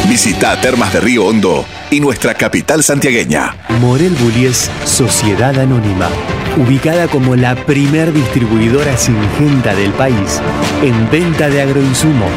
Visita 0.08 0.60
Termas 0.60 0.92
de 0.92 1.00
Río 1.00 1.26
Hondo 1.26 1.64
y 1.90 1.98
nuestra 1.98 2.34
capital 2.34 2.84
santiagueña. 2.84 3.56
Morel 3.80 4.14
Bullies 4.14 4.70
Sociedad 4.84 5.58
Anónima. 5.58 6.08
Ubicada 6.56 7.08
como 7.08 7.34
la 7.34 7.56
primer 7.56 8.12
distribuidora 8.12 8.96
singenta 8.96 9.74
del 9.74 9.90
país 9.92 10.40
en 10.82 11.10
venta 11.10 11.48
de 11.48 11.62
agroinsumos. 11.62 12.32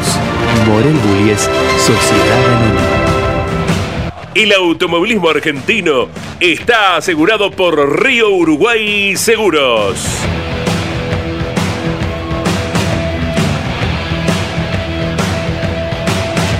Morel 0.66 0.94
Bullies 0.94 1.48
Sociedad 1.78 2.44
Anónima. 2.56 3.01
El 4.34 4.50
automovilismo 4.54 5.28
argentino 5.28 6.08
está 6.40 6.96
asegurado 6.96 7.50
por 7.50 8.02
Río 8.02 8.30
Uruguay 8.30 9.14
Seguros. 9.14 9.98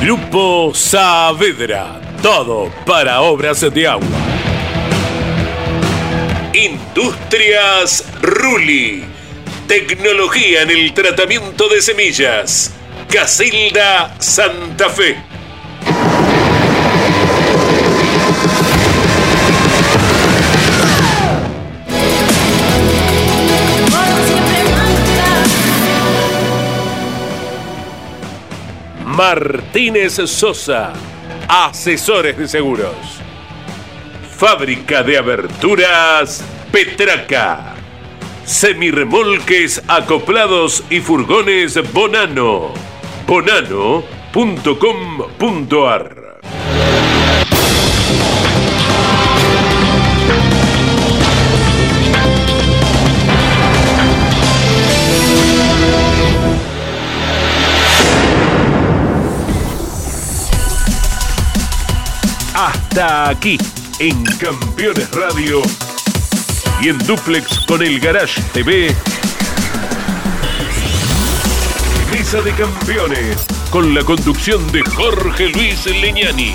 Grupo 0.02 0.72
Saavedra, 0.74 1.98
todo 2.22 2.70
para 2.84 3.22
obras 3.22 3.62
de 3.72 3.88
agua. 3.88 4.06
Industrias 6.52 8.04
Ruli, 8.20 9.02
tecnología 9.66 10.60
en 10.60 10.70
el 10.72 10.92
tratamiento 10.92 11.70
de 11.70 11.80
semillas. 11.80 12.74
Casilda 13.08 14.14
Santa 14.18 14.90
Fe. 14.90 15.31
Martínez 29.16 30.14
Sosa, 30.24 30.92
asesores 31.46 32.36
de 32.38 32.48
seguros. 32.48 32.96
Fábrica 34.36 35.02
de 35.02 35.18
aberturas 35.18 36.42
Petraca. 36.72 37.74
Semirremolques 38.46 39.82
acoplados 39.86 40.82
y 40.88 41.00
furgones 41.00 41.92
Bonano. 41.92 42.72
Bonano.com.ar 43.26 44.02
Hasta 62.64 63.28
aquí, 63.28 63.58
en 63.98 64.22
Campeones 64.38 65.10
Radio 65.10 65.62
y 66.80 66.90
en 66.90 66.98
Duplex 66.98 67.58
con 67.66 67.82
el 67.82 67.98
Garage 67.98 68.40
TV. 68.52 68.94
Mesa 72.12 72.40
de 72.40 72.52
Campeones, 72.52 73.44
con 73.70 73.92
la 73.92 74.04
conducción 74.04 74.64
de 74.70 74.80
Jorge 74.82 75.48
Luis 75.48 75.86
Leñani. 75.86 76.54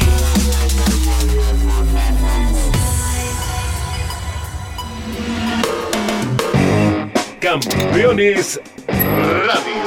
Campeones 7.41 8.61
Radio. 8.87 9.86